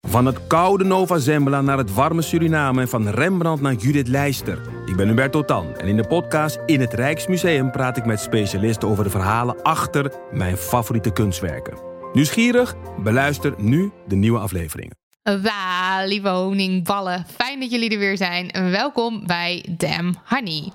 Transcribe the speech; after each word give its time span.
Van 0.00 0.26
het 0.26 0.46
koude 0.46 0.84
Nova 0.84 1.18
Zembla 1.18 1.60
naar 1.60 1.78
het 1.78 1.94
warme 1.94 2.22
Suriname 2.22 2.80
en 2.80 2.88
van 2.88 3.08
Rembrandt 3.08 3.62
naar 3.62 3.74
Judith 3.74 4.08
Leister. 4.08 4.60
Ik 4.86 4.96
ben 4.96 5.08
Hubert 5.08 5.32
Totan 5.32 5.76
en 5.76 5.88
in 5.88 5.96
de 5.96 6.06
podcast 6.06 6.58
In 6.66 6.80
het 6.80 6.92
Rijksmuseum 6.92 7.70
praat 7.70 7.96
ik 7.96 8.04
met 8.04 8.20
specialisten 8.20 8.88
over 8.88 9.04
de 9.04 9.10
verhalen 9.10 9.62
achter 9.62 10.12
mijn 10.32 10.56
favoriete 10.56 11.12
kunstwerken. 11.12 11.78
Nieuwsgierig? 12.12 12.74
Beluister 13.02 13.54
nu 13.56 13.92
de 14.06 14.16
nieuwe 14.16 14.38
afleveringen. 14.38 14.96
Wa, 15.22 16.04
lieve 16.04 16.28
honingballen. 16.28 17.26
Fijn 17.36 17.60
dat 17.60 17.70
jullie 17.70 17.90
er 17.90 17.98
weer 17.98 18.16
zijn. 18.16 18.70
Welkom 18.70 19.26
bij 19.26 19.64
Damn 19.76 20.16
Honey. 20.24 20.72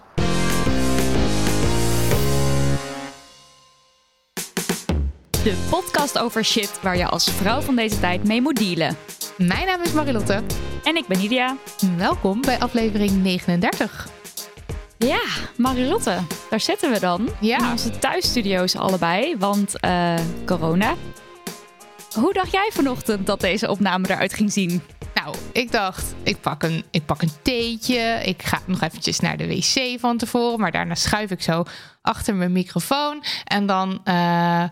De 5.46 5.68
podcast 5.70 6.18
over 6.18 6.46
shit 6.46 6.82
waar 6.82 6.98
je 6.98 7.08
als 7.08 7.32
vrouw 7.32 7.62
van 7.62 7.76
deze 7.76 8.00
tijd 8.00 8.24
mee 8.24 8.42
moet 8.42 8.56
dealen. 8.56 8.98
Mijn 9.38 9.66
naam 9.66 9.82
is 9.82 9.92
Marilotte. 9.92 10.44
En 10.84 10.96
ik 10.96 11.08
ben 11.08 11.18
Nidia. 11.20 11.58
Welkom 11.98 12.42
bij 12.42 12.60
aflevering 12.60 13.12
39. 13.12 14.08
Ja, 14.98 15.22
Marilotte, 15.58 16.18
daar 16.50 16.60
zitten 16.60 16.92
we 16.92 17.00
dan. 17.00 17.30
Ja. 17.40 17.58
In 17.58 17.72
onze 17.72 18.00
thuisstudio's 18.00 18.76
allebei, 18.76 19.38
want 19.38 19.86
uh, 19.86 20.16
corona. 20.46 20.96
Hoe 22.14 22.34
dacht 22.34 22.52
jij 22.52 22.70
vanochtend 22.74 23.26
dat 23.26 23.40
deze 23.40 23.70
opname 23.70 24.10
eruit 24.10 24.34
ging 24.34 24.52
zien? 24.52 24.82
Nou, 25.14 25.36
ik 25.52 25.72
dacht, 25.72 26.16
ik 26.24 26.42
pak, 26.42 26.64
een, 26.64 26.84
ik 26.92 27.06
pak 27.06 27.22
een 27.22 27.32
theetje. 27.42 28.22
Ik 28.24 28.44
ga 28.44 28.60
nog 28.66 28.82
eventjes 28.82 29.20
naar 29.20 29.38
de 29.38 29.48
wc 29.48 30.00
van 30.00 30.18
tevoren. 30.18 30.60
Maar 30.60 30.72
daarna 30.72 30.96
schuif 30.96 31.32
ik 31.32 31.42
zo 31.42 31.64
achter 32.02 32.36
mijn 32.36 32.52
microfoon. 32.52 33.24
En 33.44 33.66
dan... 33.66 34.02
Uh, 34.06 34.64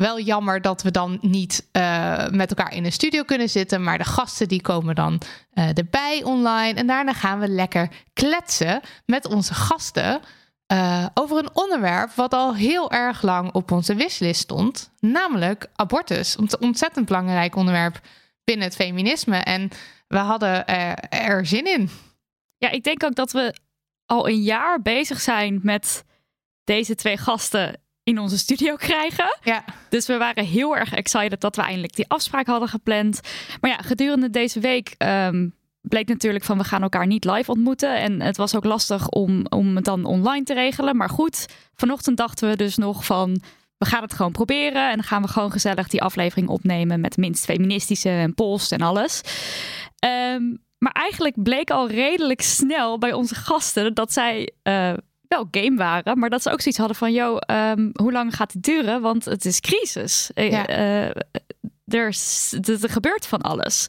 wel 0.00 0.20
jammer 0.20 0.60
dat 0.60 0.82
we 0.82 0.90
dan 0.90 1.18
niet 1.20 1.68
uh, 1.72 2.28
met 2.28 2.50
elkaar 2.50 2.74
in 2.74 2.84
een 2.84 2.92
studio 2.92 3.22
kunnen 3.22 3.48
zitten. 3.48 3.82
Maar 3.82 3.98
de 3.98 4.04
gasten 4.04 4.48
die 4.48 4.62
komen 4.62 4.94
dan 4.94 5.20
uh, 5.54 5.78
erbij 5.78 6.22
online. 6.22 6.78
En 6.78 6.86
daarna 6.86 7.12
gaan 7.12 7.38
we 7.38 7.48
lekker 7.48 7.88
kletsen 8.12 8.80
met 9.06 9.26
onze 9.26 9.54
gasten. 9.54 10.20
Uh, 10.72 11.06
over 11.14 11.38
een 11.38 11.50
onderwerp 11.52 12.10
wat 12.10 12.32
al 12.32 12.54
heel 12.54 12.90
erg 12.90 13.22
lang 13.22 13.52
op 13.52 13.70
onze 13.70 13.94
wishlist 13.94 14.40
stond. 14.40 14.90
Namelijk 15.00 15.66
abortus. 15.74 16.36
Een 16.38 16.50
ontzettend 16.60 17.06
belangrijk 17.06 17.56
onderwerp 17.56 18.00
binnen 18.44 18.66
het 18.66 18.76
feminisme. 18.76 19.36
En 19.36 19.68
we 20.08 20.18
hadden 20.18 20.66
er 21.10 21.46
zin 21.46 21.66
in. 21.66 21.90
Ja, 22.56 22.70
ik 22.70 22.84
denk 22.84 23.04
ook 23.04 23.14
dat 23.14 23.32
we 23.32 23.54
al 24.06 24.28
een 24.28 24.42
jaar 24.42 24.82
bezig 24.82 25.20
zijn 25.20 25.60
met 25.62 26.04
deze 26.64 26.94
twee 26.94 27.16
gasten 27.16 27.79
in 28.02 28.18
onze 28.18 28.38
studio 28.38 28.76
krijgen. 28.76 29.38
Ja. 29.42 29.64
Dus 29.88 30.06
we 30.06 30.16
waren 30.16 30.44
heel 30.44 30.76
erg 30.76 30.94
excited 30.94 31.40
dat 31.40 31.56
we 31.56 31.62
eindelijk 31.62 31.94
die 31.96 32.08
afspraak 32.08 32.46
hadden 32.46 32.68
gepland. 32.68 33.20
Maar 33.60 33.70
ja, 33.70 33.76
gedurende 33.76 34.30
deze 34.30 34.60
week 34.60 34.94
um, 34.98 35.54
bleek 35.80 36.08
natuurlijk 36.08 36.44
van 36.44 36.58
we 36.58 36.64
gaan 36.64 36.82
elkaar 36.82 37.06
niet 37.06 37.24
live 37.24 37.50
ontmoeten. 37.50 37.96
En 37.96 38.20
het 38.20 38.36
was 38.36 38.56
ook 38.56 38.64
lastig 38.64 39.08
om, 39.08 39.46
om 39.48 39.76
het 39.76 39.84
dan 39.84 40.04
online 40.04 40.44
te 40.44 40.54
regelen. 40.54 40.96
Maar 40.96 41.10
goed, 41.10 41.46
vanochtend 41.74 42.16
dachten 42.16 42.48
we 42.48 42.56
dus 42.56 42.76
nog 42.76 43.04
van 43.04 43.40
we 43.78 43.86
gaan 43.86 44.02
het 44.02 44.14
gewoon 44.14 44.32
proberen. 44.32 44.90
En 44.90 44.94
dan 44.94 45.04
gaan 45.04 45.22
we 45.22 45.28
gewoon 45.28 45.52
gezellig 45.52 45.88
die 45.88 46.02
aflevering 46.02 46.48
opnemen 46.48 47.00
met 47.00 47.16
minst 47.16 47.44
feministische 47.44 48.08
en 48.08 48.34
post 48.34 48.72
en 48.72 48.80
alles. 48.80 49.20
Um, 50.34 50.62
maar 50.78 50.92
eigenlijk 50.92 51.42
bleek 51.42 51.70
al 51.70 51.88
redelijk 51.88 52.42
snel 52.42 52.98
bij 52.98 53.12
onze 53.12 53.34
gasten 53.34 53.94
dat 53.94 54.12
zij 54.12 54.52
uh, 54.62 54.92
wel 55.34 55.48
game 55.50 55.76
waren, 55.76 56.18
maar 56.18 56.30
dat 56.30 56.42
ze 56.42 56.50
ook 56.50 56.60
zoiets 56.60 56.78
hadden 56.78 56.96
van, 56.96 57.12
joh, 57.12 57.38
um, 57.46 57.90
hoe 57.92 58.12
lang 58.12 58.34
gaat 58.34 58.52
het 58.52 58.62
duren? 58.62 59.00
Want 59.00 59.24
het 59.24 59.44
is 59.44 59.60
crisis. 59.60 60.30
Ja. 60.34 60.68
Uh, 60.68 61.06
er, 61.86 62.08
is, 62.08 62.58
er 62.82 62.90
gebeurt 62.90 63.26
van 63.26 63.40
alles. 63.40 63.86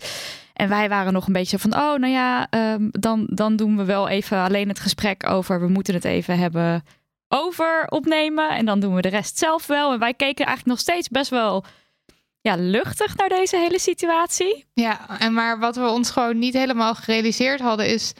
En 0.54 0.70
wij 0.70 0.90
waren 0.90 1.14
nog 1.14 1.28
een 1.28 1.34
beetje 1.34 1.60
van, 1.60 1.74
oh, 1.76 1.96
nou 1.96 2.08
ja, 2.08 2.48
um, 2.74 2.90
dan, 2.92 3.28
dan 3.30 3.56
doen 3.56 3.78
we 3.78 3.84
wel 3.84 4.08
even 4.08 4.38
alleen 4.38 4.68
het 4.68 4.80
gesprek 4.80 5.30
over, 5.30 5.60
we 5.60 5.68
moeten 5.68 5.94
het 5.94 6.06
even 6.06 6.38
hebben 6.38 6.84
over 7.28 7.86
opnemen. 7.88 8.50
En 8.50 8.66
dan 8.66 8.80
doen 8.80 8.96
we 8.96 9.02
de 9.02 9.10
rest 9.10 9.38
zelf 9.38 9.68
wel. 9.68 9.94
En 9.94 10.00
wij 10.00 10.14
keken 10.14 10.46
eigenlijk 10.46 10.78
nog 10.78 10.80
steeds 10.80 11.10
best 11.10 11.30
wel 11.30 11.64
ja, 12.42 12.56
luchtig 12.56 13.16
naar 13.16 13.30
deze 13.30 13.58
hele 13.58 13.80
situatie. 13.80 14.66
Ja, 14.74 15.20
en 15.20 15.34
maar 15.34 15.60
wat 15.60 15.76
we 15.76 15.88
ons 15.88 16.10
gewoon 16.12 16.40
niet 16.40 16.54
helemaal 16.54 16.96
gerealiseerd 16.96 17.60
hadden 17.60 17.88
is 17.88 18.14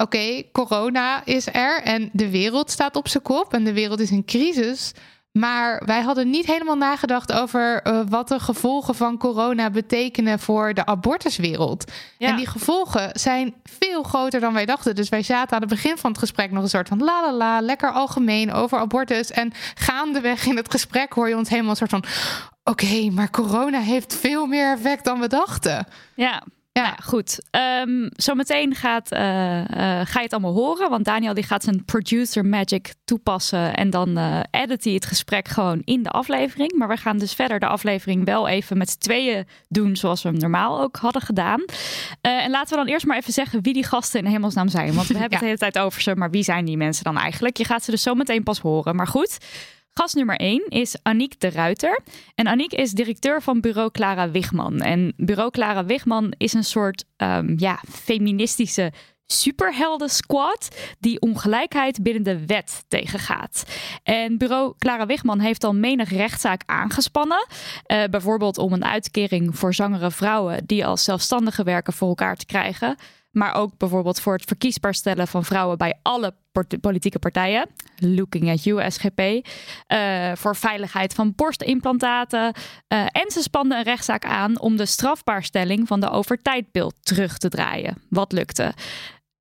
oké, 0.00 0.16
okay, 0.16 0.48
corona 0.52 1.24
is 1.24 1.46
er 1.46 1.82
en 1.82 2.10
de 2.12 2.30
wereld 2.30 2.70
staat 2.70 2.96
op 2.96 3.08
zijn 3.08 3.22
kop 3.22 3.54
en 3.54 3.64
de 3.64 3.72
wereld 3.72 4.00
is 4.00 4.10
in 4.10 4.24
crisis. 4.24 4.92
Maar 5.32 5.82
wij 5.84 6.00
hadden 6.00 6.30
niet 6.30 6.46
helemaal 6.46 6.76
nagedacht 6.76 7.32
over 7.32 7.86
uh, 7.86 8.00
wat 8.08 8.28
de 8.28 8.40
gevolgen 8.40 8.94
van 8.94 9.18
corona 9.18 9.70
betekenen 9.70 10.38
voor 10.38 10.74
de 10.74 10.86
abortuswereld. 10.86 11.92
Ja. 12.18 12.28
En 12.28 12.36
die 12.36 12.46
gevolgen 12.46 13.10
zijn 13.12 13.54
veel 13.62 14.02
groter 14.02 14.40
dan 14.40 14.52
wij 14.52 14.66
dachten. 14.66 14.94
Dus 14.94 15.08
wij 15.08 15.22
zaten 15.22 15.54
aan 15.54 15.60
het 15.60 15.70
begin 15.70 15.98
van 15.98 16.10
het 16.10 16.18
gesprek 16.18 16.50
nog 16.50 16.62
een 16.62 16.68
soort 16.68 16.88
van 16.88 17.02
la 17.04 17.20
la 17.20 17.32
la, 17.32 17.60
lekker 17.60 17.92
algemeen 17.92 18.52
over 18.52 18.78
abortus. 18.78 19.30
En 19.30 19.52
gaandeweg 19.74 20.46
in 20.46 20.56
het 20.56 20.70
gesprek 20.70 21.12
hoor 21.12 21.28
je 21.28 21.36
ons 21.36 21.48
helemaal 21.48 21.70
een 21.70 21.76
soort 21.76 21.90
van: 21.90 22.04
oké, 22.64 22.84
okay, 22.84 23.08
maar 23.08 23.30
corona 23.30 23.80
heeft 23.80 24.14
veel 24.14 24.46
meer 24.46 24.72
effect 24.72 25.04
dan 25.04 25.20
we 25.20 25.26
dachten. 25.26 25.86
Ja, 26.14 26.42
ja, 26.82 26.96
goed. 27.02 27.38
Um, 27.80 28.10
zometeen 28.16 28.74
gaat, 28.74 29.12
uh, 29.12 29.20
uh, 29.20 29.64
ga 30.04 30.18
je 30.18 30.20
het 30.20 30.32
allemaal 30.32 30.54
horen. 30.54 30.90
Want 30.90 31.04
Daniel 31.04 31.34
die 31.34 31.44
gaat 31.44 31.64
zijn 31.64 31.84
producer 31.84 32.46
magic 32.46 32.94
toepassen. 33.04 33.74
En 33.74 33.90
dan 33.90 34.18
uh, 34.18 34.40
edit 34.50 34.84
hij 34.84 34.92
het 34.92 35.06
gesprek 35.06 35.48
gewoon 35.48 35.82
in 35.84 36.02
de 36.02 36.08
aflevering. 36.08 36.72
Maar 36.72 36.88
we 36.88 36.96
gaan 36.96 37.18
dus 37.18 37.34
verder 37.34 37.58
de 37.58 37.66
aflevering 37.66 38.24
wel 38.24 38.48
even 38.48 38.78
met 38.78 38.90
z'n 38.90 38.98
tweeën 38.98 39.46
doen. 39.68 39.96
Zoals 39.96 40.22
we 40.22 40.28
hem 40.28 40.38
normaal 40.38 40.80
ook 40.80 40.96
hadden 40.96 41.22
gedaan. 41.22 41.64
en 42.20 42.50
laten 42.50 42.70
we 42.70 42.84
dan 42.84 42.92
eerst 42.92 43.06
maar 43.06 43.16
even 43.16 43.32
zeggen 43.32 43.62
wie 43.62 43.72
die 43.72 43.84
gasten 43.84 44.20
in 44.20 44.30
hemelsnaam 44.30 44.68
zijn. 44.68 44.94
Want 44.94 45.06
we 45.06 45.18
hebben 45.18 45.30
ja. 45.30 45.34
het 45.34 45.38
de 45.38 45.44
hele 45.44 45.72
tijd 45.72 45.78
over 45.78 46.02
ze. 46.02 46.16
Maar 46.16 46.30
wie 46.30 46.42
zijn 46.42 46.64
die 46.64 46.76
mensen 46.76 47.04
dan 47.04 47.18
eigenlijk? 47.18 47.56
Je 47.56 47.64
gaat 47.64 47.84
ze 47.84 47.90
dus 47.90 48.02
zometeen 48.02 48.42
pas 48.42 48.58
horen. 48.58 48.96
Maar 48.96 49.06
goed. 49.06 49.38
Gast 50.00 50.14
nummer 50.14 50.36
1 50.36 50.68
is 50.68 50.96
Aniek 51.02 51.40
de 51.40 51.50
Ruiter. 51.50 52.00
En 52.34 52.46
Aniek 52.46 52.72
is 52.72 52.92
directeur 52.92 53.42
van 53.42 53.60
bureau 53.60 53.90
Clara 53.90 54.30
Wigman. 54.30 54.80
En 54.80 55.12
bureau 55.16 55.50
Clara 55.50 55.84
Wigman 55.84 56.34
is 56.36 56.52
een 56.52 56.64
soort 56.64 57.04
um, 57.16 57.54
ja, 57.56 57.80
feministische 57.88 58.92
superhelden 59.26 60.08
squad 60.08 60.68
die 60.98 61.20
ongelijkheid 61.20 62.02
binnen 62.02 62.22
de 62.22 62.46
wet 62.46 62.84
tegengaat. 62.88 63.64
En 64.02 64.38
bureau 64.38 64.74
Clara 64.78 65.06
Wigman 65.06 65.40
heeft 65.40 65.64
al 65.64 65.74
menig 65.74 66.10
rechtszaak 66.10 66.62
aangespannen. 66.66 67.46
Uh, 67.86 68.04
bijvoorbeeld 68.10 68.58
om 68.58 68.72
een 68.72 68.84
uitkering 68.84 69.58
voor 69.58 69.74
zwangere 69.74 70.10
vrouwen 70.10 70.66
die 70.66 70.86
als 70.86 71.04
zelfstandige 71.04 71.62
werken 71.62 71.92
voor 71.92 72.08
elkaar 72.08 72.36
te 72.36 72.46
krijgen. 72.46 72.96
Maar 73.30 73.54
ook 73.54 73.76
bijvoorbeeld 73.76 74.20
voor 74.20 74.32
het 74.32 74.44
verkiesbaar 74.44 74.94
stellen 74.94 75.28
van 75.28 75.44
vrouwen 75.44 75.78
bij 75.78 75.98
alle 76.02 76.34
politieke 76.80 77.18
partijen. 77.18 77.68
Looking 77.96 78.50
at 78.50 78.64
you, 78.64 78.90
SGP. 78.90 79.20
Uh, 79.20 80.32
voor 80.34 80.56
veiligheid 80.56 81.14
van 81.14 81.32
borstimplantaten. 81.34 82.54
Uh, 82.88 83.06
en 83.12 83.30
ze 83.30 83.42
spanden 83.42 83.78
een 83.78 83.84
rechtszaak 83.84 84.24
aan 84.24 84.60
om 84.60 84.76
de 84.76 84.86
strafbaarstelling 84.86 85.88
van 85.88 86.00
de 86.00 86.10
overtijdbeeld 86.10 86.94
terug 87.00 87.38
te 87.38 87.48
draaien. 87.48 88.02
Wat 88.08 88.32
lukte? 88.32 88.72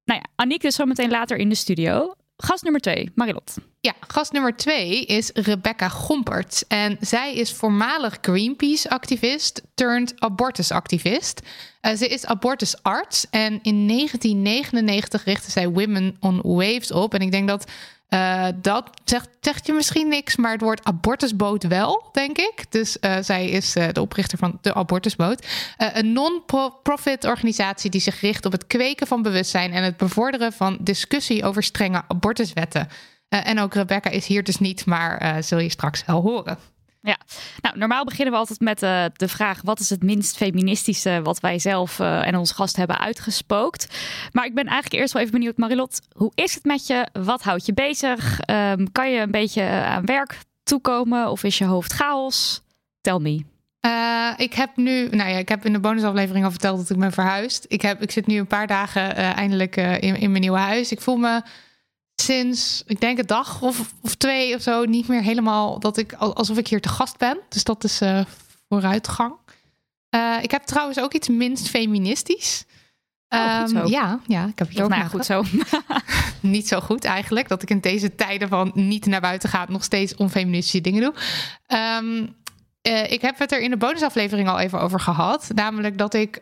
Nou 0.06 0.20
ja, 0.20 0.26
Aniek 0.36 0.64
is 0.64 0.76
zometeen 0.76 1.10
later 1.10 1.38
in 1.38 1.50
de 1.50 1.56
studio. 1.56 2.14
Gast 2.42 2.64
nummer 2.64 2.82
twee, 2.82 3.12
Marilot. 3.16 3.58
Ja, 3.80 3.94
gast 4.08 4.32
nummer 4.32 4.56
twee 4.56 5.06
is 5.06 5.32
Rebecca 5.34 5.90
Gompert. 5.90 6.64
En 6.68 6.98
zij 7.00 7.36
is 7.36 7.54
voormalig 7.54 8.18
Greenpeace-activist 8.22 9.62
turned 9.74 10.14
abortusactivist. 10.22 11.42
Uh, 11.82 11.94
ze 11.94 12.08
is 12.08 12.26
abortusarts 12.26 13.26
en 13.30 13.60
in 13.62 13.88
1999 13.88 15.24
richtte 15.24 15.52
zij 15.52 15.70
Women 15.70 16.18
on 16.20 16.42
Waves 16.44 16.92
op. 16.92 17.14
En 17.14 17.22
ik 17.22 17.32
denk 17.32 17.48
dat 17.48 17.72
uh, 18.10 18.48
dat 18.56 18.90
zegt, 19.04 19.30
zegt 19.42 19.66
je 19.66 19.74
misschien 19.74 20.08
niks, 20.08 20.36
maar 20.36 20.52
het 20.52 20.62
woord 20.62 20.84
abortusboot 20.84 21.64
wel, 21.64 22.10
denk 22.12 22.38
ik. 22.38 22.66
Dus 22.70 22.98
uh, 23.02 23.18
zij 23.22 23.50
is 23.50 23.76
uh, 23.76 23.88
de 23.92 24.02
oprichter 24.02 24.38
van 24.38 24.58
de 24.62 24.74
Abortusboot. 24.74 25.46
een 25.78 26.14
non-profit 26.14 27.26
organisatie 27.26 27.90
die 27.90 28.02
zich 28.02 28.22
richt 28.22 28.46
op 28.46 28.52
het 28.52 28.68
kweken 28.68 29.08
van 29.08 29.22
bewustzijn 29.22 29.72
en 29.74 29.84
het 29.84 29.98
bevorderen 29.98 30.54
van 30.54 30.78
discussie 30.82 31.44
over 31.44 31.64
strenge 31.64 32.04
abortuswetten. 32.08 32.88
en 33.30 33.60
ook 33.60 33.74
Rebecca 33.74 34.10
is 34.10 34.26
hier 34.26 34.44
dus 34.44 34.60
niet, 34.60 34.86
maar 34.86 35.44
zul 35.44 35.60
je 35.60 35.70
straks 35.70 36.06
wel 36.06 36.22
horen. 36.22 36.58
Ja, 37.02 37.18
nou 37.62 37.78
normaal 37.78 38.04
beginnen 38.04 38.34
we 38.34 38.40
altijd 38.40 38.60
met 38.60 38.84
uh, 38.84 39.06
de 39.14 39.28
vraag: 39.28 39.62
wat 39.64 39.80
is 39.80 39.90
het 39.90 40.04
minst 40.04 40.38
feministische 40.38 41.20
wat 41.24 41.40
wij 41.40 41.60
zelf 41.60 42.00
uh, 42.00 42.28
en 42.28 42.36
onze 42.36 42.54
gast 42.54 42.76
hebben 42.76 43.00
uitgespookt? 43.00 44.00
Maar 44.32 44.46
ik 44.46 44.54
ben 44.54 44.66
eigenlijk 44.66 45.02
eerst 45.02 45.14
wel 45.14 45.22
even 45.22 45.34
benieuwd, 45.34 45.58
Marilot, 45.58 46.00
hoe 46.16 46.32
is 46.36 46.54
het 46.54 46.64
met 46.64 46.88
je? 46.88 47.08
Wat 47.12 47.42
houdt 47.42 47.66
je 47.66 47.74
bezig? 47.74 48.40
Um, 48.50 48.92
kan 48.92 49.12
je 49.12 49.20
een 49.20 49.32
beetje 49.32 49.64
aan 49.64 50.06
werk 50.06 50.38
toekomen 50.64 51.30
of 51.30 51.44
is 51.44 51.58
je 51.58 51.66
hoofd 51.66 51.94
chaos? 51.94 52.62
Tell 53.02 53.20
me. 53.20 53.44
Ik 54.38 54.54
heb 54.54 54.76
nu, 54.76 55.08
nou 55.10 55.30
ja, 55.30 55.38
ik 55.38 55.50
heb 55.50 55.66
in 55.66 55.74
de 55.74 55.80
bonusaflevering 55.80 56.46
al 56.46 56.52
verteld 56.52 56.78
dat 56.78 56.90
ik 56.90 56.98
ben 56.98 57.12
verhuisd. 57.12 57.66
Ik, 57.68 57.82
heb, 57.82 58.02
ik 58.02 58.12
zit 58.12 58.28
nu 58.28 58.38
een 58.38 58.48
paar 58.48 58.68
dagen 58.68 59.16
eindelijk 59.16 59.76
in, 59.76 60.16
in 60.16 60.30
mijn 60.30 60.42
nieuwe 60.42 60.58
huis. 60.58 60.92
Ik 60.92 61.02
voel 61.02 61.18
me 61.18 61.42
sinds, 62.22 62.84
ik 62.88 63.00
denk 63.00 63.18
een 63.18 63.26
dag 63.26 63.62
of, 63.62 63.94
of 64.02 64.16
twee 64.16 64.56
of 64.56 64.62
zo, 64.62 64.84
niet 64.84 65.08
meer 65.08 65.22
helemaal 65.22 65.80
dat 65.80 65.98
ik 65.98 66.14
alsof 66.14 66.58
ik 66.58 66.68
hier 66.68 66.82
te 66.82 66.90
gast 66.90 67.18
ben. 67.18 67.40
Dus 67.50 67.64
dat 67.64 67.84
is 67.84 68.02
uh, 68.02 68.22
vooruitgang. 68.70 69.34
Uh, 70.16 70.36
ik 70.42 70.52
heb 70.52 70.64
trouwens 70.64 71.00
ook 71.00 71.14
iets 71.14 71.28
minst 71.28 71.68
feministisch. 71.68 72.66
Oh, 73.30 73.64
um, 73.68 73.88
ja, 73.88 74.20
ja, 74.28 74.46
ik 74.46 74.60
heb 74.60 74.70
hier 74.70 74.84
ook 74.84 74.90
nou, 74.90 75.06
goed 75.10 75.26
zo. 75.26 75.44
niet 76.42 76.68
zo 76.68 76.80
goed 76.80 77.06
eigenlijk 77.06 77.48
dat 77.48 77.62
ik 77.62 77.70
in 77.70 77.80
deze 77.80 78.16
tijden 78.16 78.48
van 78.50 78.72
niet 78.74 79.06
naar 79.06 79.22
buiten 79.22 79.50
gaat 79.50 79.70
nog 79.70 79.84
steeds 79.84 80.16
onfeministische 80.16 80.82
dingen 80.82 81.02
doe. 81.02 81.14
Um, 81.98 82.36
uh, 82.88 83.12
ik 83.12 83.22
heb 83.22 83.40
het 83.40 83.52
er 83.52 83.62
in 83.62 83.70
de 83.70 83.78
bonusaflevering 83.78 84.48
al 84.48 84.60
even 84.60 84.80
over 84.80 85.00
gehad. 85.00 85.52
Namelijk 85.56 85.98
dat 85.98 86.14
ik 86.14 86.42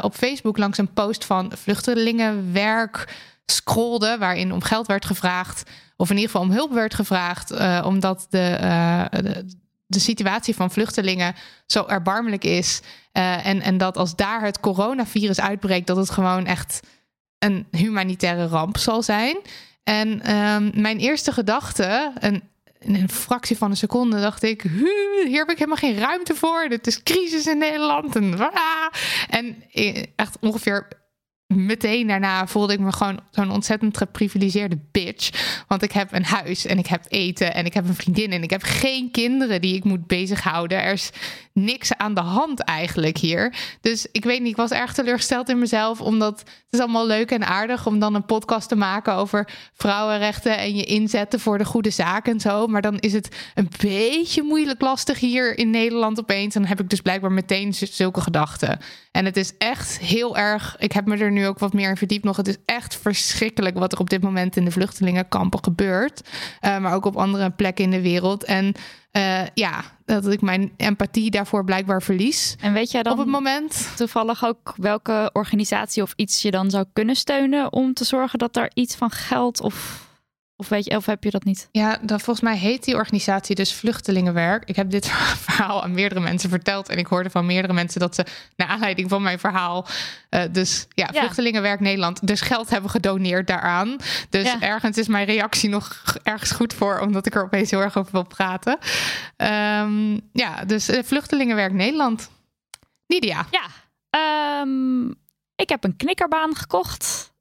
op 0.00 0.14
Facebook 0.14 0.58
langs 0.58 0.78
een 0.78 0.92
post 0.92 1.24
van 1.24 1.52
vluchtelingenwerk 1.54 3.06
scrolde, 3.46 4.16
waarin 4.18 4.52
om 4.52 4.62
geld 4.62 4.86
werd 4.86 5.04
gevraagd, 5.04 5.70
of 5.96 6.10
in 6.10 6.16
ieder 6.16 6.30
geval 6.30 6.46
om 6.46 6.54
hulp 6.54 6.72
werd 6.72 6.94
gevraagd, 6.94 7.52
uh, 7.52 7.82
omdat 7.86 8.26
de, 8.30 8.58
uh, 8.62 9.04
de, 9.10 9.46
de, 9.86 9.98
situatie 9.98 10.54
van 10.54 10.70
vluchtelingen 10.70 11.34
zo 11.66 11.84
erbarmelijk 11.86 12.44
is. 12.44 12.80
Uh, 13.12 13.46
en, 13.46 13.60
en 13.60 13.78
dat 13.78 13.96
als 13.96 14.16
daar 14.16 14.42
het 14.42 14.60
coronavirus 14.60 15.40
uitbreekt, 15.40 15.86
dat 15.86 15.96
het 15.96 16.10
gewoon 16.10 16.46
echt 16.46 16.80
een 17.38 17.66
humanitaire 17.70 18.46
ramp 18.46 18.78
zal 18.78 19.02
zijn. 19.02 19.36
En 19.84 20.22
ehm, 20.22 20.70
mijn 20.80 20.98
eerste 20.98 21.32
gedachte, 21.32 22.12
een, 22.18 22.42
in 22.78 22.94
een 22.94 23.10
fractie 23.10 23.56
van 23.56 23.70
een 23.70 23.76
seconde 23.76 24.20
dacht 24.20 24.42
ik: 24.42 24.62
hier 25.24 25.38
heb 25.38 25.50
ik 25.50 25.58
helemaal 25.58 25.76
geen 25.76 25.98
ruimte 25.98 26.34
voor. 26.34 26.66
Dit 26.68 26.86
is 26.86 27.02
crisis 27.02 27.46
in 27.46 27.58
Nederland. 27.58 28.16
En, 28.16 28.38
en 29.30 29.62
echt 30.16 30.36
ongeveer 30.40 30.88
meteen 31.46 32.06
daarna 32.06 32.46
voelde 32.46 32.72
ik 32.72 32.78
me 32.78 32.92
gewoon 32.92 33.20
zo'n 33.30 33.50
ontzettend 33.50 33.96
geprivilegeerde 33.96 34.78
bitch. 34.90 35.64
Want 35.68 35.82
ik 35.82 35.92
heb 35.92 36.12
een 36.12 36.24
huis 36.24 36.66
en 36.66 36.78
ik 36.78 36.86
heb 36.86 37.04
eten 37.08 37.54
en 37.54 37.64
ik 37.64 37.74
heb 37.74 37.88
een 37.88 37.94
vriendin 37.94 38.32
en 38.32 38.42
ik 38.42 38.50
heb 38.50 38.62
geen 38.62 39.10
kinderen 39.10 39.60
die 39.60 39.74
ik 39.74 39.84
moet 39.84 40.06
bezighouden. 40.06 40.82
Er 40.82 40.92
is 40.92 41.10
niks 41.56 41.96
aan 41.96 42.14
de 42.14 42.20
hand 42.20 42.60
eigenlijk 42.60 43.18
hier. 43.18 43.54
Dus 43.80 44.06
ik 44.12 44.24
weet 44.24 44.40
niet, 44.40 44.50
ik 44.50 44.56
was 44.56 44.70
erg 44.70 44.92
teleurgesteld 44.92 45.48
in 45.48 45.58
mezelf, 45.58 46.00
omdat 46.00 46.38
het 46.38 46.66
is 46.70 46.80
allemaal 46.80 47.06
leuk 47.06 47.30
en 47.30 47.46
aardig 47.46 47.86
om 47.86 47.98
dan 47.98 48.14
een 48.14 48.26
podcast 48.26 48.68
te 48.68 48.76
maken 48.76 49.14
over 49.14 49.48
vrouwenrechten 49.72 50.58
en 50.58 50.76
je 50.76 50.84
inzetten 50.84 51.40
voor 51.40 51.58
de 51.58 51.64
goede 51.64 51.90
zaak 51.90 52.26
en 52.26 52.40
zo. 52.40 52.66
Maar 52.66 52.82
dan 52.82 52.98
is 52.98 53.12
het 53.12 53.36
een 53.54 53.70
beetje 53.80 54.42
moeilijk 54.42 54.80
lastig 54.80 55.18
hier 55.18 55.58
in 55.58 55.70
Nederland 55.70 56.20
opeens. 56.20 56.54
En 56.54 56.60
dan 56.60 56.70
heb 56.70 56.80
ik 56.80 56.90
dus 56.90 57.00
blijkbaar 57.00 57.32
meteen 57.32 57.74
zulke 57.74 58.20
gedachten. 58.20 58.78
En 59.12 59.24
het 59.24 59.36
is 59.36 59.52
echt 59.58 59.98
heel 59.98 60.36
erg. 60.36 60.76
Ik 60.78 60.92
heb 60.92 61.06
me 61.06 61.16
er 61.16 61.32
nu 61.32 61.46
ook 61.46 61.58
wat 61.58 61.72
meer 61.72 61.88
in 61.88 61.96
verdiept 61.96 62.24
nog. 62.24 62.36
Het 62.36 62.48
is 62.48 62.56
echt 62.64 62.96
verschrikkelijk 62.96 63.78
wat 63.78 63.92
er 63.92 63.98
op 63.98 64.10
dit 64.10 64.22
moment 64.22 64.56
in 64.56 64.64
de 64.64 64.70
vluchtelingenkampen 64.70 65.64
gebeurt. 65.64 66.28
Uh, 66.60 66.78
maar 66.78 66.94
ook 66.94 67.04
op 67.04 67.16
andere 67.16 67.50
plekken 67.50 67.84
in 67.84 67.90
de 67.90 68.00
wereld. 68.00 68.44
En 68.44 68.74
uh, 69.16 69.46
ja, 69.54 69.84
dat 70.04 70.26
ik 70.26 70.40
mijn 70.40 70.72
empathie 70.76 71.30
daarvoor 71.30 71.64
blijkbaar 71.64 72.02
verlies. 72.02 72.56
En 72.60 72.72
weet 72.72 72.90
jij 72.90 73.02
dan 73.02 73.12
op 73.12 73.18
het 73.18 73.28
moment 73.28 73.88
toevallig 73.96 74.44
ook 74.44 74.74
welke 74.76 75.30
organisatie 75.32 76.02
of 76.02 76.12
iets 76.16 76.42
je 76.42 76.50
dan 76.50 76.70
zou 76.70 76.84
kunnen 76.92 77.16
steunen 77.16 77.72
om 77.72 77.94
te 77.94 78.04
zorgen 78.04 78.38
dat 78.38 78.56
er 78.56 78.70
iets 78.74 78.94
van 78.94 79.10
geld 79.10 79.60
of 79.60 80.05
of, 80.58 80.68
weet 80.68 80.84
je, 80.84 80.96
of 80.96 81.06
heb 81.06 81.24
je 81.24 81.30
dat 81.30 81.44
niet? 81.44 81.68
Ja, 81.72 81.98
dan, 82.02 82.20
volgens 82.20 82.40
mij 82.40 82.56
heet 82.56 82.84
die 82.84 82.94
organisatie 82.94 83.54
dus 83.54 83.72
Vluchtelingenwerk. 83.72 84.68
Ik 84.68 84.76
heb 84.76 84.90
dit 84.90 85.08
verhaal 85.46 85.82
aan 85.82 85.92
meerdere 85.92 86.20
mensen 86.20 86.50
verteld. 86.50 86.88
En 86.88 86.98
ik 86.98 87.06
hoorde 87.06 87.30
van 87.30 87.46
meerdere 87.46 87.72
mensen 87.72 88.00
dat 88.00 88.14
ze, 88.14 88.24
naar 88.56 88.68
aanleiding 88.68 89.08
van 89.08 89.22
mijn 89.22 89.38
verhaal, 89.38 89.86
uh, 90.30 90.42
dus 90.50 90.86
ja, 90.88 91.08
ja, 91.12 91.20
Vluchtelingenwerk 91.20 91.80
Nederland, 91.80 92.26
dus 92.26 92.40
geld 92.40 92.70
hebben 92.70 92.90
gedoneerd 92.90 93.46
daaraan. 93.46 93.96
Dus 94.30 94.44
ja. 94.44 94.60
ergens 94.60 94.98
is 94.98 95.08
mijn 95.08 95.26
reactie 95.26 95.68
nog 95.68 96.16
ergens 96.22 96.50
goed 96.50 96.74
voor, 96.74 96.98
omdat 96.98 97.26
ik 97.26 97.34
er 97.34 97.44
opeens 97.44 97.70
heel 97.70 97.82
erg 97.82 97.96
over 97.96 98.12
wil 98.12 98.26
praten. 98.26 98.78
Um, 99.36 100.20
ja, 100.32 100.64
dus 100.64 100.88
uh, 100.88 101.02
Vluchtelingenwerk 101.04 101.72
Nederland. 101.72 102.30
Nidia. 103.06 103.46
Ja, 103.50 104.60
um, 104.62 105.14
ik 105.56 105.68
heb 105.68 105.84
een 105.84 105.96
knikkerbaan 105.96 106.54
gekocht. 106.54 107.34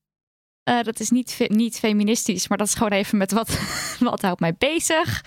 Uh, 0.69 0.81
dat 0.81 0.99
is 0.99 1.09
niet, 1.09 1.45
niet 1.47 1.79
feministisch, 1.79 2.47
maar 2.47 2.57
dat 2.57 2.67
is 2.67 2.73
gewoon 2.73 2.91
even 2.91 3.17
met 3.17 3.31
wat, 3.31 3.59
wat 3.99 4.21
houdt 4.21 4.39
mij 4.39 4.55
bezig. 4.57 5.23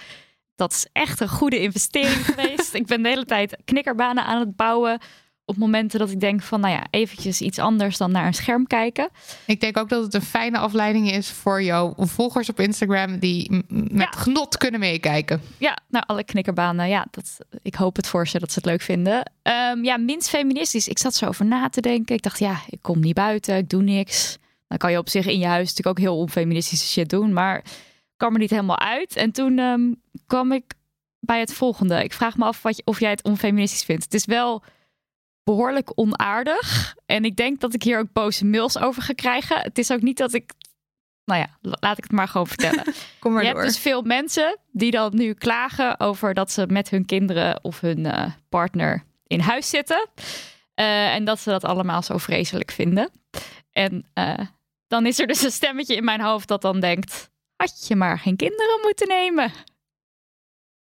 Dat 0.55 0.73
is 0.73 0.87
echt 0.93 1.21
een 1.21 1.29
goede 1.29 1.61
investering 1.61 2.25
geweest. 2.35 2.75
Ik 2.75 2.87
ben 2.87 3.03
de 3.03 3.09
hele 3.09 3.25
tijd 3.25 3.57
knikkerbanen 3.65 4.25
aan 4.25 4.41
het 4.41 4.57
bouwen. 4.57 4.99
Op 5.45 5.57
momenten 5.57 5.99
dat 5.99 6.11
ik 6.11 6.21
denk 6.21 6.43
van, 6.43 6.61
nou 6.61 6.75
ja, 6.75 6.87
eventjes 6.91 7.41
iets 7.41 7.59
anders 7.59 7.97
dan 7.97 8.11
naar 8.11 8.27
een 8.27 8.35
scherm 8.35 8.67
kijken. 8.67 9.09
Ik 9.47 9.61
denk 9.61 9.77
ook 9.77 9.89
dat 9.89 10.03
het 10.03 10.15
een 10.15 10.23
fijne 10.23 10.59
afleiding 10.59 11.11
is 11.11 11.31
voor 11.31 11.63
jouw 11.63 11.95
volgers 11.97 12.49
op 12.49 12.61
Instagram 12.61 13.19
die 13.19 13.65
met 13.69 13.91
ja. 13.93 14.11
genot 14.11 14.57
kunnen 14.57 14.81
meekijken. 14.81 15.43
Ja, 15.59 15.79
nou 15.89 16.05
alle 16.07 16.25
knikkerbanen. 16.25 16.89
Ja, 16.89 17.07
dat, 17.11 17.39
ik 17.63 17.75
hoop 17.75 17.97
het 17.97 18.07
voor 18.07 18.29
ze 18.29 18.39
dat 18.39 18.53
ze 18.53 18.59
het 18.59 18.69
leuk 18.69 18.83
vinden. 18.83 19.33
Um, 19.43 19.85
ja, 19.85 19.97
minst 19.97 20.29
feministisch. 20.29 20.89
Ik 20.89 20.99
zat 20.99 21.15
zo 21.15 21.27
over 21.27 21.45
na 21.45 21.69
te 21.69 21.81
denken. 21.81 22.15
Ik 22.15 22.23
dacht, 22.23 22.39
ja, 22.39 22.61
ik 22.69 22.79
kom 22.83 23.01
niet 23.01 23.15
buiten, 23.15 23.57
ik 23.57 23.69
doe 23.69 23.83
niks. 23.83 24.39
Dan 24.69 24.79
kan 24.79 24.91
je 24.91 24.99
op 24.99 25.09
zich 25.09 25.27
in 25.27 25.39
je 25.39 25.47
huis 25.47 25.69
natuurlijk 25.69 25.99
ook 25.99 26.05
heel 26.05 26.19
onfeministische 26.19 26.87
shit 26.87 27.11
doen. 27.11 27.33
Maar 27.33 27.65
kwam 28.17 28.33
er 28.33 28.39
niet 28.39 28.51
helemaal 28.51 28.79
uit. 28.79 29.17
En 29.17 29.33
toen 29.33 29.59
um, 29.59 30.03
kwam 30.27 30.53
ik 30.53 30.75
bij 31.21 31.41
het 31.41 31.53
volgende. 31.55 32.05
Ik 32.05 32.13
vraag 32.13 32.37
me 32.37 32.45
af 32.45 32.63
wat 32.63 32.77
je, 32.77 32.83
of 32.85 33.01
jij 33.01 33.11
het 33.11 33.23
onfeministisch 33.23 33.85
vindt. 33.85 34.05
Het 34.05 34.15
is 34.15 34.25
wel 34.25 34.63
behoorlijk 35.45 35.91
onaardig. 35.95 36.97
En 37.07 37.25
ik 37.25 37.37
denk 37.37 37.61
dat 37.61 37.75
ik 37.75 37.83
hier 37.83 37.99
ook 37.99 38.13
boze 38.13 38.45
mails 38.45 38.79
over 38.79 39.03
ga 39.03 39.13
krijgen. 39.13 39.61
Het 39.61 39.79
is 39.79 39.93
ook 39.93 40.03
niet 40.03 40.17
dat 40.17 40.33
ik. 40.33 40.53
Nou 41.25 41.41
ja, 41.41 41.47
laat 41.61 41.99
ik 41.99 42.05
het 42.05 42.13
maar 42.13 42.29
gewoon 42.29 42.47
vertellen. 42.47 42.85
Kom 43.19 43.33
maar 43.33 43.43
je 43.43 43.49
door. 43.49 43.59
hebt 43.61 43.73
dus 43.73 43.83
veel 43.83 44.03
mensen 44.03 44.59
die 44.73 44.91
dan 44.91 45.11
nu 45.15 45.35
klagen 45.35 46.01
over 46.01 46.35
dat 46.35 46.53
ze 46.53 46.67
met 46.67 46.91
hun 46.91 47.05
kinderen 47.05 47.65
of 47.65 47.81
hun 47.81 47.99
uh, 47.99 48.25
partner 48.49 49.05
in 49.27 49.41
huis 49.41 49.69
zitten. 49.69 50.09
Uh, 50.75 51.15
en 51.15 51.25
dat 51.25 51.41
ze 51.41 51.51
dat 51.51 51.65
allemaal 51.65 52.03
zo 52.03 52.19
vreselijk 52.19 52.71
vinden. 52.71 53.11
En 53.73 54.07
uh, 54.15 54.39
dan 54.89 55.07
is 55.07 55.19
er 55.19 55.27
dus 55.27 55.43
een 55.43 55.51
stemmetje 55.51 55.97
in 55.97 56.05
mijn 56.05 56.21
hoofd 56.21 56.49
dat 56.49 56.63
dan 56.63 56.81
denkt: 56.81 57.31
had 57.57 57.87
je 57.89 57.97
maar 57.97 58.19
geen 58.19 58.37
kinderen 58.37 58.81
moeten 58.83 59.09
nemen? 59.09 59.53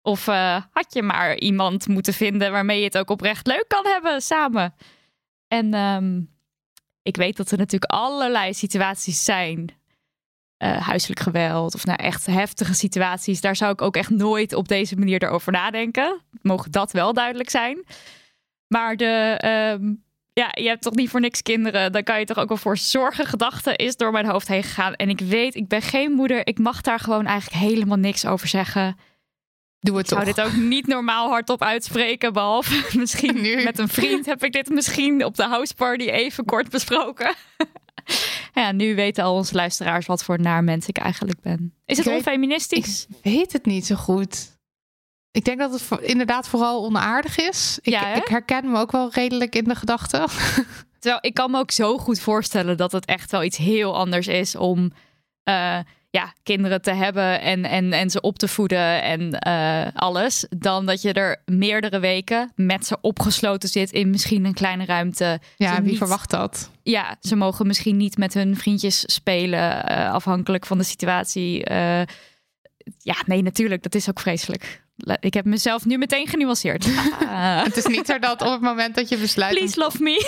Of 0.03 0.27
uh, 0.27 0.63
had 0.71 0.95
je 0.95 1.03
maar 1.03 1.39
iemand 1.39 1.89
moeten 1.89 2.13
vinden 2.13 2.53
waarmee 2.53 2.79
je 2.79 2.85
het 2.85 2.99
ook 2.99 3.11
oprecht 3.11 3.47
leuk 3.47 3.65
kan 3.69 3.87
hebben 3.87 4.23
samen? 4.23 4.75
En 5.49 5.75
um, 5.75 6.35
ik 7.03 7.17
weet 7.17 7.37
dat 7.37 7.51
er 7.51 7.59
natuurlijk 7.59 7.93
allerlei 7.93 8.55
situaties 8.55 9.25
zijn. 9.25 9.83
Uh, 10.59 10.87
huiselijk 10.87 11.21
geweld 11.21 11.75
of 11.75 11.85
nou 11.85 12.03
echt 12.03 12.27
heftige 12.27 12.75
situaties. 12.75 13.41
Daar 13.41 13.57
zou 13.57 13.73
ik 13.73 13.83
ook 13.83 13.97
echt 13.97 14.11
nooit 14.11 14.53
op 14.53 14.69
deze 14.69 14.97
manier 14.97 15.23
erover 15.23 15.53
nadenken. 15.53 16.21
Mogen 16.43 16.71
dat 16.71 16.93
wel 16.93 17.13
duidelijk 17.13 17.51
zijn. 17.51 17.85
Maar 18.67 18.97
de, 18.97 19.41
um, 19.81 20.04
ja, 20.35 20.49
je 20.55 20.69
hebt 20.69 20.83
toch 20.83 20.95
niet 20.95 21.11
voor 21.11 21.21
niks 21.21 21.43
kinderen. 21.43 21.93
Dan 21.93 22.03
kan 22.03 22.19
je 22.19 22.25
toch 22.25 22.39
ook 22.39 22.49
wel 22.49 22.57
voor 22.57 22.77
zorgen. 22.77 23.27
Gedachten 23.27 23.77
is 23.77 23.97
door 23.97 24.13
mijn 24.13 24.27
hoofd 24.27 24.49
heen 24.49 24.63
gegaan. 24.63 24.95
En 24.95 25.09
ik 25.09 25.21
weet, 25.21 25.55
ik 25.55 25.69
ben 25.69 25.83
geen 25.83 26.13
moeder. 26.13 26.47
Ik 26.47 26.59
mag 26.59 26.81
daar 26.81 26.99
gewoon 26.99 27.27
eigenlijk 27.27 27.63
helemaal 27.63 27.97
niks 27.99 28.27
over 28.27 28.49
zeggen. 28.49 28.97
Doe 29.81 29.97
het 29.97 30.07
ik 30.11 30.13
zou 30.13 30.25
dit 30.25 30.41
ook 30.41 30.53
niet 30.53 30.87
normaal 30.87 31.29
hardop 31.29 31.63
uitspreken. 31.63 32.33
Behalve 32.33 32.89
misschien 32.99 33.41
nu. 33.43 33.63
met 33.65 33.79
een 33.79 33.89
vriend 33.89 34.27
heb 34.27 34.45
ik 34.45 34.53
dit 34.53 34.69
misschien 34.69 35.25
op 35.25 35.37
de 35.37 35.43
houseparty 35.45 36.05
even 36.05 36.45
kort 36.45 36.69
besproken. 36.71 37.35
Ja, 38.55 38.73
nu 38.73 38.95
weten 38.95 39.25
al 39.25 39.35
onze 39.35 39.55
luisteraars 39.55 40.07
wat 40.07 40.25
voor 40.25 40.41
naar 40.41 40.65
mens 40.65 40.87
ik 40.89 40.99
eigenlijk 40.99 41.41
ben. 41.41 41.75
Is 41.87 41.97
het 41.97 42.07
Ik 42.07 42.13
weet- 42.13 42.15
onfeministisch? 42.27 43.07
Ik 43.09 43.17
weet 43.33 43.53
het 43.53 43.67
niet 43.67 43.87
zo 43.87 43.95
goed. 43.95 44.54
Ik 45.35 45.45
denk 45.45 45.59
dat 45.59 45.73
het 45.73 45.83
voor- 45.83 46.03
inderdaad 46.03 46.49
vooral 46.49 46.85
onaardig 46.85 47.39
is. 47.39 47.79
Ik, 47.83 47.93
Ja, 47.93 48.15
ik 48.15 48.27
herken 48.27 48.71
me 48.71 48.79
ook 48.79 48.93
wel 48.93 49.11
redelijk 49.13 49.55
in 49.55 49.65
de 49.65 49.75
gedachten. 49.75 50.25
Terwijl 51.01 51.19
ik 51.23 51.35
kan 51.35 51.51
me 51.51 51.59
ook 51.59 51.71
zo 51.71 51.99
goed 51.99 52.21
voorstellen 52.21 52.77
dat 52.77 52.93
het 52.93 53.05
echt 53.05 53.31
wel 53.31 53.43
iets 53.45 53.57
heel 53.57 53.97
anders 53.97 54.27
is 54.27 54.57
om 54.57 54.93
eh, 55.43 55.79
ja, 56.11 56.33
kinderen 56.43 56.83
te 56.83 56.91
hebben 56.93 57.41
en, 57.41 57.65
en, 57.65 57.93
en 57.93 58.11
ze 58.11 58.21
op 58.21 58.39
te 58.39 58.49
voeden 58.49 59.03
en 59.03 59.39
eh, 59.39 59.87
alles. 59.95 60.47
Dan 60.57 60.87
dat 60.87 61.03
je 61.03 61.13
er 61.13 61.43
meerdere 61.45 61.99
weken 61.99 62.53
met 62.55 62.87
ze 62.87 62.99
opgesloten 63.01 63.69
zit 63.69 63.93
in 63.93 64.11
misschien 64.11 64.45
een 64.45 64.55
kleine 64.55 64.85
ruimte. 64.85 65.41
Ja, 65.57 65.75
Ze 65.75 65.81
wie 65.81 65.91
niet- 65.91 65.99
verwacht 65.99 66.31
dat? 66.31 66.71
Ja, 66.83 67.17
ze 67.21 67.37
mogen 67.37 67.67
misschien 67.67 67.97
niet 67.97 68.17
met 68.17 68.35
hun 68.35 68.57
vriendjes 68.57 69.01
spelen, 69.15 69.87
eh, 69.87 70.13
afhankelijk 70.13 70.67
van 70.67 70.79
de 70.79 70.85
situatie. 70.85 71.71
Ja, 72.99 73.17
nee, 73.27 73.43
natuurlijk, 73.43 73.83
dat 73.83 73.95
is 73.95 74.09
ook 74.09 74.21
vreselijk. 74.21 74.83
Ik 75.21 75.35
heb 75.35 75.45
mezelf 75.45 75.85
nu 75.85 75.99
meteen 75.99 76.27
genuanceerd. 76.27 76.87
Ah. 77.21 77.63
Het 77.65 77.77
is 77.77 77.87
niet 77.87 78.07
zo 78.07 78.19
dat 78.19 78.43
op 78.43 78.51
het 78.51 78.61
moment 78.61 78.95
dat 78.95 79.09
je 79.09 79.17
besluit... 79.17 79.55
Please 79.55 79.81
love 79.81 80.03
me. 80.03 80.27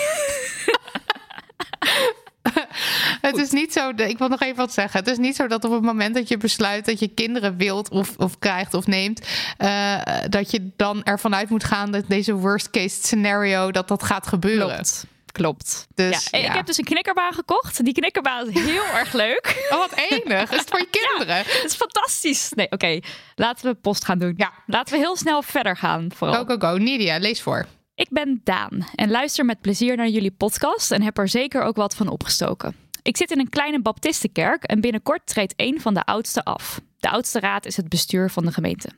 Het 3.21 3.37
is 3.37 3.51
niet 3.51 3.73
zo, 3.73 3.89
ik 3.95 4.17
wil 4.17 4.27
nog 4.27 4.41
even 4.41 4.55
wat 4.55 4.73
zeggen. 4.73 4.99
Het 4.99 5.09
is 5.09 5.17
niet 5.17 5.35
zo 5.35 5.47
dat 5.47 5.65
op 5.65 5.71
het 5.71 5.81
moment 5.81 6.15
dat 6.15 6.27
je 6.27 6.37
besluit 6.37 6.85
dat 6.85 6.99
je 6.99 7.07
kinderen 7.07 7.57
wilt 7.57 7.89
of, 7.89 8.17
of 8.17 8.39
krijgt 8.39 8.73
of 8.73 8.87
neemt, 8.87 9.27
eh, 9.57 10.01
dat 10.29 10.51
je 10.51 10.69
dan 10.75 11.03
ervan 11.03 11.35
uit 11.35 11.49
moet 11.49 11.63
gaan 11.63 11.91
dat 11.91 12.03
deze 12.07 12.33
worst 12.33 12.69
case 12.69 12.95
scenario 13.01 13.71
dat 13.71 13.87
dat 13.87 14.03
gaat 14.03 14.27
gebeuren. 14.27 14.67
Klopt. 14.67 15.05
Klopt. 15.37 15.87
Dus, 15.95 16.27
ja, 16.31 16.39
ja. 16.39 16.47
Ik 16.47 16.53
heb 16.53 16.65
dus 16.65 16.77
een 16.77 16.83
knikkerbaan 16.83 17.33
gekocht. 17.33 17.83
Die 17.83 17.93
knikkerbaan 17.93 18.49
is 18.49 18.61
heel 18.61 18.83
erg 18.83 19.13
leuk. 19.13 19.55
Oh, 19.71 19.77
wat 19.77 19.93
enig. 20.09 20.51
Is 20.51 20.59
het 20.59 20.69
voor 20.69 20.79
je 20.79 20.87
kinderen? 20.99 21.35
Het 21.37 21.63
is 21.65 21.75
fantastisch. 21.75 22.51
Nee, 22.55 22.71
oké. 22.71 22.99
Laten 23.35 23.71
we 23.71 23.75
post 23.75 24.05
gaan 24.05 24.17
doen. 24.19 24.33
Ja. 24.37 24.51
Laten 24.65 24.93
we 24.93 24.99
heel 24.99 25.15
snel 25.15 25.41
verder 25.41 25.77
gaan. 25.77 26.09
Vooral. 26.15 26.45
Go, 26.45 26.57
go, 26.57 26.67
go. 26.67 26.77
Nidia, 26.77 27.17
lees 27.17 27.41
voor. 27.41 27.65
Ik 27.95 28.07
ben 28.09 28.41
Daan 28.43 28.87
en 28.95 29.09
luister 29.09 29.45
met 29.45 29.61
plezier 29.61 29.95
naar 29.97 30.07
jullie 30.07 30.31
podcast 30.31 30.91
en 30.91 31.01
heb 31.01 31.17
er 31.17 31.27
zeker 31.29 31.61
ook 31.61 31.75
wat 31.75 31.95
van 31.95 32.07
opgestoken. 32.07 32.75
Ik 33.01 33.17
zit 33.17 33.31
in 33.31 33.39
een 33.39 33.49
kleine 33.49 33.81
baptistenkerk 33.81 34.63
en 34.63 34.81
binnenkort 34.81 35.27
treedt 35.27 35.53
een 35.55 35.81
van 35.81 35.93
de 35.93 36.03
oudsten 36.03 36.43
af. 36.43 36.81
De 36.99 37.09
oudste 37.09 37.39
raad 37.39 37.65
is 37.65 37.77
het 37.77 37.89
bestuur 37.89 38.29
van 38.29 38.45
de 38.45 38.51
gemeente. 38.51 38.89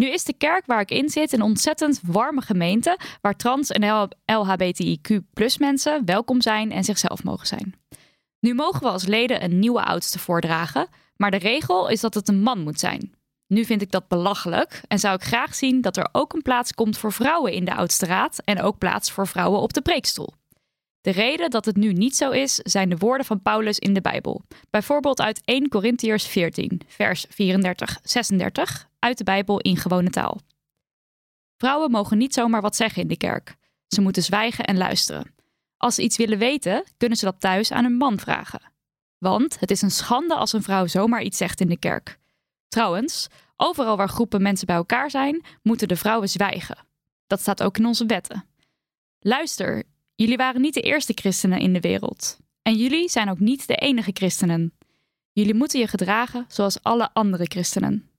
Nu 0.00 0.08
is 0.08 0.24
de 0.24 0.32
kerk 0.32 0.66
waar 0.66 0.80
ik 0.80 0.90
in 0.90 1.08
zit 1.08 1.32
een 1.32 1.42
ontzettend 1.42 2.00
warme 2.06 2.40
gemeente 2.40 2.98
waar 3.20 3.36
trans 3.36 3.70
en 3.70 4.10
LHBTIQ 4.24 5.20
mensen 5.58 6.04
welkom 6.04 6.40
zijn 6.40 6.72
en 6.72 6.84
zichzelf 6.84 7.24
mogen 7.24 7.46
zijn. 7.46 7.74
Nu 8.38 8.54
mogen 8.54 8.80
we 8.80 8.88
als 8.88 9.06
leden 9.06 9.44
een 9.44 9.58
nieuwe 9.58 9.84
oudste 9.84 10.18
voordragen, 10.18 10.88
maar 11.16 11.30
de 11.30 11.36
regel 11.36 11.88
is 11.88 12.00
dat 12.00 12.14
het 12.14 12.28
een 12.28 12.42
man 12.42 12.60
moet 12.62 12.80
zijn. 12.80 13.14
Nu 13.46 13.64
vind 13.64 13.82
ik 13.82 13.90
dat 13.90 14.08
belachelijk 14.08 14.80
en 14.88 14.98
zou 14.98 15.14
ik 15.14 15.22
graag 15.22 15.54
zien 15.54 15.80
dat 15.80 15.96
er 15.96 16.08
ook 16.12 16.32
een 16.32 16.42
plaats 16.42 16.74
komt 16.74 16.98
voor 16.98 17.12
vrouwen 17.12 17.52
in 17.52 17.64
de 17.64 17.74
oudste 17.74 18.06
raad 18.06 18.38
en 18.44 18.62
ook 18.62 18.78
plaats 18.78 19.10
voor 19.10 19.26
vrouwen 19.26 19.60
op 19.60 19.72
de 19.72 19.82
preekstoel. 19.82 20.32
De 21.00 21.10
reden 21.10 21.50
dat 21.50 21.64
het 21.64 21.76
nu 21.76 21.92
niet 21.92 22.16
zo 22.16 22.30
is, 22.30 22.54
zijn 22.54 22.88
de 22.88 22.96
woorden 22.96 23.26
van 23.26 23.42
Paulus 23.42 23.78
in 23.78 23.94
de 23.94 24.00
Bijbel. 24.00 24.42
Bijvoorbeeld 24.70 25.20
uit 25.20 25.40
1 25.44 25.68
Korintiërs 25.68 26.26
14, 26.26 26.80
vers 26.86 27.26
34, 27.28 27.98
36, 28.02 28.89
uit 29.00 29.18
de 29.18 29.24
Bijbel 29.24 29.60
in 29.60 29.76
gewone 29.76 30.10
taal. 30.10 30.40
Vrouwen 31.56 31.90
mogen 31.90 32.18
niet 32.18 32.34
zomaar 32.34 32.60
wat 32.60 32.76
zeggen 32.76 33.02
in 33.02 33.08
de 33.08 33.16
kerk. 33.16 33.56
Ze 33.86 34.00
moeten 34.00 34.22
zwijgen 34.22 34.64
en 34.64 34.76
luisteren. 34.76 35.34
Als 35.76 35.94
ze 35.94 36.02
iets 36.02 36.16
willen 36.16 36.38
weten, 36.38 36.84
kunnen 36.96 37.18
ze 37.18 37.24
dat 37.24 37.40
thuis 37.40 37.72
aan 37.72 37.84
hun 37.84 37.96
man 37.96 38.18
vragen. 38.18 38.72
Want 39.18 39.60
het 39.60 39.70
is 39.70 39.82
een 39.82 39.90
schande 39.90 40.34
als 40.34 40.52
een 40.52 40.62
vrouw 40.62 40.86
zomaar 40.86 41.22
iets 41.22 41.36
zegt 41.36 41.60
in 41.60 41.68
de 41.68 41.78
kerk. 41.78 42.18
Trouwens, 42.68 43.28
overal 43.56 43.96
waar 43.96 44.08
groepen 44.08 44.42
mensen 44.42 44.66
bij 44.66 44.76
elkaar 44.76 45.10
zijn, 45.10 45.44
moeten 45.62 45.88
de 45.88 45.96
vrouwen 45.96 46.28
zwijgen. 46.28 46.86
Dat 47.26 47.40
staat 47.40 47.62
ook 47.62 47.78
in 47.78 47.86
onze 47.86 48.06
wetten. 48.06 48.44
Luister, 49.20 49.82
jullie 50.14 50.36
waren 50.36 50.60
niet 50.60 50.74
de 50.74 50.80
eerste 50.80 51.12
christenen 51.12 51.60
in 51.60 51.72
de 51.72 51.80
wereld. 51.80 52.38
En 52.62 52.76
jullie 52.76 53.08
zijn 53.08 53.30
ook 53.30 53.38
niet 53.38 53.66
de 53.66 53.76
enige 53.76 54.10
christenen. 54.14 54.72
Jullie 55.32 55.54
moeten 55.54 55.80
je 55.80 55.86
gedragen 55.86 56.44
zoals 56.48 56.82
alle 56.82 57.10
andere 57.12 57.44
christenen. 57.44 58.09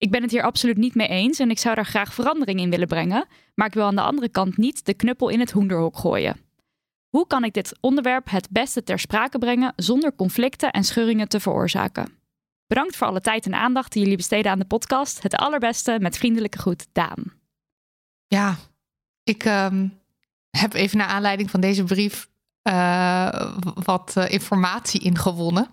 Ik 0.00 0.10
ben 0.10 0.22
het 0.22 0.30
hier 0.30 0.42
absoluut 0.42 0.76
niet 0.76 0.94
mee 0.94 1.08
eens 1.08 1.38
en 1.38 1.50
ik 1.50 1.58
zou 1.58 1.74
daar 1.74 1.86
graag 1.86 2.14
verandering 2.14 2.60
in 2.60 2.70
willen 2.70 2.86
brengen, 2.86 3.26
maar 3.54 3.66
ik 3.66 3.74
wil 3.74 3.84
aan 3.84 3.94
de 3.94 4.02
andere 4.02 4.28
kant 4.28 4.56
niet 4.56 4.84
de 4.84 4.94
knuppel 4.94 5.28
in 5.28 5.40
het 5.40 5.50
hoenderhok 5.50 5.98
gooien. 5.98 6.40
Hoe 7.08 7.26
kan 7.26 7.44
ik 7.44 7.52
dit 7.52 7.78
onderwerp 7.80 8.30
het 8.30 8.48
beste 8.50 8.82
ter 8.82 8.98
sprake 8.98 9.38
brengen 9.38 9.72
zonder 9.76 10.14
conflicten 10.14 10.70
en 10.70 10.84
scheuringen 10.84 11.28
te 11.28 11.40
veroorzaken? 11.40 12.12
Bedankt 12.66 12.96
voor 12.96 13.06
alle 13.06 13.20
tijd 13.20 13.46
en 13.46 13.54
aandacht 13.54 13.92
die 13.92 14.02
jullie 14.02 14.16
besteden 14.16 14.50
aan 14.50 14.58
de 14.58 14.64
podcast. 14.64 15.22
Het 15.22 15.34
allerbeste 15.34 15.98
met 16.00 16.18
vriendelijke 16.18 16.58
groet, 16.58 16.86
Daan. 16.92 17.32
Ja, 18.26 18.56
ik 19.22 19.44
ehm, 19.44 19.88
heb 20.50 20.72
even 20.72 20.98
naar 20.98 21.06
aanleiding 21.06 21.50
van 21.50 21.60
deze 21.60 21.84
brief 21.84 22.28
eh, 22.62 23.56
wat 23.74 24.16
eh, 24.16 24.30
informatie 24.30 25.00
ingewonnen. 25.00 25.68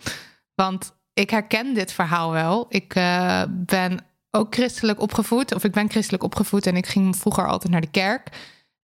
Want 0.56 0.96
ik 1.14 1.30
herken 1.30 1.74
dit 1.74 1.92
verhaal 1.92 2.32
wel. 2.32 2.66
Ik 2.70 2.96
eh, 2.96 3.44
ben 3.50 4.06
ook 4.38 4.54
christelijk 4.54 5.02
opgevoed, 5.02 5.56
of 5.56 5.64
ik 5.64 5.72
ben 5.72 5.90
christelijk 5.90 6.24
opgevoed 6.24 6.66
en 6.66 6.76
ik 6.76 6.88
ging 6.88 7.18
vroeger 7.18 7.48
altijd 7.48 7.72
naar 7.72 7.82
de 7.82 7.92
kerk. 7.92 8.30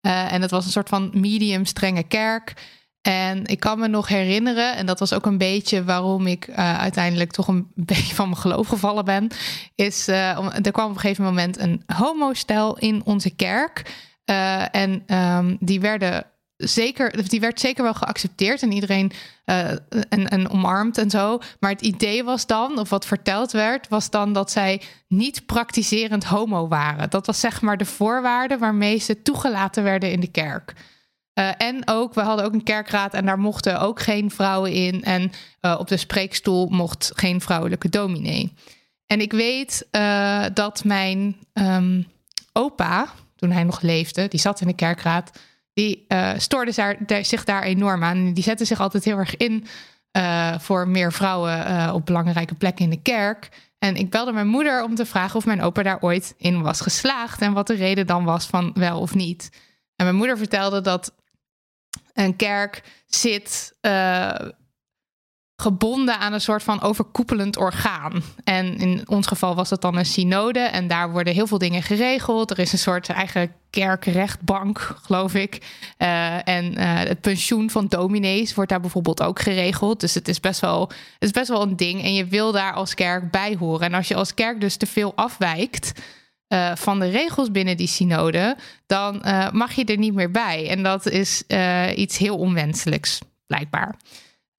Eh, 0.02 0.34
en 0.34 0.42
het 0.42 0.52
was 0.52 0.66
een 0.66 0.72
soort 0.72 0.90
van 0.90 1.10
medium 1.14 1.66
strenge 1.66 2.04
kerk. 2.04 2.54
En 3.02 3.46
ik 3.46 3.60
kan 3.60 3.80
me 3.80 3.88
nog 3.88 4.08
herinneren, 4.08 4.76
en 4.76 4.86
dat 4.86 5.00
was 5.00 5.14
ook 5.14 5.26
een 5.26 5.38
beetje 5.38 5.84
waarom 5.84 6.28
ik 6.28 6.48
eh, 6.48 6.80
uiteindelijk 6.80 7.32
toch 7.32 7.48
een 7.48 7.68
beetje 7.92 8.16
van 8.16 8.30
mijn 8.30 8.42
geloof 8.42 8.68
gevallen 8.68 9.06
ben, 9.06 9.28
is 9.76 10.08
eh, 10.08 10.66
er 10.66 10.72
kwam 10.72 10.90
op 10.90 10.94
een 10.94 11.00
gegeven 11.00 11.24
moment 11.24 11.60
een 11.60 11.84
homostel 11.96 12.78
in 12.78 13.02
onze 13.06 13.30
kerk. 13.30 13.92
En 14.72 15.04
ehm, 15.06 15.56
die 15.60 15.80
werden 15.80 16.26
zeker, 16.68 17.30
die 17.30 17.40
werd 17.40 17.60
zeker 17.60 17.84
wel 17.84 17.94
geaccepteerd 17.94 18.62
en 18.62 18.72
iedereen 18.72 19.12
eh, 19.46 19.70
en, 20.10 20.28
en 20.28 20.50
omarmd 20.50 20.98
en 20.98 21.10
zo. 21.10 21.40
Maar 21.60 21.72
het 21.72 21.82
idee 21.82 22.24
was 22.24 22.46
dan, 22.46 22.80
of 22.80 22.90
wat 22.90 23.06
verteld 23.06 23.52
werd, 23.52 23.88
was 23.88 24.10
dan 24.10 24.34
dat 24.34 24.52
zij 24.52 24.82
niet 25.08 25.46
praktiserend 25.46 26.24
homo 26.24 26.68
waren. 26.68 27.10
Dat 27.10 27.26
was 27.26 27.40
zeg 27.40 27.62
maar 27.62 27.78
de 27.78 27.86
voorwaarde 27.86 28.58
waarmee 28.58 28.98
ze 28.98 29.22
toegelaten 29.22 29.84
werden 29.84 30.12
in 30.12 30.20
de 30.20 30.32
kerk. 30.32 30.74
Eh, 31.34 31.50
en 31.58 31.82
ook, 31.86 32.14
we 32.14 32.22
hadden 32.22 32.46
ook 32.46 32.54
een 32.54 32.64
kerkraad 32.64 33.14
en 33.14 33.26
daar 33.26 33.40
mochten 33.40 33.80
ook 33.80 34.02
geen 34.02 34.32
vrouwen 34.32 34.72
in. 34.72 35.04
En 35.04 35.32
eh, 35.60 35.76
op 35.80 35.88
de 35.88 35.98
spreekstoel 35.98 36.68
mocht 36.70 37.12
geen 37.16 37.42
vrouwelijke 37.42 37.90
dominee. 37.90 38.54
En 39.08 39.22
ik 39.22 39.32
weet 39.32 39.88
dat 40.54 40.84
mijn 40.84 41.36
ehm, 41.54 42.02
opa, 42.54 43.08
toen 43.36 43.52
hij 43.52 43.64
nog 43.64 43.82
leefde, 43.82 44.28
die 44.28 44.40
zat 44.40 44.62
in 44.62 44.68
de 44.68 44.76
kerkraad, 44.76 45.32
die 45.74 46.06
daar- 46.08 47.26
zich 47.26 47.44
daar 47.44 47.64
enorm 47.64 48.04
aan. 48.04 48.34
Die 48.34 48.44
zette 48.44 48.66
zich 48.66 48.80
altijd 48.80 49.04
heel 49.04 49.18
erg 49.18 49.38
in 49.38 49.66
eh, 50.12 50.60
voor 50.60 50.88
meer 50.88 51.14
vrouwen 51.14 51.66
eh, 51.66 51.92
op 51.94 52.06
belangrijke 52.06 52.56
plekken 52.56 52.84
in 52.84 52.90
de 52.92 53.02
kerk. 53.02 53.50
En 53.80 53.96
ik 53.96 54.10
belde 54.10 54.32
mijn 54.32 54.48
moeder 54.48 54.84
om 54.84 54.96
te 54.96 55.06
vragen 55.06 55.36
of 55.36 55.46
mijn 55.46 55.62
opa 55.62 55.84
daar 55.84 56.02
ooit 56.02 56.34
in 56.38 56.62
was 56.62 56.82
geslaagd 56.82 57.42
en 57.42 57.54
wat 57.54 57.68
de 57.68 57.76
reden 57.76 58.08
dan 58.08 58.24
was 58.24 58.46
van 58.46 58.72
wel 58.74 59.00
of 59.00 59.16
niet. 59.16 59.50
En 59.96 60.06
mijn 60.06 60.18
moeder 60.18 60.38
vertelde 60.38 60.82
dat 60.82 61.14
een 62.14 62.36
kerk 62.36 62.84
zit 63.08 63.76
gebonden 65.64 66.20
aan 66.20 66.34
een 66.34 66.42
soort 66.42 66.64
van 66.64 66.82
overkoepelend 66.82 67.58
orgaan. 67.58 68.24
En 68.44 68.78
in 68.78 69.04
ons 69.06 69.28
geval 69.28 69.56
was 69.56 69.70
dat 69.70 69.82
dan 69.82 69.98
een 69.98 70.06
synode. 70.06 70.60
En 70.60 70.88
daar 70.88 71.12
worden 71.12 71.34
heel 71.34 71.48
veel 71.48 71.58
dingen 71.58 71.84
geregeld. 71.84 72.52
Er 72.52 72.60
is 72.60 72.72
een 72.72 72.78
soort 72.78 73.10
eigen 73.10 73.52
kerkrechtbank, 73.70 74.96
geloof 75.02 75.34
ik. 75.34 75.62
Eh, 75.98 76.48
en 76.48 76.76
eh, 76.76 76.94
het 76.94 77.22
pensioen 77.22 77.70
van 77.70 77.88
dominees 77.88 78.54
wordt 78.54 78.70
daar 78.70 78.80
bijvoorbeeld 78.80 79.22
ook 79.22 79.42
geregeld. 79.42 80.00
Dus 80.00 80.14
het 80.14 80.28
is, 80.28 80.40
best 80.40 80.60
wel, 80.60 80.82
het 80.88 80.98
is 81.20 81.32
best 81.32 81.50
wel 81.50 81.62
een 81.62 81.76
ding. 81.76 82.04
En 82.04 82.14
je 82.14 82.26
wil 82.26 82.52
daar 82.52 82.74
als 82.74 82.94
kerk 82.94 83.32
bij 83.32 83.56
horen. 83.60 83.88
En 83.88 83.94
als 83.94 84.08
je 84.08 84.16
als 84.16 84.34
kerk 84.34 84.62
dus 84.62 84.76
te 84.76 84.86
veel 84.86 85.16
afwijkt... 85.16 86.02
eh, 86.48 86.72
van 86.76 87.00
de 87.00 87.10
regels 87.10 87.52
binnen 87.52 87.78
die 87.78 87.88
synode, 87.88 88.58
dan 88.86 89.22
mag 89.52 89.72
je 89.72 89.86
er 89.86 89.98
niet 89.98 90.14
meer 90.14 90.32
bij. 90.32 90.70
En 90.70 90.84
dat 90.84 91.06
is 91.06 91.44
iets 91.96 92.18
heel 92.18 92.38
onwenselijks, 92.38 93.20
blijkbaar. 93.48 93.96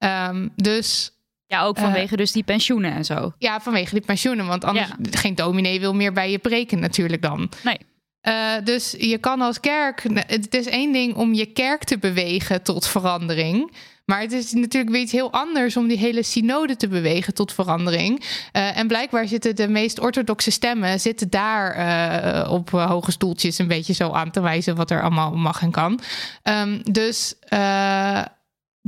Ehm, 0.05 0.49
dus 0.57 1.13
Ja, 1.47 1.63
ook 1.63 1.79
vanwege 1.79 2.17
dus 2.17 2.33
die 2.33 2.43
pensioenen 2.43 2.93
en 2.93 3.05
zo. 3.05 3.33
ja, 3.39 3.61
vanwege 3.61 3.95
die 3.95 4.05
pensioenen. 4.05 4.47
Want 4.47 4.65
anders, 4.65 4.89
Ja. 4.89 4.97
geen 5.11 5.35
dominee 5.35 5.81
wil 5.81 5.95
meer 5.95 6.13
bij 6.13 6.31
je 6.31 6.39
preken 6.39 6.79
natuurlijk 6.79 7.23
dan. 7.23 7.51
Nee. 7.63 7.79
Eh, 8.21 8.53
dus 8.65 8.95
je 8.99 9.19
kan 9.19 9.41
als 9.41 9.61
kerk... 9.61 10.03
Het 10.27 10.55
is 10.55 10.67
één 10.67 10.93
ding 10.93 11.15
om 11.15 11.35
je 11.35 11.47
kerk 11.47 11.85
te 11.85 11.99
bewegen 11.99 12.63
tot 12.63 12.87
verandering... 12.87 13.73
Maar 14.05 14.21
het 14.21 14.33
is 14.33 14.53
natuurlijk 14.53 14.93
weer 14.93 15.03
iets 15.03 15.13
heel 15.13 15.33
anders 15.33 15.77
om 15.77 15.89
die 15.89 15.99
hele 15.99 16.23
synode 16.23 16.77
te 16.77 16.89
bewegen 16.89 17.35
tot 17.35 17.53
verandering. 17.53 18.23
Eh, 18.53 18.77
en 18.79 18.87
blijkbaar 18.87 19.29
zitten 19.29 19.57
de 19.57 19.69
meest 19.69 20.01
orthodoxe 20.01 20.51
stemmen 20.51 21.01
zitten 21.01 21.31
daar 21.31 21.71
eh, 21.73 22.53
op 22.53 22.75
eh, 22.75 22.87
hoge 22.91 23.11
stoeltjes 23.13 23.59
een 23.59 23.67
beetje 23.69 23.93
zo 23.93 24.11
aan 24.13 24.31
te 24.31 24.41
wijzen 24.41 24.77
wat 24.77 24.91
er 24.91 25.03
allemaal 25.03 25.33
mag 25.37 25.63
en 25.63 25.71
kan. 25.71 26.01
Ehm, 26.43 26.81
dus 26.91 27.35
eh, 27.49 28.23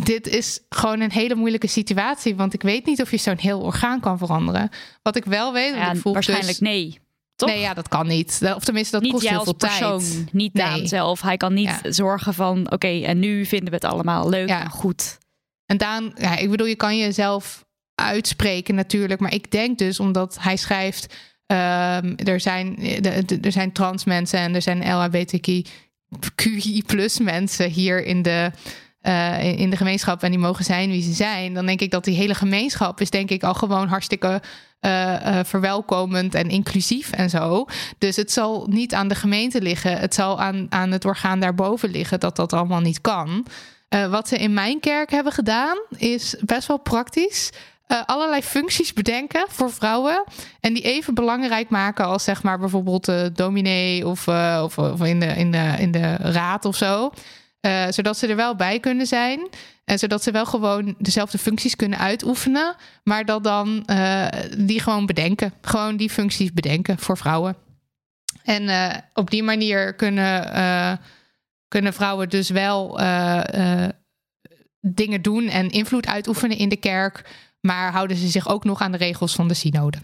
dit 0.04 0.26
is 0.28 0.60
gewoon 0.68 1.00
een 1.00 1.12
hele 1.12 1.34
moeilijke 1.34 1.66
situatie. 1.66 2.36
Want 2.36 2.54
ik 2.54 2.62
weet 2.62 2.86
niet 2.86 3.00
of 3.02 3.10
je 3.10 3.16
zo'n 3.16 3.38
heel 3.38 3.60
orgaan 3.60 4.00
kan 4.00 4.18
veranderen. 4.18 4.70
Wat 5.02 5.16
ik 5.16 5.24
wel 5.24 5.52
weet, 5.52 5.74
ja, 5.74 5.92
ik 5.92 6.00
voel 6.00 6.12
waarschijnlijk 6.12 6.58
dus, 6.58 6.68
nee. 6.68 6.98
Toch? 7.36 7.48
Nee, 7.48 7.60
ja, 7.60 7.74
dat 7.74 7.88
kan 7.88 8.06
niet. 8.06 8.40
Of 8.56 8.64
tenminste, 8.64 8.92
dat 8.92 9.02
niet 9.02 9.12
kost 9.12 9.28
heel 9.28 9.44
veel 9.44 9.54
persoon, 9.54 10.00
tijd. 10.00 10.32
niet 10.32 10.54
Nee. 10.54 10.64
Daan 10.64 10.86
zelf. 10.86 11.20
Hij 11.20 11.36
kan 11.36 11.54
niet 11.54 11.78
Ja. 11.82 11.92
zorgen 11.92 12.34
van, 12.34 12.70
oké, 12.72 13.00
en 13.02 13.18
nu 13.18 13.44
vinden 13.46 13.68
we 13.68 13.74
het 13.74 13.84
allemaal 13.84 14.28
leuk 14.28 14.48
Ja. 14.48 14.60
en 14.62 14.70
goed. 14.70 15.18
En 15.66 15.76
Daan, 15.76 16.12
ja, 16.16 16.36
ik 16.36 16.50
bedoel, 16.50 16.66
je 16.66 16.74
kan 16.76 16.98
jezelf 16.98 17.64
uitspreken 17.94 18.74
natuurlijk. 18.74 19.20
Maar 19.20 19.32
ik 19.34 19.50
denk 19.50 19.78
dus, 19.78 20.00
omdat 20.00 20.36
hij 20.40 20.56
schrijft... 20.56 21.14
ehm, 21.46 22.12
er, 22.24 22.40
zijn, 22.40 22.74
de- 23.00 23.22
de- 23.26 23.38
er 23.40 23.52
zijn 23.52 23.72
trans 23.72 24.04
mensen 24.04 24.38
en 24.38 24.54
er 24.54 24.62
zijn 24.62 24.78
LHBTQI 24.94 26.82
plus 26.86 27.18
mensen 27.18 27.70
hier 27.70 28.04
in 28.04 28.22
de, 28.22 28.50
eh, 29.06 29.58
in- 29.58 29.70
de 29.70 29.76
gemeenschap... 29.76 30.22
en 30.22 30.30
die 30.30 30.38
mogen 30.38 30.64
zijn 30.64 30.90
wie 30.90 31.02
ze 31.02 31.12
zijn. 31.12 31.54
Dan 31.54 31.66
denk 31.66 31.80
ik 31.80 31.90
dat 31.90 32.04
die 32.04 32.16
hele 32.16 32.34
gemeenschap 32.34 33.00
is 33.00 33.10
denk 33.10 33.30
ik 33.30 33.42
al 33.42 33.54
gewoon 33.54 33.88
hartstikke... 33.88 34.42
eh, 34.80 35.40
verwelkomend 35.44 36.34
en 36.34 36.48
inclusief 36.48 37.10
en 37.12 37.30
zo. 37.30 37.64
Dus 37.98 38.16
het 38.16 38.32
zal 38.32 38.66
niet 38.70 38.94
aan 38.94 39.08
de 39.08 39.14
gemeente 39.14 39.60
liggen. 39.62 39.98
Het 39.98 40.14
zal 40.14 40.40
aan, 40.40 40.66
aan 40.68 40.90
het 40.90 41.04
orgaan 41.04 41.40
daarboven 41.40 41.90
liggen 41.90 42.20
dat 42.20 42.36
dat 42.36 42.52
allemaal 42.52 42.80
niet 42.80 43.00
kan. 43.00 43.46
Wat 44.10 44.28
ze 44.28 44.36
in 44.38 44.52
mijn 44.54 44.80
kerk 44.80 45.10
hebben 45.10 45.32
gedaan, 45.32 45.76
is 45.96 46.36
best 46.40 46.68
wel 46.68 46.78
praktisch. 46.78 47.50
Allerlei 48.06 48.42
functies 48.42 48.92
bedenken 48.92 49.44
voor 49.48 49.72
vrouwen. 49.72 50.25
En 50.60 50.75
die 50.75 50.82
even 50.82 51.14
belangrijk 51.14 51.68
maken 51.68 52.04
als 52.04 52.25
zeg 52.25 52.42
maar 52.42 52.58
bijvoorbeeld 52.58 53.04
de 53.04 53.30
dominee 53.34 54.06
of, 54.06 54.28
of, 54.62 54.78
of 54.78 55.04
in, 55.04 55.20
de, 55.20 55.26
in, 55.26 55.50
de, 55.50 55.75
in 55.78 55.90
de 55.90 56.16
raad 56.16 56.64
of 56.64 56.76
zo. 56.76 57.10
Eh, 57.60 57.86
zodat 57.90 58.18
ze 58.18 58.26
er 58.26 58.36
wel 58.36 58.56
bij 58.56 58.80
kunnen 58.80 59.06
zijn. 59.06 59.48
En 59.84 59.98
zodat 59.98 60.22
ze 60.22 60.30
wel 60.30 60.46
gewoon 60.46 60.94
dezelfde 60.98 61.38
functies 61.38 61.76
kunnen 61.76 61.98
uitoefenen. 61.98 62.76
Maar 63.04 63.25
dat 63.25 63.44
dan 63.44 63.84
eh, 63.84 64.26
die 64.58 64.80
gewoon 64.80 65.06
bedenken. 65.06 65.52
Gewoon 65.60 65.96
die 65.96 66.10
functies 66.10 66.52
bedenken 66.52 66.98
voor 66.98 67.16
vrouwen. 67.16 67.56
En 68.42 68.68
eh, 68.68 68.96
op 69.14 69.30
die 69.30 69.42
manier 69.42 69.94
kunnen, 69.94 71.00
kunnen 71.68 71.92
vrouwen 71.92 72.28
dus 72.28 72.48
wel 72.48 72.98
dingen 74.80 75.22
doen 75.22 75.48
en 75.48 75.70
invloed 75.70 76.06
uitoefenen 76.06 76.58
in 76.58 76.68
de 76.68 76.76
kerk. 76.76 77.30
Maar 77.60 77.92
houden 77.92 78.16
ze 78.16 78.28
zich 78.28 78.48
ook 78.48 78.64
nog 78.64 78.80
aan 78.80 78.92
de 78.92 78.98
regels 78.98 79.34
van 79.34 79.48
de 79.48 79.54
synode. 79.54 79.98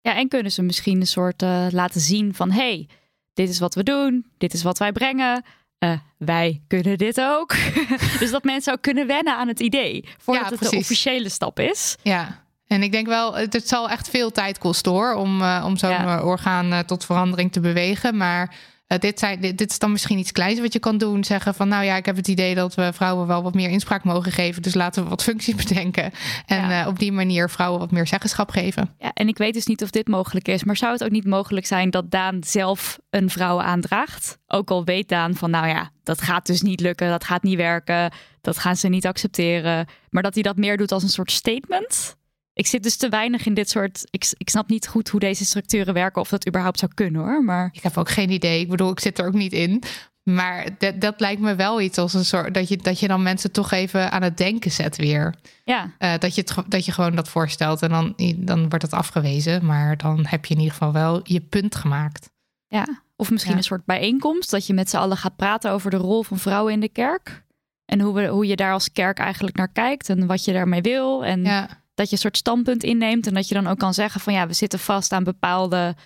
Ja, 0.00 0.16
en 0.16 0.28
kunnen 0.28 0.52
ze 0.52 0.62
misschien 0.62 1.00
een 1.00 1.06
soort 1.06 1.42
laten 1.70 2.00
zien 2.00 2.34
van, 2.34 2.50
hey, 2.50 2.88
dit 3.32 3.48
is 3.48 3.58
wat 3.58 3.74
we 3.74 3.82
doen, 3.82 4.26
dit 4.38 4.52
is 4.52 4.62
wat 4.62 4.78
wij 4.78 4.92
brengen. 4.92 5.44
Eh, 5.82 5.92
wij 6.18 6.62
kunnen 6.68 6.98
dit 6.98 7.20
ook. 7.20 7.54
dus 8.18 8.30
dat 8.30 8.44
mensen 8.44 8.72
ook 8.72 8.82
kunnen 8.82 9.06
wennen 9.06 9.36
aan 9.36 9.48
het 9.48 9.60
idee. 9.60 10.04
Voordat 10.18 10.44
Ja, 10.50 10.56
het 10.58 10.70
de 10.70 10.76
officiële 10.76 11.28
stap 11.28 11.60
is. 11.60 11.96
Ja, 12.02 12.42
en 12.66 12.82
ik 12.82 12.92
denk 12.92 13.06
wel, 13.06 13.34
het, 13.34 13.52
het 13.52 13.68
zal 13.68 13.88
echt 13.90 14.10
veel 14.10 14.30
tijd 14.30 14.58
kosten 14.58 14.92
hoor, 14.92 15.14
om, 15.14 15.42
eh, 15.42 15.62
om 15.66 15.76
zo'n 15.76 15.90
Ja. 15.90 16.18
eh, 16.18 16.26
orgaan 16.26 16.84
tot 16.84 17.04
verandering 17.04 17.52
te 17.52 17.60
bewegen. 17.60 18.16
Maar 18.16 18.54
eh, 18.92 18.98
dit, 18.98 19.18
zijn, 19.18 19.40
dit, 19.40 19.58
dit 19.58 19.70
is 19.70 19.78
dan 19.78 19.92
misschien 19.92 20.18
iets 20.18 20.32
kleins 20.32 20.60
wat 20.60 20.72
je 20.72 20.78
kan 20.78 20.98
doen. 20.98 21.24
Zeggen 21.24 21.54
van, 21.54 21.68
nou 21.68 21.84
ja, 21.84 21.96
ik 21.96 22.06
heb 22.06 22.16
het 22.16 22.28
idee 22.28 22.54
dat 22.54 22.74
we 22.74 22.90
vrouwen 22.92 23.26
wel 23.26 23.42
wat 23.42 23.54
meer 23.54 23.68
inspraak 23.68 24.04
mogen 24.04 24.32
geven. 24.32 24.62
Dus 24.62 24.74
laten 24.74 25.02
we 25.02 25.08
wat 25.08 25.22
functies 25.22 25.54
bedenken. 25.64 26.12
En 26.46 26.68
Ja. 26.68 26.80
eh, 26.82 26.86
op 26.88 26.98
die 26.98 27.12
manier 27.12 27.50
vrouwen 27.50 27.80
wat 27.80 27.90
meer 27.90 28.06
zeggenschap 28.06 28.50
geven. 28.50 28.94
Ja, 28.98 29.10
en 29.14 29.28
ik 29.28 29.38
weet 29.38 29.54
dus 29.54 29.66
niet 29.66 29.82
of 29.82 29.90
dit 29.90 30.08
mogelijk 30.08 30.48
is. 30.48 30.64
Maar 30.64 30.76
zou 30.76 30.92
het 30.92 31.04
ook 31.04 31.10
niet 31.10 31.26
mogelijk 31.26 31.66
zijn 31.66 31.90
dat 31.90 32.10
Daan 32.10 32.38
zelf 32.44 32.98
een 33.10 33.30
vrouw 33.30 33.60
aandraagt? 33.60 34.38
Ook 34.46 34.70
al 34.70 34.84
weet 34.84 35.08
Daan 35.08 35.34
van, 35.34 35.50
nou 35.50 35.66
ja, 35.68 35.90
dat 36.02 36.20
gaat 36.20 36.46
dus 36.46 36.62
niet 36.62 36.80
lukken. 36.80 37.08
Dat 37.10 37.24
gaat 37.24 37.42
niet 37.42 37.56
werken. 37.56 38.12
Dat 38.40 38.58
gaan 38.58 38.76
ze 38.76 38.88
niet 38.88 39.06
accepteren. 39.06 39.86
Maar 40.10 40.22
dat 40.22 40.34
hij 40.34 40.42
dat 40.42 40.56
meer 40.56 40.76
doet 40.76 40.92
als 40.92 41.02
een 41.02 41.08
soort 41.08 41.30
statement. 41.30 42.16
Ik 42.54 42.66
zit 42.66 42.82
dus 42.82 42.96
te 42.96 43.08
weinig 43.08 43.46
in 43.46 43.54
dit 43.54 43.70
soort... 43.70 44.06
Ik, 44.10 44.32
ik 44.36 44.50
snap 44.50 44.68
niet 44.68 44.88
goed 44.88 45.08
hoe 45.08 45.20
deze 45.20 45.44
structuren 45.44 45.94
werken. 45.94 46.20
Of 46.22 46.28
dat 46.28 46.46
überhaupt 46.48 46.78
zou 46.78 46.92
kunnen 46.94 47.20
hoor. 47.20 47.44
Maar 47.44 47.68
Ik 47.72 47.82
heb 47.82 47.96
ook 47.98 48.10
geen 48.10 48.30
idee. 48.30 48.60
Ik 48.60 48.68
bedoel, 48.68 48.90
ik 48.90 49.00
zit 49.00 49.18
er 49.18 49.26
ook 49.26 49.32
niet 49.32 49.52
in. 49.52 49.82
Maar 50.22 50.66
dat, 50.78 51.00
dat 51.00 51.20
lijkt 51.20 51.40
me 51.40 51.54
wel 51.54 51.80
iets 51.80 51.98
als 51.98 52.14
een 52.14 52.24
soort 52.24 52.54
dat 52.54 52.68
je, 52.68 52.76
dat 52.76 53.00
je 53.00 53.08
dan 53.08 53.22
mensen 53.22 53.52
toch 53.52 53.70
even 53.72 54.10
aan 54.12 54.22
het 54.22 54.36
denken 54.36 54.70
zet 54.70 54.96
weer. 54.96 55.34
ja, 55.64 55.92
Eh, 55.98 56.18
dat, 56.18 56.34
je 56.34 56.40
het, 56.40 56.54
dat 56.70 56.84
je 56.84 56.92
gewoon 56.92 57.14
dat 57.14 57.28
voorstelt 57.28 57.82
en 57.82 57.88
dan, 57.90 58.14
dan 58.36 58.68
wordt 58.68 58.82
het 58.82 58.92
afgewezen. 58.92 59.64
Maar 59.66 59.96
dan 59.96 60.26
heb 60.28 60.44
je 60.44 60.54
in 60.54 60.60
ieder 60.60 60.72
geval 60.76 60.92
wel 60.92 61.20
je 61.22 61.40
punt 61.40 61.74
gemaakt. 61.74 62.30
ja. 62.68 62.86
Of 63.16 63.30
misschien 63.30 63.52
Ja. 63.52 63.58
een 63.58 63.64
soort 63.64 63.84
bijeenkomst. 63.84 64.50
Dat 64.50 64.66
je 64.66 64.72
met 64.74 64.90
z'n 64.90 64.96
allen 64.96 65.16
gaat 65.16 65.36
praten 65.36 65.70
over 65.70 65.90
de 65.90 65.96
rol 65.96 66.22
van 66.22 66.38
vrouwen 66.38 66.72
in 66.72 66.80
de 66.80 66.88
kerk. 66.88 67.44
En 67.84 68.00
hoe, 68.00 68.14
we, 68.14 68.26
hoe 68.26 68.46
je 68.46 68.56
daar 68.56 68.72
als 68.72 68.92
kerk 68.92 69.18
eigenlijk 69.18 69.56
naar 69.56 69.72
kijkt. 69.72 70.08
En 70.08 70.26
wat 70.26 70.44
je 70.44 70.52
daarmee 70.52 70.80
wil. 70.80 71.24
En 71.24 71.44
Ja, 71.44 71.68
dat 71.94 72.06
je 72.06 72.12
een 72.12 72.18
soort 72.18 72.36
standpunt 72.36 72.82
inneemt 72.82 73.26
en 73.26 73.34
dat 73.34 73.48
je 73.48 73.54
dan 73.54 73.66
ook 73.66 73.78
kan 73.78 73.94
zeggen 73.94 74.20
van 74.20 74.32
ja, 74.32 74.46
we 74.46 74.52
zitten 74.52 74.78
vast 74.78 75.12
aan 75.12 75.24
bepaalde 75.24 75.96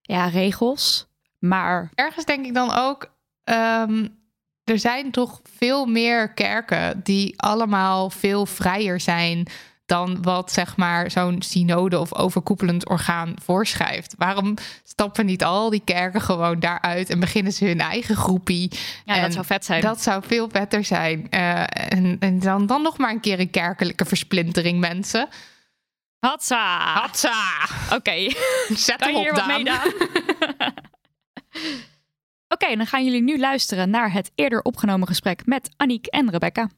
ja, 0.00 0.26
regels. 0.26 1.06
Maar 1.38 1.90
ergens 1.94 2.24
denk 2.24 2.46
ik 2.46 2.54
dan 2.54 2.72
ook. 2.72 3.12
ehm, 3.44 4.06
er 4.64 4.78
zijn 4.78 5.10
toch 5.10 5.40
veel 5.56 5.86
meer 5.86 6.32
kerken 6.32 7.00
die 7.02 7.40
allemaal 7.40 8.10
veel 8.10 8.46
vrijer 8.46 9.00
zijn 9.00 9.46
dan 9.86 10.22
wat 10.22 10.52
zeg 10.52 10.76
maar 10.76 11.10
zo'n 11.10 11.42
synode 11.42 11.98
of 11.98 12.14
overkoepelend 12.14 12.88
orgaan 12.88 13.34
voorschrijft. 13.42 14.14
Waarom 14.18 14.54
stappen 14.84 15.26
niet 15.26 15.44
al 15.44 15.70
die 15.70 15.82
kerken 15.84 16.20
gewoon 16.20 16.60
daaruit 16.60 17.10
en 17.10 17.20
beginnen 17.20 17.52
ze 17.52 17.64
hun 17.64 17.80
eigen 17.80 18.16
groepie? 18.16 18.70
ja, 19.04 19.14
En 19.14 19.22
dat 19.22 19.32
zou 19.32 19.44
vet 19.46 19.64
zijn. 19.64 19.80
Dat 19.80 20.02
zou 20.02 20.22
veel 20.26 20.46
beter 20.46 20.84
zijn. 20.84 21.30
Eh, 21.30 21.60
en 21.92 22.16
en 22.20 22.38
dan, 22.38 22.66
dan 22.66 22.82
nog 22.82 22.98
maar 22.98 23.10
een 23.10 23.20
keer 23.20 23.40
een 23.40 23.50
kerkelijke 23.50 24.04
versplintering, 24.04 24.80
mensen. 24.80 25.28
Hatsa! 26.18 26.92
Hatsa! 26.94 27.66
Oké, 27.92 28.30
Zet 28.86 28.96
kan 28.96 29.08
hem 29.08 29.16
op, 29.16 29.26
wat 29.26 29.36
Daan. 29.36 29.46
mee 29.46 29.64
Daan? 29.64 29.92
Oké, 32.48 32.76
dan 32.76 32.86
gaan 32.86 33.04
jullie 33.04 33.22
nu 33.22 33.38
luisteren 33.38 33.90
naar 33.90 34.12
het 34.12 34.30
eerder 34.34 34.62
opgenomen 34.62 35.08
gesprek 35.08 35.46
met 35.46 35.68
Aniek 35.76 36.06
en 36.06 36.30
Rebecca. 36.30 36.68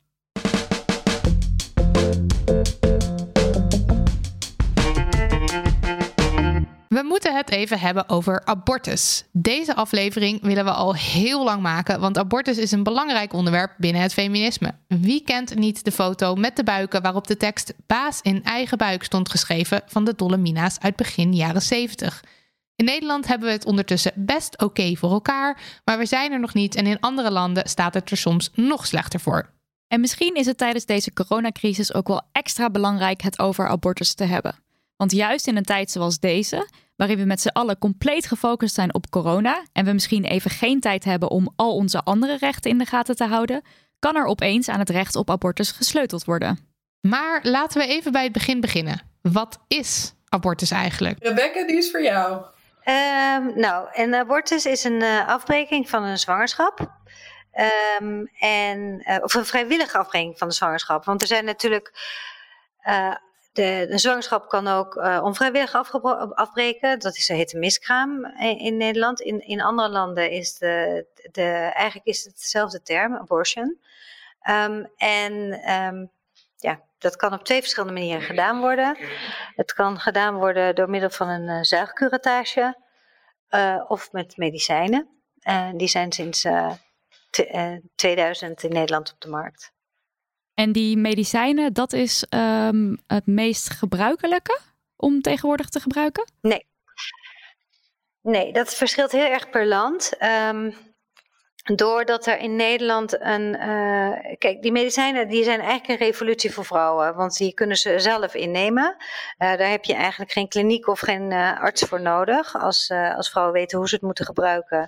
We 6.97 7.03
moeten 7.03 7.37
het 7.37 7.51
even 7.51 7.79
hebben 7.79 8.09
over 8.09 8.45
abortus. 8.45 9.25
Deze 9.33 9.75
aflevering 9.75 10.43
willen 10.43 10.65
we 10.65 10.71
al 10.71 10.95
heel 10.95 11.45
lang 11.45 11.63
maken, 11.63 12.01
want 12.01 12.19
abortus 12.19 12.59
is 12.59 12.71
een 12.71 12.83
belangrijk 12.83 13.33
onderwerp 13.33 13.75
binnen 13.79 14.03
het 14.03 14.13
feminisme. 14.13 14.75
Wie 14.89 15.23
kent 15.23 15.55
niet 15.55 15.85
de 15.85 15.93
foto 15.93 16.35
met 16.35 16.57
de 16.57 16.65
buiken 16.65 17.03
waarop 17.03 17.27
de 17.27 17.37
tekst 17.37 17.75
baas 17.87 18.21
in 18.23 18.45
eigen 18.45 18.79
buik 18.79 19.05
stond 19.05 19.31
geschreven 19.31 19.83
van 19.87 20.05
de 20.05 20.15
dolle 20.15 20.37
mina's 20.37 20.79
uit 20.79 20.97
begin 20.97 21.35
jaren 21.35 21.63
70? 21.63 22.25
In 22.77 22.85
Nederland 22.85 23.27
hebben 23.27 23.49
we 23.49 23.55
het 23.55 23.67
ondertussen 23.67 24.13
best 24.15 24.63
oké 24.63 24.95
voor 24.95 25.11
elkaar, 25.11 25.81
maar 25.85 25.99
we 25.99 26.07
zijn 26.07 26.33
er 26.33 26.41
nog 26.41 26.55
niet 26.55 26.75
en 26.75 26.87
in 26.87 27.01
andere 27.01 27.31
landen 27.31 27.69
staat 27.69 27.95
het 27.95 28.11
er 28.11 28.17
soms 28.17 28.51
nog 28.55 28.87
slechter 28.87 29.21
voor. 29.21 29.51
En 29.89 30.01
misschien 30.01 30.35
is 30.35 30.47
het 30.47 30.59
tijdens 30.59 30.85
deze 30.85 31.13
coronacrisis 31.13 31.95
ook 31.95 32.09
wel 32.09 32.23
extra 32.33 32.71
belangrijk 32.71 33.23
het 33.23 33.39
over 33.39 33.69
abortus 33.69 34.15
te 34.15 34.25
hebben. 34.25 34.65
Want 34.97 35.13
juist 35.13 35.47
in 35.47 35.57
een 35.57 35.65
tijd 35.65 35.91
zoals 35.91 36.19
deze, 36.19 36.69
waarin 36.97 37.19
we 37.19 37.25
met 37.25 37.41
z'n 37.41 37.49
allen 37.49 37.79
compleet 37.79 38.27
gefocust 38.27 38.75
zijn 38.75 38.95
op 38.95 39.11
corona 39.11 39.65
en 39.73 39.85
we 39.85 39.93
misschien 39.93 40.25
even 40.25 40.51
geen 40.51 40.81
tijd 40.81 41.05
hebben 41.05 41.31
om 41.31 41.53
al 41.57 41.75
onze 41.75 42.03
andere 42.03 42.37
rechten 42.37 42.71
in 42.71 42.79
de 42.79 42.85
gaten 42.87 43.17
te 43.17 43.25
houden, 43.25 43.63
kan 43.99 44.17
er 44.17 44.25
opeens 44.25 44.69
aan 44.69 44.79
het 44.79 44.91
recht 44.91 45.17
op 45.17 45.31
abortus 45.31 45.71
gesleuteld 45.71 46.25
worden. 46.25 46.59
Maar 47.01 47.41
laten 47.43 47.81
we 47.81 47.87
even 47.87 48.13
bij 48.13 48.23
het 48.23 48.33
begin 48.33 48.61
beginnen. 48.61 49.01
Wat 49.23 49.59
is 49.69 50.15
abortus 50.29 50.71
eigenlijk? 50.71 51.17
Rebecca, 51.23 51.67
die 51.67 51.77
is 51.77 51.91
voor 51.91 52.03
jou. 52.03 52.45
Ehm, 52.83 53.59
nou, 53.59 53.89
een 53.93 54.15
abortus 54.15 54.67
is 54.67 54.85
een 54.85 55.03
eh, 55.03 55.29
afbreking 55.29 55.89
van 55.89 56.03
een 56.03 56.19
zwangerschap. 56.19 56.93
Ehm, 57.53 58.25
en, 58.39 59.01
eh, 59.03 59.23
of 59.23 59.35
een 59.35 59.45
vrijwillige 59.47 59.99
afbreking 59.99 60.39
van 60.39 60.49
de 60.49 60.55
zwangerschap. 60.55 61.05
Want 61.05 61.21
er 61.21 61.27
zijn 61.27 61.45
natuurlijk. 61.45 61.93
eh, 62.81 63.15
de, 63.57 63.99
zwangerschap 63.99 64.49
kan 64.49 64.67
ook 64.67 64.97
eh, 64.97 65.21
onvrijwillig 65.23 65.75
afbreken. 66.35 66.99
Dat 66.99 67.17
is, 67.17 67.29
heet 67.29 67.55
een 67.55 67.61
miskraam 67.61 68.25
in, 68.41 68.77
Nederland. 68.77 69.21
In, 69.21 69.47
in 69.47 69.61
andere 69.61 69.89
landen 69.89 70.31
is 70.31 70.59
de, 70.59 71.07
de. 71.33 71.43
Eigenlijk 71.75 72.07
is 72.07 72.25
het 72.25 72.39
dezelfde 72.39 72.83
term, 72.83 73.17
abortion. 73.17 73.81
Ehm, 74.41 74.85
en 74.97 75.63
ehm, 75.63 76.07
ja, 76.57 76.81
dat 76.99 77.17
kan 77.17 77.33
op 77.33 77.45
twee 77.45 77.61
verschillende 77.61 77.95
manieren 77.95 78.23
gedaan 78.23 78.61
worden. 78.61 78.99
Het 79.57 79.73
kan 79.73 79.99
gedaan 80.01 80.35
worden 80.35 80.75
door 80.75 80.91
middel 80.91 81.11
van 81.11 81.29
een 81.29 81.49
uh, 81.49 81.63
zuigcuratage 81.63 82.77
uh, 83.51 83.85
of 83.89 84.13
met 84.13 84.37
medicijnen. 84.37 85.09
Die 85.77 85.89
zijn 85.89 86.13
sinds 86.13 86.45
uh, 86.45 86.73
2000 87.95 88.63
in 88.63 88.73
Nederland 88.73 89.13
op 89.13 89.21
de 89.21 89.29
markt. 89.29 89.75
En 90.57 90.73
die 90.73 90.97
medicijnen, 90.97 91.73
dat 91.73 91.93
is 91.93 92.27
um, 92.31 92.99
het 93.07 93.27
meest 93.27 93.71
gebruikelijke 93.71 94.59
om 94.97 95.21
tegenwoordig 95.21 95.69
te 95.69 95.81
gebruiken? 95.81 96.25
Nee. 96.41 96.67
Nee, 98.23 98.53
dat 98.53 98.75
verschilt 98.75 99.13
heel 99.13 99.31
erg 99.31 99.51
per 99.51 99.67
land. 99.67 100.13
Um, 100.23 100.75
Doordat 101.75 102.27
er 102.27 102.39
in 102.39 102.57
Nederland 102.57 103.21
een. 103.21 103.55
Uh, 103.55 104.35
kijk, 104.39 104.63
die 104.63 104.73
medicijnen 104.73 105.29
die 105.29 105.45
zijn 105.45 105.61
eigenlijk 105.61 105.89
een 105.89 106.07
revolutie 106.07 106.53
voor 106.53 106.65
vrouwen. 106.65 107.15
Want 107.15 107.37
die 107.37 107.55
kunnen 107.55 107.77
ze 107.77 107.99
zelf 107.99 108.35
innemen. 108.35 108.97
Uh, 108.99 109.57
daar 109.57 109.71
heb 109.71 109.85
je 109.85 109.95
eigenlijk 109.95 110.33
geen 110.33 110.49
kliniek 110.49 110.87
of 110.87 111.01
geen 111.01 111.31
uh, 111.31 111.61
arts 111.61 111.83
voor 111.83 112.01
nodig. 112.01 112.57
Als, 112.57 112.91
als 112.91 113.31
vrouwen 113.31 113.55
weten 113.55 113.79
hoe 113.79 113.89
ze 113.89 113.95
het 113.95 114.05
moeten 114.05 114.25
gebruiken. 114.25 114.79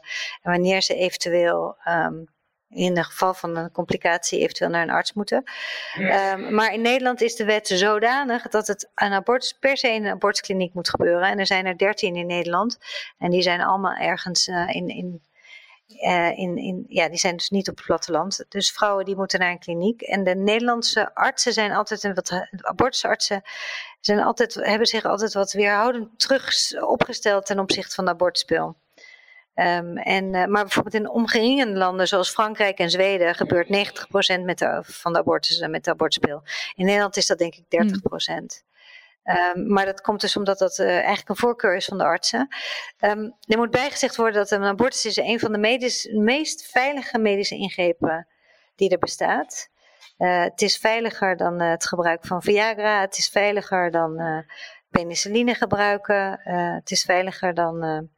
En 0.42 0.50
wanneer 0.50 0.82
ze 0.82 0.94
eventueel. 0.94 1.76
Um, 1.88 2.36
in 2.70 2.96
het 2.96 3.06
geval 3.06 3.34
van 3.34 3.56
een 3.56 3.70
complicatie 3.70 4.40
eventueel 4.40 4.70
naar 4.70 4.82
een 4.82 4.90
arts 4.90 5.12
moeten. 5.12 5.44
Um, 5.98 6.54
maar 6.54 6.72
in 6.72 6.80
Nederland 6.80 7.20
is 7.20 7.36
de 7.36 7.44
wet 7.44 7.68
zodanig 7.68 8.48
dat 8.48 8.66
het 8.66 8.90
een 8.94 9.12
abortus 9.12 9.52
per 9.52 9.76
se 9.76 9.88
in 9.88 10.04
een 10.04 10.12
abortuskliniek 10.12 10.74
moet 10.74 10.88
gebeuren. 10.88 11.28
En 11.28 11.38
er 11.38 11.46
zijn 11.46 11.66
er 11.66 11.78
dertien 11.78 12.16
in 12.16 12.26
Nederland. 12.26 12.78
En 13.18 13.30
die 13.30 13.42
zijn 13.42 13.60
allemaal 13.60 13.94
ergens 13.94 14.46
in, 14.46 14.88
in 14.88 15.22
uh, 15.88 16.38
in, 16.38 16.56
in, 16.56 16.84
ja, 16.88 17.08
die 17.08 17.18
zijn 17.18 17.36
dus 17.36 17.48
niet 17.48 17.68
op 17.68 17.76
het 17.76 17.86
platteland. 17.86 18.44
Dus 18.48 18.72
vrouwen 18.72 19.04
die 19.04 19.16
moeten 19.16 19.40
naar 19.40 19.50
een 19.50 19.58
kliniek. 19.58 20.00
En 20.00 20.24
de 20.24 20.34
Nederlandse 20.34 21.14
artsen 21.14 21.52
zijn 21.52 21.72
altijd, 21.72 22.04
en 22.04 22.14
wat 22.14 22.48
abortusartsen 22.56 23.42
zijn 24.00 24.20
altijd, 24.20 24.54
hebben 24.54 24.86
zich 24.86 25.04
altijd 25.04 25.32
wat 25.32 25.52
weerhoudend 25.52 26.18
terug 26.18 26.52
opgesteld 26.80 27.46
ten 27.46 27.58
opzichte 27.58 27.94
van 27.94 28.04
de 28.04 28.10
abortuspil. 28.10 28.76
Um, 29.58 29.96
en, 29.96 30.24
uh, 30.24 30.44
maar 30.44 30.62
bijvoorbeeld 30.62 30.94
in 30.94 31.10
omringende 31.10 31.78
landen 31.78 32.08
zoals 32.08 32.30
Frankrijk 32.30 32.78
en 32.78 32.90
Zweden 32.90 33.34
gebeurt 33.34 33.66
90% 33.66 34.44
met 34.44 34.58
de, 34.58 34.80
van 34.82 35.12
de 35.12 35.18
abortussen 35.18 35.70
met 35.70 35.84
de 35.84 35.90
abortuspil. 35.90 36.42
In 36.74 36.84
Nederland 36.84 37.16
is 37.16 37.26
dat 37.26 37.38
denk 37.38 37.54
ik 37.54 37.64
30%. 37.64 37.66
Hmm. 39.22 39.56
Um, 39.56 39.72
maar 39.72 39.84
dat 39.84 40.00
komt 40.00 40.20
dus 40.20 40.36
omdat 40.36 40.58
dat 40.58 40.78
uh, 40.78 40.88
eigenlijk 40.88 41.28
een 41.28 41.36
voorkeur 41.36 41.76
is 41.76 41.84
van 41.84 41.98
de 41.98 42.04
artsen. 42.04 42.48
Um, 43.00 43.34
er 43.40 43.58
moet 43.58 43.70
bijgezegd 43.70 44.16
worden 44.16 44.34
dat 44.34 44.50
een 44.50 44.62
abortus 44.62 45.04
is 45.04 45.16
een 45.16 45.40
van 45.40 45.52
de 45.52 45.58
medisch, 45.58 46.08
meest 46.12 46.70
veilige 46.70 47.18
medische 47.18 47.56
ingrepen 47.56 48.26
die 48.76 48.90
er 48.90 48.98
bestaat. 48.98 49.70
Uh, 50.18 50.42
het 50.42 50.62
is 50.62 50.76
veiliger 50.76 51.36
dan 51.36 51.62
uh, 51.62 51.70
het 51.70 51.86
gebruik 51.86 52.26
van 52.26 52.42
Viagra. 52.42 53.00
Het 53.00 53.18
is 53.18 53.28
veiliger 53.28 53.90
dan 53.90 54.44
penicilline 54.90 55.54
gebruiken. 55.54 56.40
het 56.74 56.90
is 56.90 57.02
veiliger 57.02 57.54
dan 57.54 58.08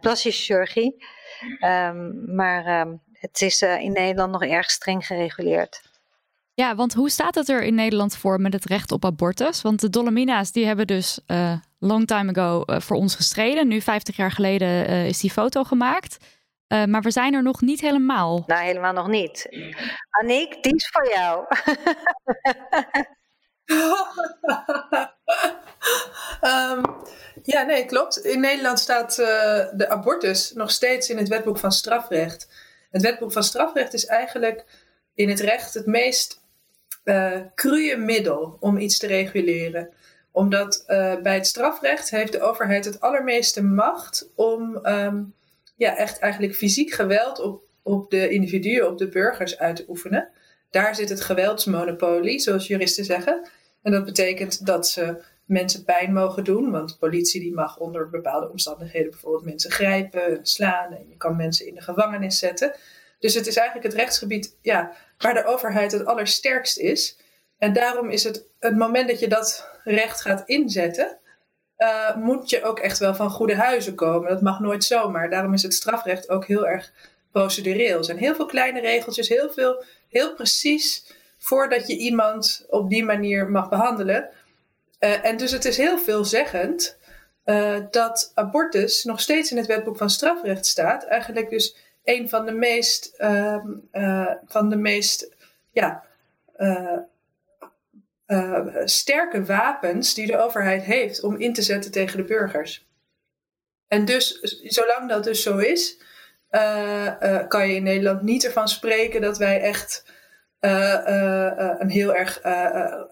plastische 0.00 0.42
chirurgie. 0.42 1.04
Um, 1.64 2.34
maar 2.34 2.86
het 3.12 3.42
is 3.42 3.62
in 3.62 3.92
Nederland 3.92 4.32
nog 4.32 4.44
erg 4.44 4.70
streng 4.70 5.06
gereguleerd. 5.06 5.88
Ja, 6.58 6.74
want 6.74 6.94
hoe 6.94 7.10
staat 7.10 7.34
het 7.34 7.48
er 7.48 7.62
in 7.62 7.74
Nederland 7.74 8.16
voor 8.16 8.40
met 8.40 8.52
het 8.52 8.64
recht 8.64 8.92
op 8.92 9.04
abortus? 9.04 9.62
Want 9.62 9.80
de 9.80 9.90
Dolomina's 9.90 10.52
die 10.52 10.66
hebben 10.66 10.86
dus 10.86 11.20
uh, 11.26 11.52
long 11.78 12.06
time 12.06 12.30
ago 12.30 12.62
uh, 12.66 12.80
voor 12.80 12.96
ons 12.96 13.14
gestreden. 13.14 13.68
Nu 13.68 13.80
50 13.80 14.16
jaar 14.16 14.30
geleden 14.30 14.68
uh, 14.68 15.06
is 15.06 15.20
die 15.20 15.30
foto 15.30 15.64
gemaakt. 15.64 16.16
maar 16.68 17.02
we 17.02 17.10
zijn 17.10 17.34
er 17.34 17.42
nog 17.42 17.60
niet 17.60 17.80
helemaal. 17.80 18.44
Nou, 18.46 18.64
helemaal 18.64 18.92
nog 18.92 19.08
niet. 19.08 19.48
Aniek, 20.10 20.62
die 20.62 20.74
is 20.74 20.88
voor 20.92 21.08
jou. 21.08 21.44
um, 26.42 26.80
ja, 27.42 27.62
nee, 27.62 27.84
klopt. 27.84 28.18
In 28.18 28.40
Nederland 28.40 28.80
staat 28.80 29.16
de 29.16 29.88
abortus 29.88 30.52
nog 30.52 30.70
steeds 30.70 31.10
in 31.10 31.16
het 31.18 31.28
wetboek 31.28 31.58
van 31.58 31.72
strafrecht. 31.72 32.48
Het 32.90 33.02
wetboek 33.02 33.32
van 33.32 33.42
strafrecht 33.42 33.94
is 33.94 34.06
eigenlijk 34.06 34.64
in 35.14 35.28
het 35.28 35.40
recht 35.40 35.74
het 35.74 35.86
meest 35.86 36.40
uh, 37.04 37.96
middel 37.96 38.56
om 38.60 38.76
iets 38.76 38.98
te 38.98 39.06
reguleren. 39.06 39.88
Omdat 40.32 40.84
uh, 40.86 41.14
bij 41.22 41.34
het 41.34 41.46
strafrecht 41.46 42.10
heeft 42.10 42.32
de 42.32 42.40
overheid 42.40 42.84
het 42.84 43.00
allermeeste 43.00 43.62
macht 43.62 44.30
om 44.34 44.86
um, 44.86 45.34
ja, 45.76 45.96
echt 45.96 46.18
eigenlijk 46.18 46.54
fysiek 46.54 46.92
geweld 46.92 47.40
op, 47.40 47.62
op 47.82 48.10
de 48.10 48.28
individuen, 48.28 48.88
op 48.88 48.98
de 48.98 49.08
burgers 49.08 49.58
uit 49.58 49.76
te 49.76 49.84
oefenen. 49.88 50.28
Daar 50.70 50.94
zit 50.94 51.08
het 51.08 51.20
geweldsmonopolie, 51.20 52.38
zoals 52.38 52.66
juristen 52.66 53.04
zeggen. 53.04 53.48
En 53.82 53.92
dat 53.92 54.04
betekent 54.04 54.66
dat 54.66 54.88
ze 54.88 55.22
mensen 55.48 55.84
pijn 55.84 56.12
mogen 56.12 56.44
doen. 56.44 56.70
Want 56.70 56.98
politie 56.98 57.40
die 57.40 57.54
mag 57.54 57.78
onder 57.78 58.10
bepaalde 58.10 58.50
omstandigheden 58.50 59.10
bijvoorbeeld 59.10 59.44
mensen 59.44 59.70
grijpen, 59.70 60.38
slaan. 60.42 60.92
En 60.92 61.08
je 61.08 61.16
kan 61.16 61.36
mensen 61.36 61.66
in 61.66 61.74
de 61.74 61.82
gevangenis 61.82 62.38
zetten. 62.38 62.74
Dus 63.18 63.34
het 63.34 63.46
is 63.46 63.56
eigenlijk 63.56 63.86
het 63.86 63.96
rechtsgebied 63.96 64.56
ja, 64.62 64.92
waar 65.18 65.34
de 65.34 65.44
overheid 65.44 65.92
het 65.92 66.06
allersterkst 66.06 66.78
is. 66.78 67.18
En 67.58 67.72
daarom 67.72 68.10
is 68.10 68.24
het 68.24 68.46
het 68.58 68.76
moment 68.76 69.08
dat 69.08 69.20
je 69.20 69.28
dat 69.28 69.70
recht 69.84 70.20
gaat 70.20 70.42
inzetten, 70.46 71.18
uh, 71.78 72.16
moet 72.16 72.50
je 72.50 72.62
ook 72.62 72.78
echt 72.78 72.98
wel 72.98 73.14
van 73.14 73.30
goede 73.30 73.54
huizen 73.54 73.94
komen. 73.94 74.28
Dat 74.28 74.42
mag 74.42 74.60
nooit 74.60 74.84
zomaar. 74.84 75.30
Daarom 75.30 75.54
is 75.54 75.62
het 75.62 75.74
strafrecht 75.74 76.28
ook 76.28 76.46
heel 76.46 76.66
erg 76.66 76.92
procedureel. 77.32 77.98
Er 77.98 78.04
zijn 78.04 78.18
heel 78.18 78.34
veel 78.34 78.46
kleine 78.46 78.80
regeltjes, 78.80 79.28
heel 79.28 79.50
veel, 79.50 79.84
heel 80.08 80.34
precies 80.34 81.12
voordat 81.38 81.86
je 81.86 81.96
iemand 81.96 82.66
op 82.68 82.90
die 82.90 83.04
manier 83.04 83.50
mag 83.50 83.68
behandelen. 83.68 84.28
Uh, 85.00 85.24
en 85.24 85.36
dus 85.36 85.50
het 85.50 85.64
is 85.64 85.76
heel 85.76 85.98
veelzeggend 85.98 86.98
uh, 87.44 87.78
dat 87.90 88.32
abortus 88.34 89.04
nog 89.04 89.20
steeds 89.20 89.50
in 89.50 89.56
het 89.56 89.66
wetboek 89.66 89.96
van 89.96 90.10
strafrecht 90.10 90.66
staat. 90.66 91.04
Eigenlijk 91.04 91.50
dus 91.50 91.76
een 92.04 92.28
van 92.28 92.46
de 92.46 92.52
meest, 92.52 93.14
uh, 93.18 93.64
van 94.46 94.68
de 94.68 94.76
meest 94.76 95.36
ja, 95.70 96.04
sterke 98.84 99.44
wapens 99.44 100.14
die 100.14 100.26
de 100.26 100.38
overheid 100.38 100.82
heeft 100.82 101.22
om 101.22 101.36
in 101.36 101.52
te 101.52 101.62
zetten 101.62 101.90
tegen 101.90 102.16
de 102.16 102.24
burgers. 102.24 102.86
En 103.88 104.04
dus, 104.04 104.40
zolang 104.62 105.08
dat 105.08 105.24
dus 105.24 105.42
zo 105.42 105.58
is, 105.58 105.98
kan 107.48 107.68
je 107.68 107.74
in 107.74 107.82
Nederland 107.82 108.22
niet 108.22 108.44
ervan 108.44 108.68
spreken 108.68 109.20
dat 109.20 109.38
wij 109.38 109.60
echt 109.60 110.04
een 110.60 111.90
heel 111.90 112.14
erg 112.14 112.40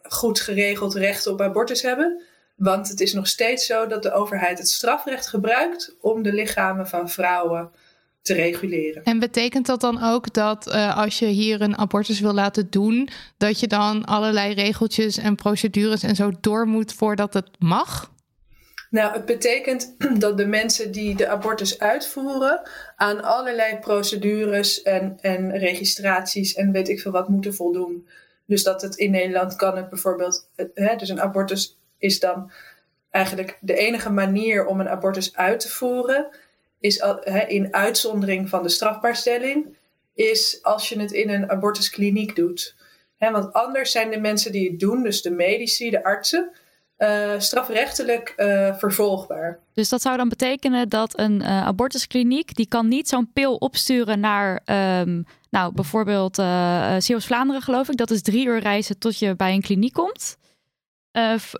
goed 0.02 0.40
geregeld 0.40 0.94
recht 0.94 1.26
op 1.26 1.40
abortus 1.40 1.82
hebben. 1.82 2.22
Want 2.56 2.88
het 2.88 3.00
is 3.00 3.12
nog 3.12 3.26
steeds 3.26 3.66
zo 3.66 3.86
dat 3.86 4.02
de 4.02 4.12
overheid 4.12 4.58
het 4.58 4.68
strafrecht 4.68 5.26
gebruikt 5.26 5.96
om 6.00 6.22
de 6.22 6.32
lichamen 6.32 6.88
van 6.88 7.10
vrouwen 7.10 7.70
te 8.22 8.34
reguleren. 8.34 9.02
En 9.02 9.18
betekent 9.18 9.66
dat 9.66 9.80
dan 9.80 10.02
ook 10.02 10.32
dat 10.32 10.70
als 10.94 11.18
je 11.18 11.26
hier 11.26 11.60
een 11.60 11.78
abortus 11.78 12.20
wil 12.20 12.34
laten 12.34 12.70
doen, 12.70 13.08
dat 13.36 13.60
je 13.60 13.66
dan 13.66 14.04
allerlei 14.04 14.54
regeltjes 14.54 15.18
en 15.18 15.34
procedures 15.34 16.02
en 16.02 16.16
zo 16.16 16.30
door 16.40 16.66
moet 16.66 16.92
voordat 16.92 17.34
het 17.34 17.48
mag? 17.58 18.14
Nou, 18.96 19.12
het 19.12 19.24
betekent 19.24 19.94
dat 20.24 20.36
de 20.36 20.46
mensen 20.46 20.92
die 20.92 21.16
de 21.16 21.28
abortus 21.28 21.78
uitvoeren 21.78 22.60
aan 22.96 23.22
allerlei 23.22 23.78
procedures 23.78 24.82
en, 24.82 25.18
en 25.20 25.58
registraties 25.58 26.54
en 26.54 26.72
weet 26.72 26.88
ik 26.88 27.00
veel 27.00 27.12
wat 27.12 27.28
moeten 27.28 27.54
voldoen. 27.54 28.08
Dus 28.46 28.62
dat 28.62 28.82
het 28.82 28.96
in 28.96 29.10
Nederland 29.10 29.56
kan 29.56 29.76
het 29.76 29.88
bijvoorbeeld, 29.88 30.50
hè, 30.74 30.96
dus 30.96 31.08
een 31.08 31.20
abortus 31.20 31.78
is 31.98 32.20
dan 32.20 32.50
eigenlijk 33.10 33.58
de 33.60 33.74
enige 33.74 34.10
manier 34.10 34.66
om 34.66 34.80
een 34.80 34.88
abortus 34.88 35.36
uit 35.36 35.60
te 35.60 35.68
voeren 35.68 36.28
is 36.80 37.04
in 37.46 37.74
uitzondering 37.74 38.48
van 38.48 38.62
de 38.62 38.68
strafbaarstelling, 38.68 39.76
is 40.14 40.58
als 40.62 40.88
je 40.88 41.00
het 41.00 41.12
in 41.12 41.28
een 41.28 41.50
abortuskliniek 41.50 42.36
doet. 42.36 42.76
want 43.18 43.52
anders 43.52 43.90
zijn 43.90 44.10
de 44.10 44.20
mensen 44.20 44.52
die 44.52 44.70
het 44.70 44.80
doen, 44.80 45.02
dus 45.02 45.22
de 45.22 45.30
medici, 45.30 45.90
de 45.90 46.04
artsen, 46.04 46.52
uh, 46.98 47.32
strafrechtelijk 47.38 48.34
uh, 48.36 48.74
vervolgbaar. 48.74 49.58
Dus 49.72 49.88
dat 49.88 50.02
zou 50.02 50.16
dan 50.16 50.28
betekenen 50.28 50.88
dat 50.88 51.18
een 51.18 51.40
uh, 51.40 51.66
abortuskliniek 51.66 52.54
die 52.54 52.68
kan 52.68 52.88
niet 52.88 53.08
zo'n 53.08 53.30
pil 53.32 53.54
opsturen 53.54 54.20
naar, 54.20 54.62
um, 55.00 55.26
nou 55.50 55.72
bijvoorbeeld 55.72 56.38
uh, 56.38 56.94
Zeeuws-Vlaanderen 56.98 57.62
geloof 57.62 57.88
ik. 57.88 57.96
Dat 57.96 58.10
is 58.10 58.22
drie 58.22 58.46
uur 58.46 58.58
reizen 58.58 58.98
tot 58.98 59.18
je 59.18 59.36
bij 59.36 59.54
een 59.54 59.62
kliniek 59.62 59.92
komt. 59.92 60.36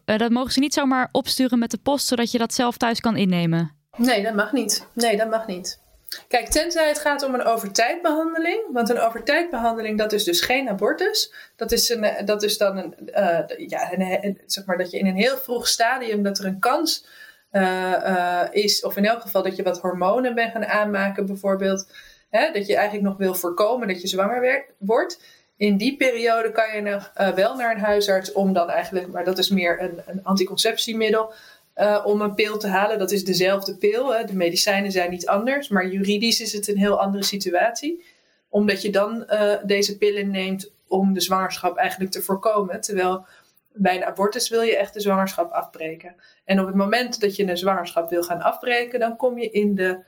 dat 0.05 0.31
mogen 0.31 0.53
ze 0.53 0.61
niet 0.61 0.75
zomaar 0.75 1.09
opsturen 1.13 1.59
met 1.59 1.71
de 1.71 1.79
post, 1.79 2.07
zodat 2.07 2.31
je 2.31 2.39
dat 2.39 2.55
zelf 2.55 2.77
thuis 2.77 3.01
kan 3.01 3.17
innemen. 3.17 3.71
Nee, 3.97 4.23
dat 4.23 4.35
mag 4.35 4.53
niet. 4.53 4.87
Nee, 4.93 5.17
dat 5.17 5.31
mag 5.31 5.47
niet. 5.47 5.81
Kijk, 6.29 6.49
tenzij 6.49 6.89
het 6.89 6.99
gaat 6.99 7.23
om 7.23 7.35
een 7.35 7.45
overtijdbehandeling. 7.45 8.63
Want 8.73 8.89
een 8.89 9.01
overtijdbehandeling, 9.01 9.99
dat 9.99 10.13
is 10.13 10.25
dus 10.25 10.41
geen 10.41 10.69
abortus. 10.69 11.33
Dat 11.57 11.73
is, 11.73 11.89
een, 11.89 12.25
dat 12.25 12.43
is 12.43 12.59
dan 12.59 12.77
een, 12.77 12.95
uh, 13.07 13.69
ja, 13.69 13.93
een, 13.93 14.41
zeg 14.47 14.65
maar 14.65 14.79
dat 14.79 14.91
je 14.91 14.99
in 14.99 15.07
een 15.07 15.17
heel 15.17 15.37
vroeg 15.37 15.69
stadium 15.69 16.23
dat 16.23 16.39
er 16.39 16.45
een 16.45 16.59
kans 16.59 17.07
uh, 17.53 18.43
is, 18.51 18.85
of 18.85 18.97
in 18.97 19.05
elk 19.05 19.21
geval 19.21 19.43
dat 19.43 19.57
je 19.57 19.63
wat 19.63 19.81
hormonen 19.81 20.35
bent 20.35 20.53
gaan 20.53 20.67
aanmaken, 20.67 21.27
bijvoorbeeld. 21.27 21.91
Hè, 22.31 22.53
dat 22.53 22.67
je 22.67 22.77
eigenlijk 22.77 23.09
nog 23.09 23.17
wil 23.17 23.35
voorkomen 23.35 23.89
dat 23.89 24.01
je 24.01 24.09
zwanger 24.09 24.65
wordt. 24.79 25.21
In 25.57 25.77
die 25.77 25.97
periode 25.97 26.53
kan 26.53 26.75
je 26.75 26.81
nog, 26.81 27.13
wel 27.35 27.57
naar 27.57 27.75
een 27.75 27.81
huisarts 27.81 28.33
om 28.33 28.53
dan 28.53 28.71
eigenlijk, 28.71 29.13
maar 29.13 29.25
dat 29.25 29.39
is 29.39 29.49
meer 29.49 29.81
een, 29.81 30.01
een 30.07 30.21
anticonceptiemiddel 30.25 31.33
uh, 31.77 32.03
om 32.05 32.21
een 32.21 32.35
pil 32.35 32.59
te 32.59 32.67
halen. 32.67 32.99
Dat 32.99 33.11
is 33.11 33.25
dezelfde 33.25 33.77
pil. 33.77 34.15
Hè. 34.15 34.25
De 34.25 34.35
medicijnen 34.35 34.93
zijn 34.93 35.11
niet 35.11 35.27
anders. 35.27 35.69
Maar 35.69 35.89
juridisch 35.89 36.41
is 36.41 36.53
het 36.53 36.69
een 36.69 36.79
heel 36.79 37.01
andere 37.01 37.25
situatie. 37.25 38.05
Omdat 38.49 38.83
je 38.83 38.91
dan 38.91 39.27
uh, 39.29 39.53
deze 39.65 39.99
pillen 39.99 40.31
neemt 40.31 40.73
om 40.89 41.13
de 41.13 41.21
zwangerschap 41.21 41.77
eigenlijk 41.77 42.11
te 42.11 42.23
voorkomen. 42.23 42.81
Terwijl 42.81 43.27
bij 43.73 43.97
een 43.97 44.05
abortus 44.05 44.49
wil 44.49 44.63
je 44.63 44.77
echt 44.77 44.95
de 44.95 45.01
zwangerschap 45.01 45.53
afbreken. 45.53 46.15
En 46.45 46.61
op 46.61 46.67
het 46.67 46.75
moment 46.75 47.21
dat 47.21 47.37
je 47.37 47.49
een 47.49 47.57
zwangerschap 47.57 48.11
wil 48.11 48.23
gaan 48.23 48.41
afbreken, 48.41 49.01
dan 49.01 49.17
kom 49.17 49.39
je 49.39 49.51
in, 49.51 49.75
de, 49.75 49.99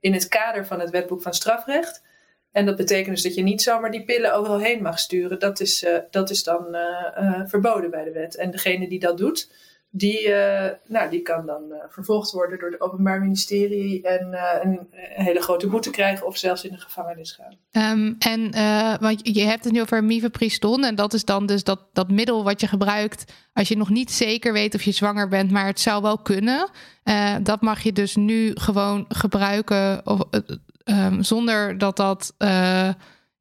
in 0.00 0.12
het 0.12 0.28
kader 0.28 0.66
van 0.66 0.80
het 0.80 0.90
wetboek 0.90 1.22
van 1.22 1.34
strafrecht. 1.34 2.02
En 2.52 2.66
dat 2.66 2.76
betekent 2.76 3.14
dus 3.14 3.22
dat 3.22 3.34
je 3.34 3.42
niet 3.42 3.62
zomaar 3.62 3.90
die 3.90 4.04
pillen 4.04 4.34
overal 4.34 4.58
heen 4.58 4.82
mag 4.82 4.98
sturen. 4.98 5.38
Dat 5.38 5.60
is, 5.60 5.86
dat 6.10 6.30
is 6.30 6.42
dan 6.42 6.76
verboden 7.46 7.90
bij 7.90 8.04
de 8.04 8.12
wet. 8.12 8.36
En 8.36 8.50
degene 8.50 8.88
die 8.88 8.98
dat 8.98 9.18
doet, 9.18 9.50
die, 9.94 10.28
uh, 10.28 10.68
nou, 10.86 11.10
die 11.10 11.20
kan 11.20 11.46
dan 11.46 11.62
uh, 11.68 11.76
vervolgd 11.88 12.30
worden 12.30 12.58
door 12.58 12.70
het 12.70 12.80
Openbaar 12.80 13.20
Ministerie 13.20 14.02
en 14.02 14.28
uh, 14.32 14.54
een, 14.62 14.88
hele 14.98 15.40
grote 15.40 15.66
boete 15.66 15.90
krijgen 15.90 16.26
of 16.26 16.36
zelfs 16.36 16.64
in 16.64 16.72
de 16.72 16.80
gevangenis 16.80 17.32
gaan. 17.32 17.92
Um, 17.98 18.16
en 18.18 18.40
want 19.00 19.20
je 19.36 19.42
hebt 19.42 19.64
het 19.64 19.72
nu 19.72 19.80
over 19.80 20.04
mifepriston 20.04 20.84
en 20.84 20.94
dat 20.94 21.12
is 21.12 21.24
dan 21.24 21.46
dus 21.46 21.64
dat, 21.64 21.80
dat 21.92 22.10
middel 22.10 22.44
wat 22.44 22.60
je 22.60 22.66
gebruikt 22.66 23.32
als 23.52 23.68
je 23.68 23.76
nog 23.76 23.90
niet 23.90 24.10
zeker 24.10 24.52
weet 24.52 24.74
of 24.74 24.82
je 24.82 24.92
zwanger 24.92 25.28
bent, 25.28 25.50
maar 25.50 25.66
het 25.66 25.80
zou 25.80 26.02
wel 26.02 26.18
kunnen. 26.18 26.70
dat 27.42 27.60
mag 27.60 27.82
je 27.82 27.92
dus 27.92 28.16
nu 28.16 28.50
gewoon 28.54 29.04
gebruiken 29.08 30.00
of, 30.06 30.20
um, 30.84 31.22
zonder 31.22 31.78
dat 31.78 31.96
dat 31.96 32.34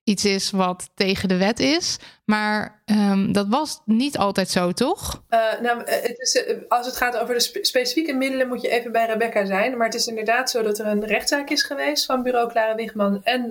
iets 0.03 0.25
is 0.25 0.51
wat 0.51 0.89
tegen 0.95 1.27
de 1.27 1.37
wet 1.37 1.59
is. 1.59 1.97
Maar 2.25 2.83
um, 2.85 3.33
dat 3.33 3.47
was 3.47 3.81
niet 3.85 4.17
altijd 4.17 4.49
zo, 4.49 4.71
toch? 4.71 5.23
Uh, 5.29 5.59
nou, 5.61 5.83
eh, 5.83 6.01
het 6.01 6.19
is, 6.19 6.43
eh, 6.43 6.57
als 6.67 6.85
het 6.85 6.95
gaat 6.95 7.17
over 7.17 7.33
de 7.33 7.39
spe 7.39 7.65
specifieke 7.65 8.13
middelen, 8.13 8.47
moet 8.47 8.61
je 8.61 8.69
even 8.69 8.91
bij 8.91 9.05
Rebecca 9.05 9.45
zijn. 9.45 9.77
Maar 9.77 9.85
het 9.85 9.95
is 9.95 10.07
inderdaad 10.07 10.49
zo 10.49 10.61
dat 10.61 10.79
er 10.79 10.87
een 10.87 11.05
rechtszaak 11.05 11.49
is 11.49 11.63
geweest 11.63 12.05
van 12.05 12.23
bureau 12.23 12.49
Clara 12.49 12.75
Wigman 12.75 13.23
en 13.23 13.41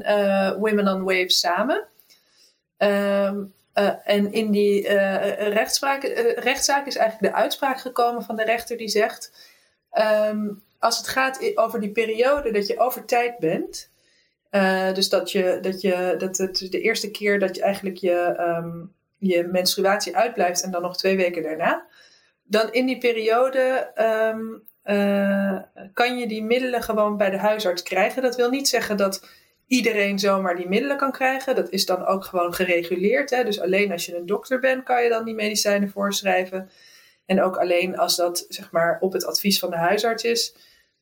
Women 0.58 0.88
on 0.88 1.02
Waves 1.02 1.38
samen. 1.38 1.86
Uh, 2.78 3.30
en 4.04 4.32
in 4.32 4.50
die 4.50 4.88
rechtszaak 6.34 6.86
is 6.86 6.96
eigenlijk 6.96 7.20
de 7.20 7.32
uitspraak 7.32 7.80
gekomen 7.80 8.22
van 8.22 8.36
de 8.36 8.44
rechter 8.44 8.76
die 8.76 8.88
zegt: 8.88 9.32
um, 9.92 10.62
als 10.78 10.98
het 10.98 11.08
gaat 11.08 11.56
over 11.56 11.80
die 11.80 11.90
periode 11.90 12.50
dat 12.50 12.66
je 12.66 12.78
over 12.78 13.04
tijd 13.04 13.38
bent, 13.38 13.89
uh, 14.50 14.94
dus 14.94 15.08
dat, 15.08 15.32
je, 15.32 15.58
dat, 15.60 15.80
je, 15.80 16.14
dat 16.18 16.38
het 16.38 16.66
de 16.70 16.80
eerste 16.80 17.10
keer 17.10 17.38
dat 17.38 17.56
je 17.56 17.62
eigenlijk 17.62 17.96
je, 17.96 18.36
um, 18.38 18.92
je 19.18 19.44
menstruatie 19.44 20.16
uitblijft 20.16 20.62
en 20.62 20.70
dan 20.70 20.82
nog 20.82 20.96
twee 20.96 21.16
weken 21.16 21.42
daarna. 21.42 21.86
Dan 22.42 22.72
in 22.72 22.86
die 22.86 22.98
periode 22.98 23.90
um, 24.34 24.62
uh, 24.84 25.58
kan 25.92 26.18
je 26.18 26.26
die 26.26 26.42
middelen 26.42 26.82
gewoon 26.82 27.16
bij 27.16 27.30
de 27.30 27.38
huisarts 27.38 27.82
krijgen. 27.82 28.22
Dat 28.22 28.36
wil 28.36 28.50
niet 28.50 28.68
zeggen 28.68 28.96
dat 28.96 29.28
iedereen 29.66 30.18
zomaar 30.18 30.56
die 30.56 30.68
middelen 30.68 30.96
kan 30.96 31.12
krijgen. 31.12 31.54
Dat 31.54 31.70
is 31.70 31.86
dan 31.86 32.06
ook 32.06 32.24
gewoon 32.24 32.54
gereguleerd. 32.54 33.30
Hè? 33.30 33.44
Dus 33.44 33.60
alleen 33.60 33.92
als 33.92 34.06
je 34.06 34.16
een 34.16 34.26
dokter 34.26 34.60
bent, 34.60 34.84
kan 34.84 35.02
je 35.02 35.08
dan 35.08 35.24
die 35.24 35.34
medicijnen 35.34 35.90
voorschrijven. 35.90 36.70
En 37.26 37.42
ook 37.42 37.56
alleen 37.56 37.98
als 37.98 38.16
dat 38.16 38.46
zeg 38.48 38.70
maar, 38.70 38.98
op 39.00 39.12
het 39.12 39.26
advies 39.26 39.58
van 39.58 39.70
de 39.70 39.76
huisarts 39.76 40.24
is. 40.24 40.54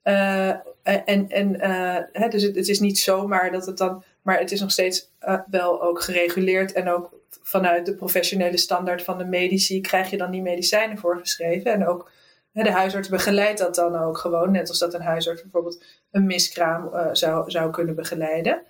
Uh, 0.05 0.49
en 0.83 1.29
en 1.29 1.55
uh, 1.55 1.99
hè, 2.13 2.29
dus 2.29 2.43
het, 2.43 2.57
het, 2.57 2.69
is 2.69 2.81
niet 2.81 2.99
zomaar 2.99 3.51
dat 3.53 3.67
het 3.67 3.79
dan, 3.79 4.05
maar 4.23 4.39
het 4.39 4.53
is 4.53 4.61
nog 4.61 4.71
steeds 4.71 5.11
uh, 5.23 5.41
wel 5.51 5.83
ook 5.83 6.03
gereguleerd 6.03 6.73
en 6.73 6.89
ook 6.89 7.11
vanuit 7.43 7.87
de 7.87 7.95
professionele 7.95 8.57
standaard 8.57 9.03
van 9.03 9.19
de 9.19 9.25
medici 9.25 9.81
krijg 9.81 10.11
je 10.11 10.17
dan 10.17 10.31
die 10.31 10.43
medicijnen 10.43 10.99
voorgeschreven. 10.99 11.73
En 11.73 11.87
ook 11.87 12.11
hè, 12.53 12.63
de 12.63 12.71
huisarts 12.71 13.09
begeleidt 13.09 13.59
dat 13.59 13.75
dan 13.75 13.97
ook 13.97 14.19
gewoon, 14.19 14.51
net 14.51 14.69
als 14.69 14.79
dat 14.79 14.95
een 14.95 15.01
huisarts 15.01 15.43
bijvoorbeeld 15.43 15.85
een 16.11 16.27
miskraam 16.27 16.91
zou, 17.13 17.51
zou 17.51 17.71
kunnen 17.71 17.95
begeleiden. 17.95 18.63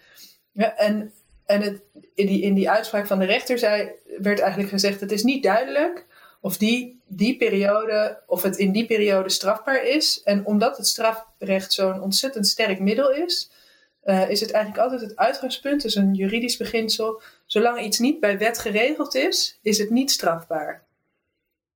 Ja, 0.52 0.76
en 0.76 1.12
en 1.48 1.62
het, 1.62 1.82
in, 2.14 2.26
die, 2.26 2.42
in 2.42 2.54
die 2.54 2.70
uitspraak 2.70 3.06
van 3.06 3.18
de 3.18 3.24
rechter 3.24 3.58
zei, 3.58 3.90
werd 4.18 4.38
eigenlijk 4.38 4.70
gezegd: 4.70 5.00
het 5.00 5.12
is 5.12 5.22
niet 5.22 5.42
duidelijk 5.42 6.06
of 6.40 6.56
die, 6.56 7.02
die 7.06 7.36
periode, 7.36 8.22
of 8.26 8.42
het 8.42 8.56
in 8.56 8.72
die 8.72 8.86
periode 8.86 9.28
strafbaar 9.28 9.86
is. 9.86 10.22
En 10.22 10.46
omdat 10.46 10.76
het 10.76 10.86
strafrecht 10.86 11.72
zo'n 11.72 12.02
ontzettend 12.02 12.46
sterk 12.46 12.80
middel 12.80 13.12
is, 13.12 13.50
uh, 14.04 14.30
is 14.30 14.40
het 14.40 14.50
eigenlijk 14.50 14.84
altijd 14.84 15.00
het 15.10 15.16
uitgangspunt, 15.16 15.82
dus 15.82 15.94
een 15.94 16.14
juridisch 16.14 16.56
beginsel. 16.56 17.22
Zolang 17.46 17.80
iets 17.80 17.98
niet 17.98 18.20
bij 18.20 18.38
wet 18.38 18.58
geregeld 18.58 19.14
is, 19.14 19.58
is 19.62 19.78
het 19.78 19.90
niet 19.90 20.10
strafbaar. 20.10 20.86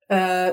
Uh, 0.07 0.49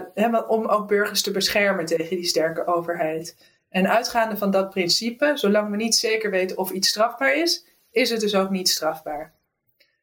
om 0.47 0.65
ook 0.65 0.87
burgers 0.87 1.21
te 1.21 1.31
beschermen 1.31 1.85
tegen 1.85 2.15
die 2.15 2.25
sterke 2.25 2.65
overheid. 2.65 3.35
En 3.69 3.89
uitgaande 3.89 4.37
van 4.37 4.51
dat 4.51 4.69
principe, 4.69 5.31
zolang 5.35 5.69
we 5.69 5.75
niet 5.75 5.95
zeker 5.95 6.31
weten 6.31 6.57
of 6.57 6.71
iets 6.71 6.87
strafbaar 6.87 7.35
is, 7.35 7.65
is 7.91 8.09
het 8.09 8.19
dus 8.19 8.35
ook 8.35 8.49
niet 8.49 8.69
strafbaar. 8.69 9.33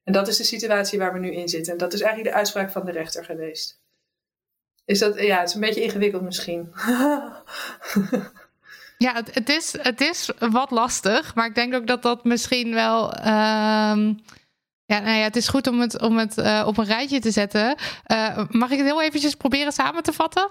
En 0.04 0.12
dat 0.12 0.28
is 0.28 0.36
de 0.36 0.44
situatie 0.44 0.98
waar 0.98 1.12
we 1.12 1.18
nu 1.18 1.32
in 1.32 1.48
zitten. 1.48 1.72
En 1.72 1.78
dat 1.78 1.92
is 1.92 2.00
eigenlijk 2.00 2.30
de 2.32 2.38
uitspraak 2.38 2.70
van 2.70 2.84
de 2.84 2.92
rechter 2.92 3.24
geweest. 3.24 3.80
Is 4.86 4.98
dat, 4.98 5.20
ja, 5.20 5.38
het 5.38 5.48
is 5.48 5.54
een 5.54 5.60
beetje 5.60 5.82
ingewikkeld 5.82 6.22
misschien. 6.22 6.72
ja, 8.98 9.14
het, 9.14 9.34
het, 9.34 9.48
is, 9.48 9.74
het 9.82 10.00
is 10.00 10.30
wat 10.38 10.70
lastig, 10.70 11.34
maar 11.34 11.46
ik 11.46 11.54
denk 11.54 11.74
ook 11.74 11.86
dat 11.86 12.02
dat 12.02 12.24
misschien 12.24 12.74
wel. 12.74 13.18
Uh, 13.18 13.24
ja, 14.86 14.98
nou 14.98 15.16
ja, 15.16 15.22
het 15.22 15.36
is 15.36 15.48
goed 15.48 15.66
om 15.66 15.80
het, 15.80 16.00
om 16.00 16.18
het 16.18 16.38
uh, 16.38 16.64
op 16.66 16.78
een 16.78 16.84
rijtje 16.84 17.20
te 17.20 17.30
zetten. 17.30 17.76
Uh, 18.12 18.44
mag 18.50 18.70
ik 18.70 18.78
het 18.78 18.86
heel 18.86 19.02
eventjes 19.02 19.34
proberen 19.34 19.72
samen 19.72 20.02
te 20.02 20.12
vatten? 20.12 20.48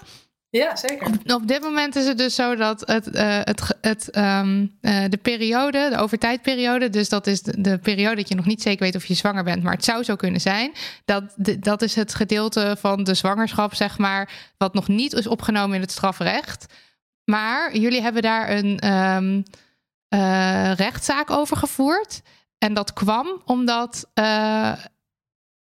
Ja, 0.50 0.76
zeker. 0.76 1.08
Op 1.26 1.48
dit 1.48 1.62
moment 1.62 1.96
is 1.96 2.08
het 2.08 2.18
dus 2.18 2.36
zo 2.36 2.56
dat 2.56 2.82
het, 2.88 3.08
uh, 3.16 3.40
het, 3.44 3.78
het, 3.82 4.18
um, 4.18 4.78
de 4.82 5.20
periode, 5.22 5.90
de 5.90 5.98
overtijdperiode, 5.98 6.90
dus 6.90 7.10
dat 7.10 7.28
is 7.28 7.42
de, 7.42 7.62
de, 7.62 7.78
periode 7.78 8.16
dat 8.16 8.30
je 8.30 8.36
nog 8.36 8.46
niet 8.46 8.62
zeker 8.62 8.84
weet 8.84 8.96
of 8.96 9.06
je 9.06 9.14
zwanger 9.14 9.44
bent, 9.44 9.64
maar 9.64 9.74
het 9.74 9.84
zou 9.84 10.04
zo 10.04 10.16
kunnen 10.16 10.42
zijn. 10.42 10.72
Dat, 11.06 11.24
dat 11.60 11.82
is 11.82 11.96
het 11.96 12.16
gedeelte 12.16 12.76
van 12.80 13.04
de 13.04 13.14
zwangerschap, 13.14 13.74
zeg 13.74 13.98
maar, 13.98 14.54
wat 14.58 14.74
nog 14.74 14.88
niet 14.88 15.14
is 15.14 15.28
opgenomen 15.28 15.76
in 15.76 15.82
het 15.82 15.92
strafrecht. 15.92 16.66
Maar 17.24 17.78
jullie 17.78 18.02
hebben 18.02 18.22
daar 18.22 18.50
een 18.50 18.94
um, 18.94 19.44
uh, 20.10 20.74
rechtszaak 20.74 21.30
over 21.30 21.58
gevoerd. 21.58 22.22
En 22.58 22.74
dat 22.74 22.94
kwam 22.94 23.42
omdat 23.46 24.10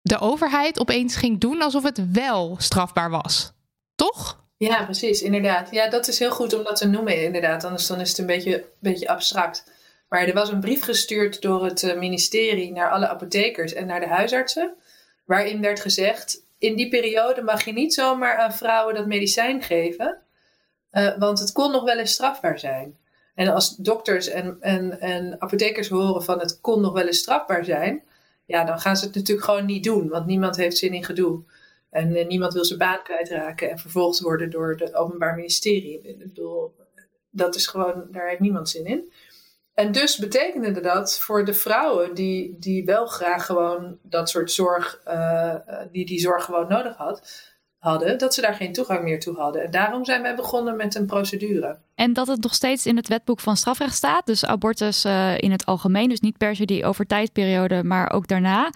de 0.02 0.18
overheid 0.18 0.80
opeens 0.80 1.16
ging 1.16 1.40
doen 1.40 1.62
alsof 1.62 1.82
het 1.82 2.12
wel 2.12 2.56
strafbaar 2.58 3.10
was. 3.10 3.52
Toch? 3.94 4.38
Ja, 4.68 4.84
precies, 4.84 5.22
inderdaad. 5.22 5.70
Ja, 5.70 5.88
dat 5.88 6.08
is 6.08 6.18
heel 6.18 6.30
goed 6.30 6.52
om 6.54 6.64
dat 6.64 6.76
te 6.76 6.88
noemen, 6.88 7.22
inderdaad. 7.22 7.64
Anders 7.64 7.86
dan 7.86 8.00
is 8.00 8.08
het 8.08 8.18
een 8.18 8.26
beetje, 8.26 8.64
beetje 8.78 9.08
abstract. 9.08 9.64
Maar 10.08 10.26
er 10.26 10.34
was 10.34 10.48
een 10.48 10.60
brief 10.60 10.82
gestuurd 10.82 11.42
door 11.42 11.64
het 11.64 11.82
eh, 11.82 11.98
ministerie 11.98 12.72
naar 12.72 12.90
alle 12.90 13.08
apothekers 13.08 13.72
en 13.72 13.86
naar 13.86 14.00
de 14.00 14.06
huisartsen. 14.06 14.74
Waarin 15.24 15.60
werd 15.60 15.80
gezegd: 15.80 16.42
in 16.58 16.76
die 16.76 16.88
periode 16.88 17.42
mag 17.42 17.64
je 17.64 17.72
niet 17.72 17.94
zomaar 17.94 18.36
aan 18.36 18.52
vrouwen 18.52 18.94
dat 18.94 19.06
medicijn 19.06 19.62
geven, 19.62 20.18
uh, 20.92 21.18
want 21.18 21.38
het 21.38 21.52
kon 21.52 21.72
nog 21.72 21.84
wel 21.84 21.98
eens 21.98 22.12
strafbaar 22.12 22.58
zijn. 22.58 22.96
En 23.34 23.48
als 23.48 23.76
dokters 23.76 24.28
en, 24.28 24.56
en, 24.60 25.00
en 25.00 25.36
apothekers 25.38 25.88
horen 25.88 26.22
van 26.22 26.38
het 26.38 26.60
kon 26.60 26.80
nog 26.80 26.92
wel 26.92 27.06
eens 27.06 27.18
strafbaar 27.18 27.64
zijn, 27.64 28.02
ja, 28.46 28.64
dan 28.64 28.80
gaan 28.80 28.96
ze 28.96 29.04
het 29.04 29.14
natuurlijk 29.14 29.46
gewoon 29.46 29.66
niet 29.66 29.84
doen, 29.84 30.08
want 30.08 30.26
niemand 30.26 30.56
heeft 30.56 30.78
zin 30.78 30.94
in 30.94 31.04
gedoe. 31.04 31.42
En 31.90 32.16
uh, 32.16 32.26
niemand 32.26 32.52
wil 32.52 32.64
zijn 32.64 32.78
baan 32.78 33.02
kwijtraken 33.02 33.70
en 33.70 33.78
vervolgd 33.78 34.20
worden 34.20 34.50
door 34.50 34.76
het 34.78 34.94
Openbaar 34.94 35.34
Ministerie. 35.34 36.00
Ik 36.02 36.18
bedoel, 36.18 36.74
dat 37.30 37.54
is 37.54 37.66
gewoon, 37.66 38.06
daar 38.10 38.28
heeft 38.28 38.40
niemand 38.40 38.68
zin 38.68 38.86
in. 38.86 39.12
En 39.74 39.92
dus 39.92 40.18
betekende 40.18 40.80
dat 40.80 41.18
voor 41.20 41.44
de 41.44 41.54
vrouwen 41.54 42.14
die, 42.14 42.56
die 42.58 42.84
wel 42.84 43.06
graag 43.06 43.46
gewoon 43.46 43.98
dat 44.02 44.28
soort 44.28 44.52
zorg, 44.52 45.00
uh, 45.08 45.54
die 45.92 46.06
die 46.06 46.20
zorg 46.20 46.44
gewoon 46.44 46.68
nodig 46.68 46.96
had, 46.96 47.48
hadden, 47.78 48.18
dat 48.18 48.34
ze 48.34 48.40
daar 48.40 48.54
geen 48.54 48.72
toegang 48.72 49.02
meer 49.02 49.20
toe 49.20 49.36
hadden. 49.36 49.62
En 49.62 49.70
daarom 49.70 50.04
zijn 50.04 50.22
wij 50.22 50.34
begonnen 50.34 50.76
met 50.76 50.94
een 50.94 51.06
procedure. 51.06 51.78
En 51.94 52.12
dat 52.12 52.26
het 52.26 52.42
nog 52.42 52.54
steeds 52.54 52.86
in 52.86 52.96
het 52.96 53.08
wetboek 53.08 53.40
van 53.40 53.56
strafrecht 53.56 53.94
staat, 53.94 54.26
dus 54.26 54.44
abortus 54.44 55.04
in 55.36 55.50
het 55.50 55.66
algemeen, 55.66 56.08
dus 56.08 56.20
niet 56.20 56.38
per 56.38 56.56
se 56.56 56.64
die 56.64 56.84
overtijdperiode, 56.84 57.84
maar 57.84 58.12
ook 58.12 58.28
daarna. 58.28 58.70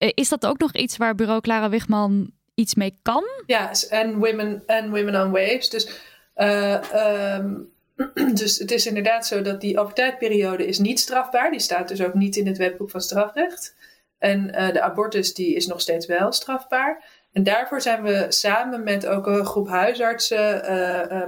Eh, 0.00 0.10
is 0.14 0.28
dat 0.28 0.46
ook 0.46 0.58
nog 0.58 0.72
iets 0.72 0.96
waar 0.96 1.14
bureau 1.14 1.40
Clara 1.40 1.68
Wigman 1.68 2.30
iets 2.54 2.74
mee 2.74 2.98
kan? 3.02 3.24
Ja, 3.46 3.70
en 3.88 4.18
Women, 4.18 4.62
en 4.66 4.90
women 4.90 5.22
on 5.22 5.30
Waves. 5.30 5.70
Dus, 5.70 5.88
uh, 6.36 7.36
um, 7.36 7.72
dus 8.40 8.58
het 8.58 8.70
is 8.70 8.86
inderdaad 8.86 9.26
zo 9.26 9.42
dat 9.42 9.60
die 9.60 9.78
overtijdperiode 9.78 10.66
is 10.66 10.78
niet 10.78 11.00
strafbaar. 11.00 11.50
Die 11.50 11.60
staat 11.60 11.88
dus 11.88 12.02
ook 12.02 12.14
niet 12.14 12.36
in 12.36 12.46
het 12.46 12.56
wetboek 12.58 12.90
van 12.90 13.00
strafrecht. 13.00 13.74
En 14.18 14.48
uh, 14.48 14.72
de 14.72 14.80
abortus 14.80 15.34
die 15.34 15.54
is 15.54 15.66
nog 15.66 15.80
steeds 15.80 16.06
wel 16.06 16.32
strafbaar. 16.32 17.04
En 17.32 17.42
daarvoor 17.42 17.80
zijn 17.80 18.02
we 18.02 18.26
samen 18.28 18.82
met 18.82 19.06
ook 19.06 19.26
een 19.26 19.44
groep 19.44 19.68
huisartsen, 19.68 20.62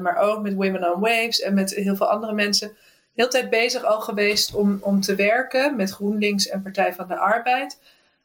maar 0.03 0.17
ook 0.17 0.43
met 0.43 0.55
Women 0.55 0.93
on 0.95 1.01
Waves 1.01 1.41
en 1.41 1.55
met 1.55 1.75
heel 1.75 1.97
veel 1.97 2.11
andere 2.11 2.33
mensen, 2.33 2.77
heel 3.15 3.29
tijd 3.29 3.51
bezig 3.51 3.85
al 3.85 4.01
geweest 4.01 4.55
om, 4.55 4.79
om 4.81 5.01
te 5.01 5.15
werken 5.15 5.77
met 5.77 5.91
GroenLinks 5.91 6.49
en 6.49 6.63
Partij 6.63 6.95
van 6.95 7.09
de 7.09 7.17
Arbeid 7.17 7.79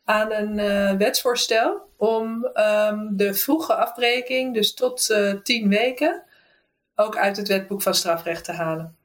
aan 0.08 0.32
een 0.32 0.58
uh, 0.58 0.92
wetsvoorstel 0.92 1.82
om 1.98 2.46
um, 2.54 3.18
de 3.18 3.34
vroege 3.34 3.76
afbreking, 3.76 4.54
dus 4.54 4.74
tot 4.74 5.10
uh, 5.10 5.34
tien 5.34 5.70
weken, 5.70 6.24
ook 6.96 7.18
uit 7.18 7.38
het 7.38 7.48
wetboek 7.48 7.82
van 7.82 7.94
strafrecht 7.94 8.44
te 8.44 8.52
halen. 8.52 8.96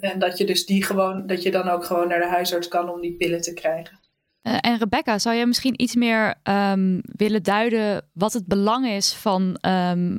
En 0.00 0.18
dat 0.18 0.38
je 0.38 0.44
dus 0.44 0.66
die 0.66 0.84
gewoon, 0.84 1.26
dat 1.26 1.42
je 1.42 1.50
dan 1.50 1.68
ook 1.68 1.84
gewoon 1.84 2.08
naar 2.08 2.20
de 2.20 2.26
huisarts 2.26 2.68
kan 2.68 2.88
om 2.88 3.00
die 3.00 3.12
pillen 3.12 3.40
te 3.40 3.54
krijgen. 3.54 3.98
Uh, 4.42 4.56
en 4.60 4.78
Rebecca, 4.78 5.18
zou 5.18 5.36
jij 5.36 5.46
misschien 5.46 5.82
iets 5.82 5.94
meer 5.94 6.34
um, 6.44 7.00
willen 7.02 7.42
duiden 7.42 8.08
wat 8.12 8.32
het 8.32 8.46
belang 8.46 8.86
is 8.86 9.14
van 9.14 9.58
um, 9.66 10.18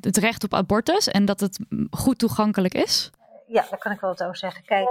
het 0.00 0.16
recht 0.16 0.44
op 0.44 0.54
abortus 0.54 1.08
en 1.08 1.24
dat 1.24 1.40
het 1.40 1.58
goed 1.90 2.18
toegankelijk 2.18 2.74
is? 2.74 3.10
Ja, 3.46 3.66
daar 3.70 3.78
kan 3.78 3.92
ik 3.92 4.00
wel 4.00 4.10
wat 4.10 4.22
over 4.22 4.36
zeggen. 4.36 4.64
Kijk, 4.64 4.88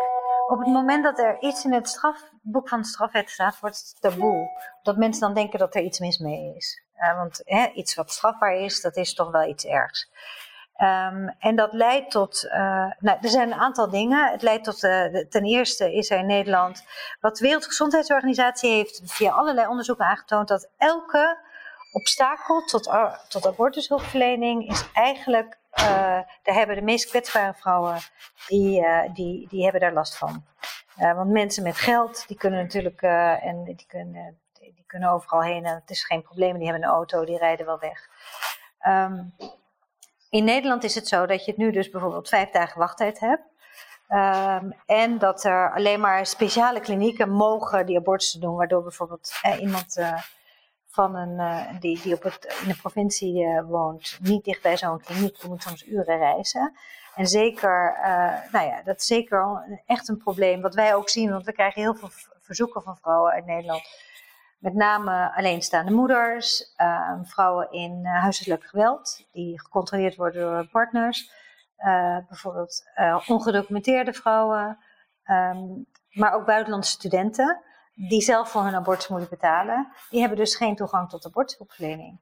op 0.48 0.60
het 0.60 0.68
moment 0.68 1.04
dat 1.04 1.20
er 1.20 1.42
iets 1.42 1.66
in 1.66 1.74
het 1.74 1.90
strafboek 1.90 2.70
van 2.70 2.82
de 2.82 2.88
strafwet 2.88 3.30
staat, 3.30 3.60
wordt 3.60 3.78
het 3.78 4.02
taboe. 4.02 4.50
Dat 4.84 4.98
mensen 4.98 5.22
dan 5.22 5.34
denken 5.34 5.60
dat 5.60 5.76
er 5.76 5.82
iets 5.82 6.00
mis 6.00 6.18
mee 6.18 6.56
is. 6.56 6.84
Uh, 6.98 7.18
want 7.18 7.42
hè, 7.44 7.68
iets 7.68 7.96
wat 7.96 8.12
strafbaar 8.12 8.56
is, 8.56 8.82
dat 8.82 8.96
is 8.96 9.14
toch 9.14 9.32
wel 9.32 9.44
iets 9.44 9.66
ergs. 9.66 10.12
Um, 10.78 11.36
en 11.40 11.56
dat 11.56 11.74
leidt 11.74 12.12
tot, 12.12 12.44
uh, 12.44 12.92
nou, 13.00 13.18
er 13.22 13.30
zijn 13.30 13.52
een 13.52 13.60
aantal 13.60 13.90
dingen. 13.90 14.32
Het 14.32 14.42
leidt 14.42 14.64
tot, 14.64 14.84
uh, 14.84 15.26
ten 15.30 15.44
eerste 15.44 15.94
is 15.94 16.10
er 16.12 16.18
in 16.18 16.26
Nederland, 16.26 16.84
wat 17.22 17.38
de 17.38 17.46
Wereldgezondheidsorganisatie 17.46 18.72
heeft 18.72 19.02
via 19.04 19.32
allerlei 19.32 19.68
onderzoeken 19.68 20.06
aangetoond, 20.06 20.48
dat 20.48 20.70
elke 20.78 21.38
obstakel 21.94 22.62
tot, 22.66 22.92
tot 23.28 23.48
abortushulpverlening 23.48 24.70
is 24.70 24.86
eigenlijk, 24.94 25.58
uh, 25.80 25.86
daar 26.44 26.56
hebben 26.56 26.76
de 26.76 26.82
meest 26.82 27.10
kwetsbare 27.10 27.54
vrouwen, 27.54 27.98
die, 28.48 28.86
die, 29.14 29.48
die 29.48 29.64
hebben 29.64 29.82
daar 29.82 29.94
last 29.94 30.18
van. 30.18 30.46
want 30.96 31.30
mensen 31.30 31.64
met 31.64 31.78
geld, 31.78 32.28
die 32.28 32.38
kunnen 32.38 32.60
natuurlijk, 32.60 33.02
en 33.02 33.64
die 33.64 33.86
kunnen, 33.88 34.40
die 34.60 34.84
kunnen 34.88 35.10
overal 35.10 35.44
heen 35.44 35.66
en 35.66 35.76
het 35.76 35.90
is 35.90 36.06
geen 36.06 36.22
probleem, 36.22 36.58
die 36.58 36.68
hebben 36.68 36.84
een 36.84 36.96
auto, 36.96 37.26
die 37.26 37.38
rijden 37.38 37.66
wel 37.66 37.80
weg. 37.80 38.10
Um, 38.88 39.34
in 40.30 40.44
Nederland 40.44 40.84
is 40.84 40.96
het 40.96 41.08
zo 41.08 41.26
dat 41.26 41.46
je 41.46 41.52
het 41.52 41.60
nu 41.60 41.72
dus 41.72 41.90
bijvoorbeeld 41.90 42.30
vijf 42.30 42.50
dagen 42.50 42.80
wachttijd 42.80 43.20
hebt. 43.20 43.44
Um, 44.10 44.74
en 44.86 45.18
dat 45.18 45.44
er 45.44 45.74
alleen 45.74 46.00
maar 46.00 46.26
speciale 46.26 46.80
klinieken 46.80 47.30
mogen 47.30 47.86
die 47.86 47.98
abortussen 47.98 48.42
doen, 48.42 48.56
waardoor 48.56 48.84
bijvoorbeeld 48.84 49.40
eh, 49.42 49.62
iemand 49.62 49.98
uh, 49.98 50.22
van 50.94 51.16
een, 51.16 51.40
uh, 51.40 51.80
die, 51.80 52.02
die 52.02 52.14
op 52.16 52.24
het, 52.24 52.60
in 52.62 52.68
de 52.68 52.76
provincie 52.76 53.44
uh, 53.44 53.64
woont, 53.66 54.18
niet 54.22 54.44
dicht 54.44 54.62
bij 54.62 54.78
zo'n 54.78 55.02
kliniek, 55.02 55.40
die 55.40 55.50
moet 55.50 55.62
soms 55.62 55.88
uren 55.88 56.18
reizen. 56.18 56.74
En 57.16 57.28
zeker, 57.28 57.98
nou 58.52 58.66
ja, 58.68 58.82
dat 58.84 59.00
is 59.00 59.06
zeker 59.06 59.64
echt 59.86 60.08
een 60.08 60.18
probleem, 60.18 60.62
wat 60.62 60.76
wij 60.76 60.96
ook 60.96 61.10
zien, 61.10 61.32
want 61.32 61.46
we 61.46 61.54
krijgen 61.54 61.82
heel 61.82 61.96
veel 61.96 62.10
verzoeken 62.40 62.82
van 62.82 62.98
vrouwen 62.98 63.32
uit 63.32 63.46
Nederland. 63.46 63.82
Met 64.60 64.74
name 64.74 65.36
alleenstaande 65.36 65.92
moeders, 65.92 66.74
ehm, 66.76 67.24
vrouwen 67.24 67.72
in 67.72 68.06
huiselijk 68.06 68.64
geweld, 68.64 69.28
die 69.32 69.62
gecontroleerd 69.62 70.16
worden 70.16 70.42
door 70.42 70.68
partners, 70.68 71.32
bijvoorbeeld 72.28 72.84
ongedocumenteerde 73.28 74.14
vrouwen, 74.14 74.78
um, 75.26 75.86
maar 76.12 76.34
ook 76.34 76.46
buitenlandse 76.46 76.92
studenten, 76.92 77.62
die 77.94 78.22
zelf 78.22 78.50
voor 78.50 78.64
hun 78.64 78.76
abortus 78.76 79.08
moeten 79.08 79.30
betalen. 79.30 79.92
Die 80.10 80.20
hebben 80.20 80.38
dus 80.38 80.56
geen 80.56 80.76
toegang 80.76 81.10
tot 81.10 81.26
abortushulpverlening. 81.26 82.20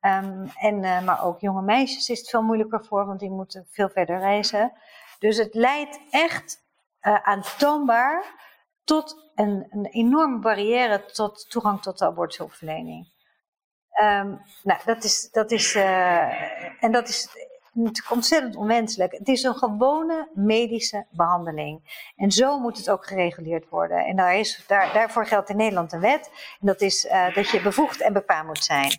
Um, 0.00 0.50
en, 0.54 1.04
maar 1.04 1.24
ook 1.24 1.40
jonge 1.40 1.62
meisjes 1.62 2.08
is 2.08 2.18
het 2.18 2.28
veel 2.28 2.42
moeilijker 2.42 2.84
voor, 2.84 3.06
want 3.06 3.20
die 3.20 3.30
moeten 3.30 3.66
veel 3.70 3.88
verder 3.88 4.18
reizen. 4.18 4.72
Dus 5.18 5.36
het 5.36 5.54
leidt 5.54 6.00
echt 6.10 6.64
aantoonbaar 7.22 8.24
tot 8.84 9.30
een, 9.34 9.66
een 9.70 9.86
enorme 9.86 10.38
barrière 10.38 11.04
tot 11.04 11.50
toegang 11.50 11.82
tot 11.82 11.98
de 11.98 12.04
abortushulpverlening. 12.04 13.08
Um, 14.02 14.42
nou, 14.62 14.80
dat 14.84 15.04
is, 15.04 15.28
dat 15.30 15.50
is, 15.50 15.74
uh, 15.74 16.82
en 16.84 16.92
dat 16.92 17.08
is 17.08 17.28
ontzettend 18.10 18.56
onwenselijk. 18.56 19.12
Het 19.12 19.28
is 19.28 19.42
een 19.42 19.54
gewone 19.54 20.28
medische 20.34 21.06
behandeling. 21.10 22.04
En 22.16 22.30
zo 22.30 22.58
moet 22.58 22.76
het 22.76 22.90
ook 22.90 23.06
gereguleerd 23.06 23.68
worden. 23.68 24.06
En 24.06 24.16
daar 24.16 24.36
is, 24.36 24.64
daar, 24.66 24.92
daarvoor 24.92 25.26
geldt 25.26 25.48
in 25.48 25.56
Nederland 25.56 25.92
een 25.92 26.00
wet. 26.00 26.30
En 26.60 26.66
dat 26.66 26.80
is 26.80 27.04
uh, 27.04 27.34
dat 27.34 27.48
je 27.48 27.62
bevoegd 27.62 28.00
en 28.00 28.12
bekwaam 28.12 28.46
moet 28.46 28.64
zijn. 28.64 28.90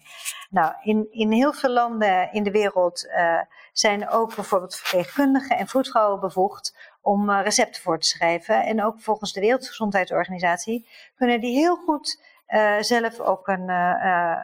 Nou, 0.50 0.74
in, 0.84 1.08
in 1.12 1.32
heel 1.32 1.54
veel 1.54 1.70
landen 1.70 2.34
in 2.34 2.44
de 2.44 2.52
wereld 2.52 3.06
uh, 3.06 3.40
zijn 3.72 4.10
ook 4.10 4.36
bijvoorbeeld 4.36 4.76
verpleegkundigen 4.76 5.58
en 5.58 5.68
voetvrouwen 5.68 6.20
bevoegd 6.20 6.76
om 7.02 7.30
uh, 7.30 7.40
recepten 7.44 7.82
voor 7.82 8.00
te 8.00 8.08
schrijven. 8.08 8.64
En 8.66 8.84
ook 8.84 9.00
volgens 9.00 9.34
de 9.34 9.40
Wereldgezondheidsorganisatie 9.40 10.88
kunnen 11.16 11.40
die 11.40 11.56
heel 11.58 11.76
goed 11.76 12.20
uh, 12.48 12.80
zelf 12.80 13.20
ook 13.20 13.48
een 13.48 13.70
uh, 13.70 14.40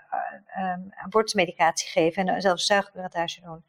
um, 0.58 0.90
abortusmedicatie 0.96 1.90
geven 1.90 2.28
en 2.28 2.42
zelfs 2.42 2.66
zuigpiratage 2.66 3.42
doen. 3.42 3.64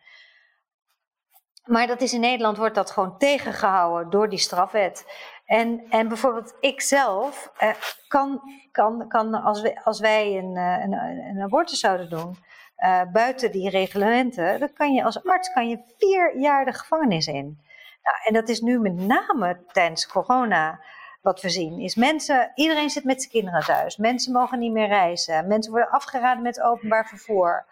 Maar 1.69 1.87
dat 1.87 2.01
is 2.01 2.13
in 2.13 2.21
Nederland 2.21 2.57
wordt 2.57 2.75
dat 2.75 2.91
gewoon 2.91 3.19
tegengehouden 3.19 4.11
door 4.11 4.29
die 4.29 4.39
strafwet. 4.39 5.07
En, 5.45 5.85
en 5.91 6.09
bijvoorbeeld 6.09 6.57
ik 6.61 6.81
zelf 6.81 7.53
uh, 7.63 7.71
kan, 8.09 8.41
kan, 8.71 9.09
kan 9.09 9.35
als, 9.35 9.61
we, 9.61 9.85
als 9.85 10.01
wij 10.01 10.37
een, 10.37 10.57
een, 10.57 10.93
een 10.93 11.43
abortus 11.43 11.81
zouden 11.81 12.11
doen, 12.11 12.37
uh, 12.79 13.03
buiten 13.13 13.53
die 13.53 13.71
reglementen, 13.71 14.61
dan 14.61 14.73
kan 14.73 14.93
je 14.93 15.05
als 15.05 15.25
arts 15.25 15.53
kan 15.53 15.69
je 15.69 15.83
vier 15.99 16.39
jaar 16.39 16.65
de 16.65 16.73
gevangenis 16.73 17.27
in. 17.27 17.61
Nou, 18.03 18.17
en 18.25 18.33
dat 18.33 18.49
is 18.49 18.61
nu 18.61 18.79
met 18.79 18.95
name 18.95 19.65
tijdens 19.73 20.07
corona 20.07 20.81
wat 21.23 21.41
we 21.41 21.49
zien. 21.49 21.81
Is 21.81 21.95
mensen, 21.95 22.53
iedereen 22.55 22.91
zit 22.91 23.05
met 23.05 23.21
zijn 23.21 23.33
kinderen 23.33 23.65
thuis. 23.65 23.97
Mensen 23.97 24.33
mogen 24.33 24.59
niet 24.59 24.73
meer 24.73 24.87
reizen. 24.87 25.47
Mensen 25.47 25.73
worden 25.73 25.91
afgeraden 25.91 26.43
met 26.43 26.61
openbaar 26.61 27.07
vervoer. 27.07 27.67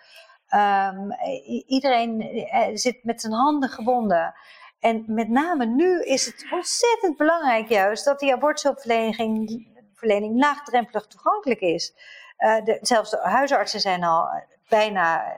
Um, 0.55 1.13
iedereen 1.67 2.21
eh, 2.21 2.71
zit 2.75 3.05
met 3.05 3.21
zijn 3.21 3.33
handen 3.33 3.69
gebonden. 3.69 4.35
En 4.81 5.05
met 5.07 5.29
name 5.29 5.67
nu 5.67 6.03
is 6.03 6.27
het 6.27 6.47
ontzettend 6.51 7.17
belangrijk 7.17 7.69
juist 7.69 8.05
dat 8.05 8.19
die 8.19 8.33
abortushulpverlening 8.33 10.41
laagdrempelig 10.41 11.07
toegankelijk 11.07 11.61
is. 11.61 11.95
Uh, 12.39 12.65
de, 12.65 12.79
zelfs 12.81 13.11
de 13.11 13.19
huisartsen 13.23 13.81
zijn 13.81 14.05
al 14.05 14.29
bijna 14.69 15.37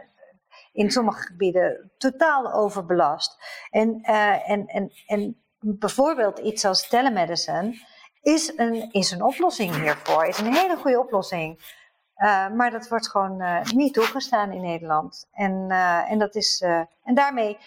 in 0.72 0.90
sommige 0.90 1.22
gebieden 1.22 1.92
totaal 1.98 2.52
overbelast. 2.52 3.36
En, 3.70 4.00
en, 4.02 4.66
en, 4.66 4.92
en 5.06 5.42
bijvoorbeeld 5.60 6.38
iets 6.38 6.64
als 6.64 6.88
telemedicine 6.88 7.86
is 8.22 8.52
een, 8.56 8.92
is 8.92 9.10
een 9.10 9.22
oplossing 9.22 9.74
hiervoor, 9.74 10.26
is 10.26 10.38
een 10.38 10.54
hele 10.54 10.76
goede 10.76 11.00
oplossing. 11.00 11.76
Uh, 12.18 12.48
maar 12.48 12.70
dat 12.70 12.88
wordt 12.88 13.08
gewoon 13.08 13.42
uh, 13.42 13.62
niet 13.62 13.94
toegestaan 13.94 14.52
in 14.52 14.60
Nederland. 14.60 15.28
En, 15.32 15.66
uh, 15.68 16.10
en, 16.10 16.18
dat 16.18 16.34
is, 16.34 16.60
en 17.04 17.14
daarmee 17.14 17.58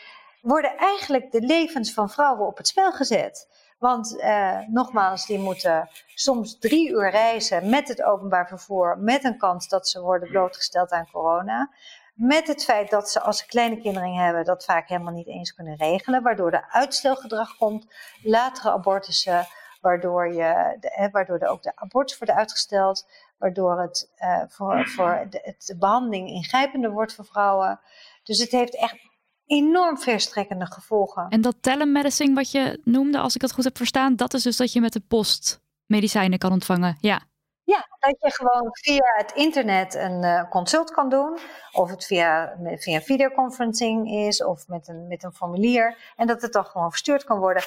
worden 0.42 0.78
eigenlijk 0.78 1.32
de 1.32 1.42
levens 1.42 1.94
van 1.94 2.10
vrouwen 2.10 2.48
op 2.48 2.58
het 2.58 2.68
spel 2.68 2.92
gezet. 2.92 3.50
Want 3.80 4.24
nogmaals, 4.68 5.26
die 5.26 5.40
moeten 5.40 5.90
soms 6.16 6.60
drie 6.60 6.90
uur 6.90 7.10
reizen 7.10 7.70
met 7.70 7.88
het 7.88 8.04
openbaar 8.04 8.48
vervoer, 8.48 8.98
met 8.98 9.24
een 9.24 9.38
kans 9.38 9.68
dat 9.68 9.88
ze 9.88 10.02
worden 10.02 10.30
blootgesteld 10.30 10.92
aan 10.92 11.12
corona. 11.12 11.70
Met 12.14 12.48
het 12.48 12.64
feit 12.64 12.90
dat 12.90 13.10
ze, 13.10 13.22
als 13.22 13.38
ze 13.38 13.46
kleine 13.46 13.82
kinderen 13.82 14.14
hebben, 14.14 14.46
dat 14.46 14.66
vaak 14.66 14.88
helemaal 14.88 15.14
niet 15.14 15.28
eens 15.28 15.54
kunnen 15.54 15.76
regelen, 15.76 16.24
waardoor 16.24 16.52
er 16.52 16.68
uitstelgedrag 16.70 17.58
komt, 17.58 17.94
latere 18.24 18.72
abortussen, 18.72 19.48
waardoor, 19.82 20.34
je, 20.34 20.78
de, 20.80 21.10
waardoor 21.12 21.38
er 21.38 21.50
ook 21.50 21.64
de 21.64 21.76
abortus 21.76 22.18
wordt 22.18 22.34
uitgesteld, 22.34 23.08
waardoor 23.42 23.82
het 23.82 24.12
uh, 24.18 24.42
voor, 24.48 24.88
voor 24.88 25.28
de, 25.30 25.40
het, 25.44 25.66
de 25.66 25.78
behandeling 25.78 26.30
ingrijpender 26.30 26.92
wordt 26.92 27.16
voor 27.16 27.26
vrouwen. 27.26 27.80
Dus 28.24 28.40
het 28.40 28.52
heeft 28.52 28.76
echt 28.76 28.98
enorm 29.46 29.98
verstrekkende 30.00 30.66
gevolgen. 30.66 31.28
En 31.30 31.42
dat 31.42 31.56
telemedicine 31.62 32.34
wat 32.34 32.52
je 32.52 32.82
noemde, 32.84 33.20
als 33.20 33.36
ik 33.36 33.42
het 33.42 33.52
goed 33.52 33.64
heb 33.64 33.78
verstaan, 33.78 34.16
dat 34.16 34.34
is 34.34 34.44
dus 34.44 34.58
dat 34.58 34.74
je 34.74 34.82
met 34.82 34.94
de 34.94 35.00
post 35.08 35.62
medicijnen 35.86 36.40
kan 36.40 36.52
ontvangen. 36.52 36.98
Ja. 37.00 37.22
Ja, 37.64 37.88
dat 38.00 38.16
je 38.20 38.32
gewoon 38.32 38.70
via 38.72 39.14
het 39.18 39.32
internet 39.32 39.94
een 39.94 40.24
uh, 40.24 40.50
consult 40.50 40.92
kan 40.92 41.10
doen. 41.10 41.38
Of 41.72 41.90
het 41.90 42.06
via, 42.06 42.58
via 42.76 43.02
videoconferencing 43.02 44.12
is 44.12 44.44
of 44.44 44.68
met 44.68 44.88
een, 44.88 45.08
met 45.08 45.24
een 45.24 45.34
formulier. 45.34 45.98
En 46.16 46.28
dat 46.28 46.42
het 46.42 46.54
dan 46.54 46.66
gewoon 46.66 46.90
verstuurd 46.90 47.24
kan 47.24 47.40
worden. 47.40 47.64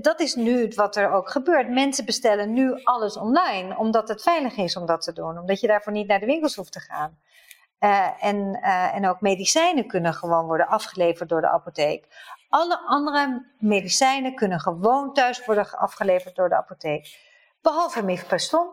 Dat 0.00 0.20
is 0.20 0.34
nu 0.34 0.72
wat 0.74 0.96
er 0.96 1.10
ook 1.10 1.30
gebeurt. 1.30 1.68
Mensen 1.68 2.04
bestellen 2.04 2.52
nu 2.52 2.82
alles 2.84 3.16
online, 3.16 3.76
omdat 3.76 4.08
het 4.08 4.22
veilig 4.22 4.56
is 4.56 4.76
om 4.76 4.86
dat 4.86 5.02
te 5.02 5.12
doen. 5.12 5.38
Omdat 5.38 5.60
je 5.60 5.66
daarvoor 5.66 5.92
niet 5.92 6.06
naar 6.06 6.20
de 6.20 6.26
winkels 6.26 6.54
hoeft 6.54 6.72
te 6.72 6.80
gaan. 6.80 7.18
Uh, 7.80 8.24
en, 8.24 8.58
uh, 8.62 8.94
en 8.94 9.08
ook 9.08 9.20
medicijnen 9.20 9.86
kunnen 9.86 10.14
gewoon 10.14 10.46
worden 10.46 10.66
afgeleverd 10.66 11.28
door 11.28 11.40
de 11.40 11.50
apotheek. 11.50 12.06
Alle 12.48 12.78
andere 12.78 13.46
medicijnen 13.58 14.34
kunnen 14.34 14.60
gewoon 14.60 15.12
thuis 15.12 15.44
worden 15.44 15.70
afgeleverd 15.70 16.36
door 16.36 16.48
de 16.48 16.56
apotheek. 16.56 17.18
Behalve 17.62 18.02
mifepriston 18.02 18.68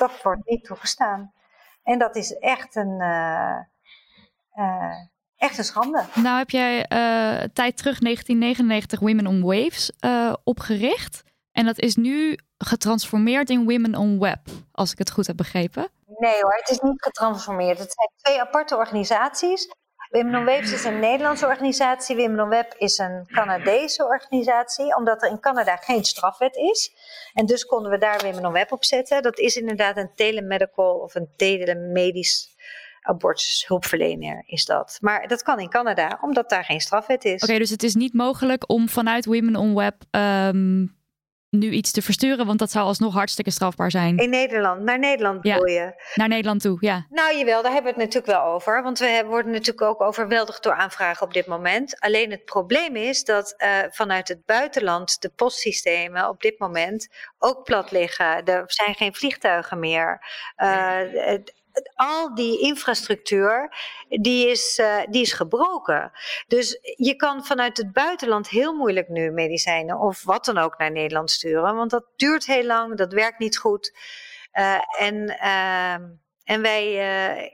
dat 0.00 0.22
wordt 0.22 0.48
niet 0.48 0.64
toegestaan. 0.64 1.32
En 1.82 1.98
dat 1.98 2.16
is 2.16 2.38
echt 2.38 2.74
een, 2.76 3.00
uh, 3.00 3.58
echt 5.40 5.58
een 5.58 5.64
schande. 5.64 6.04
Nou 6.14 6.38
heb 6.38 6.50
jij 6.50 6.76
uh, 6.78 7.44
tijd 7.52 7.76
terug 7.76 7.98
1999 7.98 9.00
Women 9.00 9.26
on 9.26 9.42
Waves 9.42 9.92
opgericht. 10.44 11.22
En 11.52 11.64
dat 11.64 11.78
is 11.78 11.96
nu 11.96 12.38
getransformeerd 12.58 13.50
in 13.50 13.64
Women 13.64 13.94
on 13.94 14.18
Web, 14.18 14.40
als 14.72 14.92
ik 14.92 14.98
het 14.98 15.10
goed 15.10 15.26
heb 15.26 15.36
begrepen. 15.36 15.88
Nee 16.18 16.40
hoor, 16.40 16.54
het 16.54 16.70
is 16.70 16.78
niet 16.80 17.02
getransformeerd. 17.02 17.78
Het 17.78 17.92
zijn 17.92 18.10
twee 18.16 18.40
aparte 18.40 18.76
organisaties. 18.76 19.68
Women 20.10 20.34
on 20.34 20.44
Waves 20.44 20.72
is 20.72 20.84
een 20.84 20.98
Nederlandse 20.98 21.46
organisatie. 21.46 22.16
Women 22.16 22.40
on 22.40 22.48
Web 22.48 22.74
is 22.78 22.98
een 22.98 23.26
Canadese 23.26 24.04
organisatie, 24.04 24.96
omdat 24.96 25.22
er 25.22 25.30
in 25.30 25.40
Canada 25.40 25.76
geen 25.76 26.04
strafwet 26.04 26.56
is. 26.56 26.92
En 27.32 27.46
dus 27.46 27.64
konden 27.64 27.90
we 27.90 27.98
daar 27.98 28.20
Women 28.24 28.46
on 28.46 28.52
Web 28.52 28.72
op 28.72 28.84
zetten. 28.84 29.22
Dat 29.22 29.38
is 29.38 29.56
inderdaad 29.56 29.96
een 29.96 30.10
telemedical 30.14 30.94
of 30.94 31.14
een 31.14 31.28
telemedisch 31.36 32.56
abortushulpverlener 33.00 34.42
is 34.46 34.64
dat. 34.64 34.98
Maar 35.00 35.28
dat 35.28 35.42
kan 35.42 35.60
in 35.60 35.68
Canada, 35.68 36.18
omdat 36.20 36.50
daar 36.50 36.64
geen 36.64 36.80
strafwet 36.80 37.24
is. 37.24 37.42
Oké, 37.42 37.58
dus 37.58 37.70
het 37.70 37.82
is 37.82 37.94
niet 37.94 38.14
mogelijk 38.14 38.70
om 38.70 38.88
vanuit 38.88 39.24
Women 39.24 39.56
on 39.56 39.74
Web 39.74 39.94
um, 40.10 40.98
nu 41.50 41.70
iets 41.70 41.90
te 41.90 42.02
versturen, 42.02 42.46
want 42.46 42.58
dat 42.58 42.70
zou 42.70 42.86
alsnog 42.86 43.14
hartstikke 43.14 43.50
strafbaar 43.50 43.90
zijn. 43.90 44.16
In 44.16 44.30
Nederland, 44.30 44.82
naar 44.82 44.98
Nederland 44.98 45.44
ja, 45.44 45.56
je? 45.56 46.02
Naar 46.14 46.28
Nederland 46.28 46.60
toe, 46.60 46.76
ja. 46.80 47.06
Nou 47.08 47.36
jawel, 47.36 47.62
daar 47.62 47.72
hebben 47.72 47.94
we 47.94 48.00
het 48.00 48.12
natuurlijk 48.12 48.38
wel 48.38 48.52
over. 48.52 48.82
Want 48.82 48.98
we 48.98 49.24
worden 49.26 49.52
natuurlijk 49.52 49.82
ook 49.82 50.00
overweldigd 50.00 50.62
door 50.62 50.74
aanvragen 50.74 51.26
op 51.26 51.32
dit 51.32 51.46
moment. 51.46 52.00
Alleen 52.00 52.30
het 52.30 52.44
probleem 52.44 52.96
is 52.96 53.24
dat 53.24 53.54
uh, 53.58 53.78
vanuit 53.90 54.28
het 54.28 54.44
buitenland 54.46 55.22
de 55.22 55.28
postsystemen 55.28 56.28
op 56.28 56.40
dit 56.40 56.58
moment 56.58 57.08
ook 57.38 57.64
plat 57.64 57.90
liggen. 57.90 58.44
Er 58.44 58.64
zijn 58.66 58.94
geen 58.94 59.14
vliegtuigen 59.14 59.78
meer. 59.78 60.20
Uh, 60.56 60.98
al 61.94 62.34
die 62.34 62.60
infrastructuur, 62.60 63.74
die 64.08 64.48
is, 64.48 64.78
uh, 64.78 65.02
die 65.10 65.22
is 65.22 65.32
gebroken. 65.32 66.12
Dus 66.46 66.78
je 66.96 67.16
kan 67.16 67.44
vanuit 67.44 67.76
het 67.76 67.92
buitenland 67.92 68.48
heel 68.48 68.74
moeilijk 68.74 69.08
nu 69.08 69.30
medicijnen 69.30 69.98
of 69.98 70.24
wat 70.24 70.44
dan 70.44 70.58
ook 70.58 70.78
naar 70.78 70.92
Nederland 70.92 71.30
sturen. 71.30 71.74
Want 71.74 71.90
dat 71.90 72.04
duurt 72.16 72.46
heel 72.46 72.64
lang, 72.64 72.96
dat 72.96 73.12
werkt 73.12 73.38
niet 73.38 73.58
goed. 73.58 73.92
Uh, 74.52 74.78
en, 74.98 75.14
uh, 75.42 75.92
en 76.44 76.62
wij, 76.62 76.86
uh, 76.86 77.48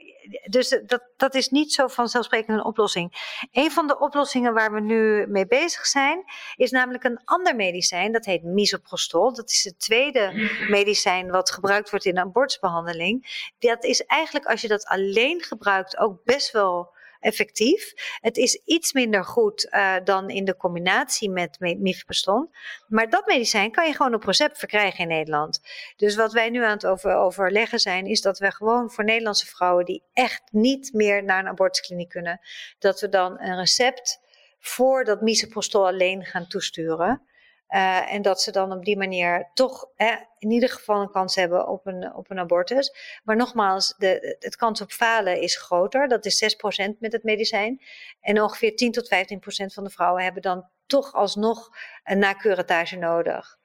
dus 0.49 0.79
dat, 0.85 1.03
dat 1.17 1.35
is 1.35 1.49
niet 1.49 1.73
zo 1.73 1.87
vanzelfsprekend 1.87 2.57
een 2.57 2.65
oplossing. 2.65 3.35
Een 3.51 3.71
van 3.71 3.87
de 3.87 3.99
oplossingen 3.99 4.53
waar 4.53 4.73
we 4.73 4.79
nu 4.79 5.27
mee 5.27 5.47
bezig 5.47 5.85
zijn, 5.85 6.23
is 6.55 6.71
namelijk 6.71 7.03
een 7.03 7.21
ander 7.25 7.55
medicijn. 7.55 8.11
Dat 8.11 8.25
heet 8.25 8.43
misoprostol. 8.43 9.33
Dat 9.33 9.49
is 9.49 9.63
het 9.63 9.79
tweede 9.79 10.49
medicijn 10.69 11.29
wat 11.31 11.51
gebruikt 11.51 11.89
wordt 11.89 12.05
in 12.05 12.19
abortusbehandeling. 12.19 13.51
Dat 13.59 13.83
is 13.83 14.05
eigenlijk, 14.05 14.45
als 14.45 14.61
je 14.61 14.67
dat 14.67 14.85
alleen 14.85 15.41
gebruikt, 15.41 15.97
ook 15.97 16.23
best 16.23 16.51
wel 16.51 16.95
effectief. 17.19 17.93
Het 18.21 18.37
is 18.37 18.61
iets 18.65 18.93
minder 18.93 19.25
goed 19.25 19.67
uh, 19.71 19.95
dan 20.03 20.29
in 20.29 20.45
de 20.45 20.57
combinatie 20.57 21.29
met 21.29 21.59
mifepriston. 21.59 22.49
Maar 22.87 23.09
dat 23.09 23.25
medicijn 23.25 23.71
kan 23.71 23.87
je 23.87 23.93
gewoon 23.93 24.13
op 24.13 24.23
recept 24.23 24.57
verkrijgen 24.57 24.99
in 24.99 25.07
Nederland. 25.07 25.61
Dus 25.95 26.15
wat 26.15 26.33
wij 26.33 26.49
nu 26.49 26.63
aan 26.63 26.71
het 26.71 26.85
over, 26.85 27.15
overleggen 27.15 27.79
zijn, 27.79 28.05
is 28.05 28.21
dat 28.21 28.39
we 28.39 28.51
gewoon 28.51 28.91
voor 28.91 29.03
Nederlandse 29.03 29.45
vrouwen 29.45 29.85
die 29.85 30.03
echt 30.13 30.41
niet 30.51 30.93
meer 30.93 31.23
naar 31.23 31.39
een 31.39 31.47
abortuskliniek 31.47 32.09
kunnen, 32.09 32.39
dat 32.79 32.99
we 32.99 33.09
dan 33.09 33.39
een 33.39 33.55
recept 33.55 34.19
voor 34.59 35.03
dat 35.03 35.21
misoprostol 35.21 35.87
alleen 35.87 36.25
gaan 36.25 36.47
toesturen. 36.47 37.21
Uh, 37.69 38.13
en 38.13 38.21
dat 38.21 38.41
ze 38.41 38.51
dan 38.51 38.71
op 38.71 38.85
die 38.85 38.97
manier 38.97 39.51
toch 39.53 39.89
in 40.37 40.51
ieder 40.51 40.69
geval 40.69 41.01
een 41.01 41.11
kans 41.11 41.35
hebben 41.35 41.67
op 41.67 41.85
een, 41.85 42.15
op 42.15 42.29
een 42.29 42.39
abortus. 42.39 43.19
Maar 43.23 43.35
nogmaals, 43.35 43.93
de, 43.97 44.37
het 44.39 44.55
kans 44.55 44.81
op 44.81 44.91
falen 44.91 45.41
is 45.41 45.57
groter. 45.57 46.07
Dat 46.07 46.25
is 46.25 46.55
6% 46.87 46.97
met 46.99 47.11
het 47.11 47.23
medicijn. 47.23 47.81
En 48.21 48.41
ongeveer 48.41 48.75
10 48.75 48.91
tot 48.91 49.15
15% 49.15 49.73
van 49.73 49.83
de 49.83 49.89
vrouwen 49.89 50.23
hebben 50.23 50.41
dan 50.41 50.69
toch 50.85 51.13
alsnog 51.13 51.69
een 52.03 52.19
nakeuratage 52.19 52.97
nodig. 52.97 53.57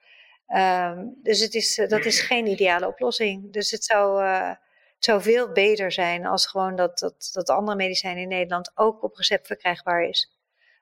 Um, 0.47 1.19
dus 1.21 1.39
het 1.39 1.53
is, 1.53 1.77
eh, 1.77 1.87
dat 1.87 2.05
is 2.05 2.21
geen 2.21 2.47
ideale 2.47 2.87
oplossing. 2.87 3.53
Dus 3.53 3.71
het 3.71 3.83
zou, 3.83 4.23
uh, 4.23 4.47
het 4.95 5.03
zou 5.03 5.21
veel 5.21 5.51
beter 5.51 5.91
zijn 5.91 6.25
als 6.25 6.47
gewoon 6.47 6.75
dat, 6.75 6.99
dat, 6.99 7.29
dat 7.31 7.49
andere 7.49 7.77
medicijn 7.77 8.17
in 8.17 8.27
Nederland 8.27 8.71
ook 8.75 9.03
op 9.03 9.15
recept 9.15 9.47
verkrijgbaar 9.47 10.03
is. 10.03 10.31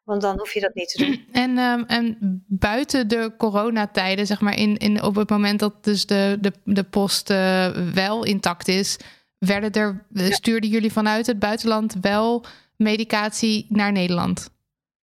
Want 0.04 0.22
dan 0.22 0.38
hoef 0.38 0.54
je 0.54 0.60
dat 0.60 0.74
niet 0.74 0.90
te 0.90 1.06
doen. 1.06 1.26
En, 1.44 1.58
um, 1.58 1.84
en 1.86 2.18
buiten 2.48 3.08
de 3.08 3.34
coronatijden, 3.38 4.26
zeg 4.28 4.42
maar, 4.42 4.58
in, 4.58 4.78
in, 4.78 5.04
op 5.04 5.16
het 5.16 5.30
moment 5.30 5.60
dat 5.60 5.84
dus 5.84 6.06
de, 6.06 6.38
de, 6.42 6.54
de 6.64 6.84
post 6.84 7.30
uh, 7.30 7.68
wel 7.94 8.24
intact 8.24 8.68
is, 8.68 8.98
werden 9.38 9.72
er, 9.72 10.06
ja. 10.14 10.32
stuurden 10.32 10.70
jullie 10.70 10.92
vanuit 10.92 11.28
het 11.28 11.40
buitenland 11.40 11.96
wel 12.02 12.46
medicatie 12.76 13.66
naar 13.70 13.92
Nederland? 13.92 14.50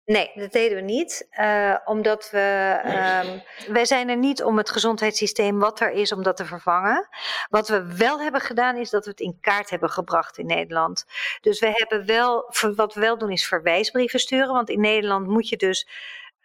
Nee, 0.04 0.30
dat 0.34 0.52
deden 0.52 0.76
we 0.76 0.82
niet. 0.82 1.28
Uh, 1.40 1.76
omdat 1.84 2.30
we. 2.30 2.80
Um, 2.84 3.42
wij 3.72 3.84
zijn 3.84 4.08
er 4.08 4.16
niet 4.16 4.42
om 4.42 4.56
het 4.56 4.70
gezondheidssysteem 4.70 5.58
wat 5.58 5.80
er 5.80 5.90
is, 5.90 6.12
om 6.12 6.22
dat 6.22 6.36
te 6.36 6.44
vervangen. 6.44 7.08
Wat 7.48 7.68
we 7.68 7.96
wel 7.96 8.20
hebben 8.20 8.40
gedaan, 8.40 8.76
is 8.76 8.90
dat 8.90 9.04
we 9.04 9.10
het 9.10 9.20
in 9.20 9.38
kaart 9.40 9.70
hebben 9.70 9.90
gebracht 9.90 10.38
in 10.38 10.46
Nederland. 10.46 11.04
Dus 11.40 11.60
we 11.60 11.70
hebben 11.72 12.06
wel. 12.06 12.54
Wat 12.76 12.94
we 12.94 13.00
wel 13.00 13.18
doen, 13.18 13.30
is 13.30 13.46
verwijsbrieven 13.46 14.20
sturen. 14.20 14.52
Want 14.52 14.70
in 14.70 14.80
Nederland 14.80 15.26
moet 15.26 15.48
je 15.48 15.56
dus. 15.56 15.88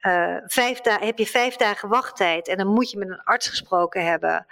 Uh, 0.01 0.37
vijf 0.45 0.79
heb 0.83 1.17
je 1.17 1.27
vijf 1.27 1.55
dagen 1.55 1.89
wachttijd 1.89 2.47
en 2.47 2.57
dan 2.57 2.67
moet 2.67 2.91
je 2.91 2.97
met 2.97 3.09
een 3.09 3.23
arts 3.23 3.47
gesproken 3.47 4.05
hebben. 4.05 4.45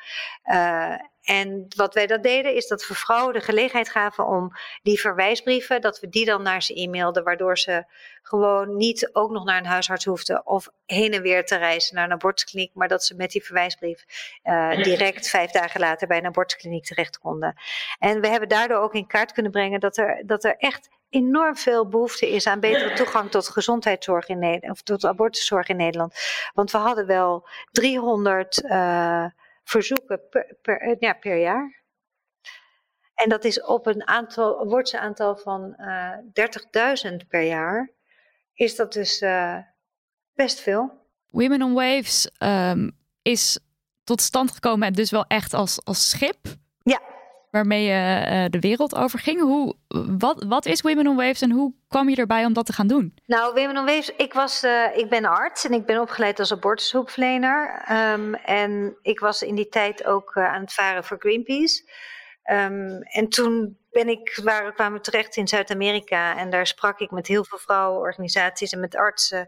Uh, 0.46 0.96
en 1.26 1.66
wat 1.76 1.93
wij 1.93 2.08
dan 2.08 2.22
deden, 2.22 2.56
is 2.56 2.68
dat 2.68 2.88
we 2.88 2.93
vrouwen 2.93 3.34
de 3.34 3.41
gelegenheid 3.41 3.89
gaven 3.89 4.28
om 4.28 4.52
die 4.84 5.00
verwijsbrieven, 5.00 5.82
dat 5.82 6.00
we 6.00 6.10
die 6.10 6.26
dan 6.26 6.41
naar 6.41 6.64
ze 6.64 6.82
e-mailden, 6.82 7.24
waardoor 7.24 7.58
ze 7.58 7.86
gewoon 8.22 8.78
niet 8.78 9.10
ook 9.14 9.32
nog 9.32 9.46
naar 9.46 9.58
een 9.58 9.66
huisarts 9.66 10.06
hoefden 10.06 10.46
of 10.46 10.70
heen 10.86 11.14
en 11.14 11.22
weer 11.22 11.46
te 11.46 11.56
reizen 11.56 11.96
naar 11.96 12.06
een 12.06 12.12
abortuskliniek, 12.12 12.74
maar 12.74 12.88
dat 12.88 13.04
ze 13.04 13.16
met 13.16 13.32
die 13.32 13.43
verwijsbrief 13.43 14.06
uh, 14.43 14.84
direct 14.84 15.30
vijf 15.30 15.52
dagen 15.52 15.80
later 15.80 16.08
bij 16.08 16.18
een 16.18 16.26
abortuskliniek 16.26 16.86
terecht 16.86 17.18
konden. 17.18 17.56
En 18.00 18.22
we 18.22 18.28
hebben 18.28 18.50
daardoor 18.50 18.78
ook 18.78 18.93
in 18.93 19.08
kaart 19.08 19.32
kunnen 19.32 19.52
brengen 19.52 19.80
dat 19.80 19.98
er, 19.98 20.24
dat 20.26 20.43
er 20.43 20.56
echt 20.58 20.89
enorm 21.10 21.56
veel 21.56 21.88
behoefte 21.88 22.30
is 22.30 22.47
aan 22.47 22.60
betere 22.60 22.93
toegang 22.93 23.32
tot 23.32 23.47
gezondheidszorg 23.47 24.28
in 24.28 24.39
Nederland, 24.39 24.72
of 24.72 24.82
tot 24.82 25.06
abortuszorg 25.06 25.68
in 25.68 25.78
Nederland. 25.78 26.14
Want 26.53 26.72
we 26.72 26.78
hadden 26.78 27.06
wel 27.06 27.47
300 27.72 28.64
uh, 28.64 29.26
verzoeken 29.64 30.22
per, 30.62 30.82
eh, 30.82 30.95
ja, 30.99 31.14
per 31.14 31.38
jaar. 31.38 31.84
En 33.14 33.30
dat 33.30 33.43
is 33.43 33.62
op 33.62 33.86
een 33.86 34.08
aantal, 34.08 34.84
aantal 34.91 35.38
van 35.38 35.76
uh, 35.78 36.12
30.000 37.12 37.28
per 37.28 37.41
jaar. 37.41 37.91
Is 38.53 38.76
dat 38.76 38.93
dus 38.93 39.20
best 40.34 40.60
veel. 40.60 41.03
Women 41.30 41.62
on 41.62 41.74
Waves 41.74 42.32
um, 42.39 42.97
is 43.22 43.60
tot 44.03 44.22
stand 44.22 44.51
gekomen, 44.51 44.93
dus 44.93 45.12
wel 45.12 45.26
echt 45.28 45.53
als, 45.53 45.82
als 45.84 46.10
schip. 46.10 46.38
Waarmee 47.56 47.84
je 47.84 48.26
uh, 48.28 48.45
de 48.49 48.60
wereld 48.60 48.95
over 48.95 49.20
ging. 49.20 49.41
Hoe, 49.41 49.76
wat, 50.18 50.43
wat 50.47 50.66
is 50.66 50.82
Women 50.82 51.08
on 51.08 51.16
Waves 51.16 51.41
en 51.41 51.51
hoe 51.51 51.74
kwam 51.88 52.10
je 52.10 52.16
erbij 52.16 52.45
om 52.45 52.53
dat 52.53 52.66
te 52.66 52.74
gaan 52.74 52.88
doen? 52.88 53.14
Nou, 53.26 53.53
Women 53.53 53.78
on 53.78 53.86
Waves, 53.86 54.16
ik, 54.16 54.34
was, 54.34 54.64
uh, 54.64 54.97
ik 54.97 55.10
ben 55.10 55.26
arts 55.26 55.66
en 55.66 55.74
ik 55.74 55.86
ben 55.86 56.01
opgeleid 56.01 56.39
als 56.39 56.51
abortushulpverlener. 56.51 57.86
Um, 57.91 58.36
en 58.36 58.97
ik 59.01 59.20
was 59.20 59.41
in 59.41 59.56
die 59.56 59.70
tijd 59.70 60.06
ook 60.06 60.36
uh, 60.36 60.53
aan 60.53 60.62
het 60.62 60.74
varen 60.74 61.03
voor 61.03 61.18
Greenpeace. 61.20 61.84
Um, 62.51 63.01
en 63.01 63.30
toen 63.30 63.78
ben 63.91 64.08
ik, 64.08 64.39
waar, 64.43 64.74
kwamen 64.74 64.97
we 64.97 65.03
terecht 65.03 65.36
in 65.36 65.47
Zuid-Amerika 65.47 66.38
en 66.38 66.49
daar 66.49 66.68
sprak 66.68 66.99
ik 66.99 67.12
met 67.12 67.28
heel 67.28 67.45
veel 67.45 67.60
vrouwenorganisaties 67.60 68.72
en 68.72 68.80
met 68.80 68.95
artsen. 68.95 69.47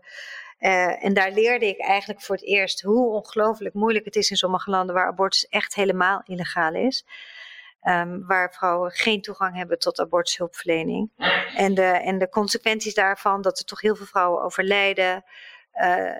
En 0.99 1.13
daar 1.13 1.31
leerde 1.31 1.67
ik 1.67 1.79
eigenlijk 1.79 2.21
voor 2.21 2.35
het 2.35 2.45
eerst 2.45 2.81
hoe 2.81 3.09
ongelooflijk 3.09 3.73
moeilijk 3.73 4.05
het 4.05 4.15
is 4.15 4.29
in 4.29 4.35
sommige 4.35 4.69
landen 4.69 4.95
waar 4.95 5.07
abortus 5.07 5.47
echt 5.47 5.75
helemaal 5.75 6.21
illegaal 6.25 6.73
is. 6.73 7.05
Um, 7.81 8.25
waar 8.25 8.53
vrouwen 8.53 8.91
geen 8.91 9.21
toegang 9.21 9.55
hebben 9.55 9.79
tot 9.79 9.99
abortushulpverlening. 9.99 11.11
En 11.55 11.73
de, 11.73 11.81
en 11.81 12.17
de 12.17 12.29
consequenties 12.29 12.93
daarvan, 12.93 13.41
dat 13.41 13.59
er 13.59 13.65
toch 13.65 13.81
heel 13.81 13.95
veel 13.95 14.05
vrouwen 14.05 14.43
overlijden. 14.43 15.23
Uh, 15.73 16.15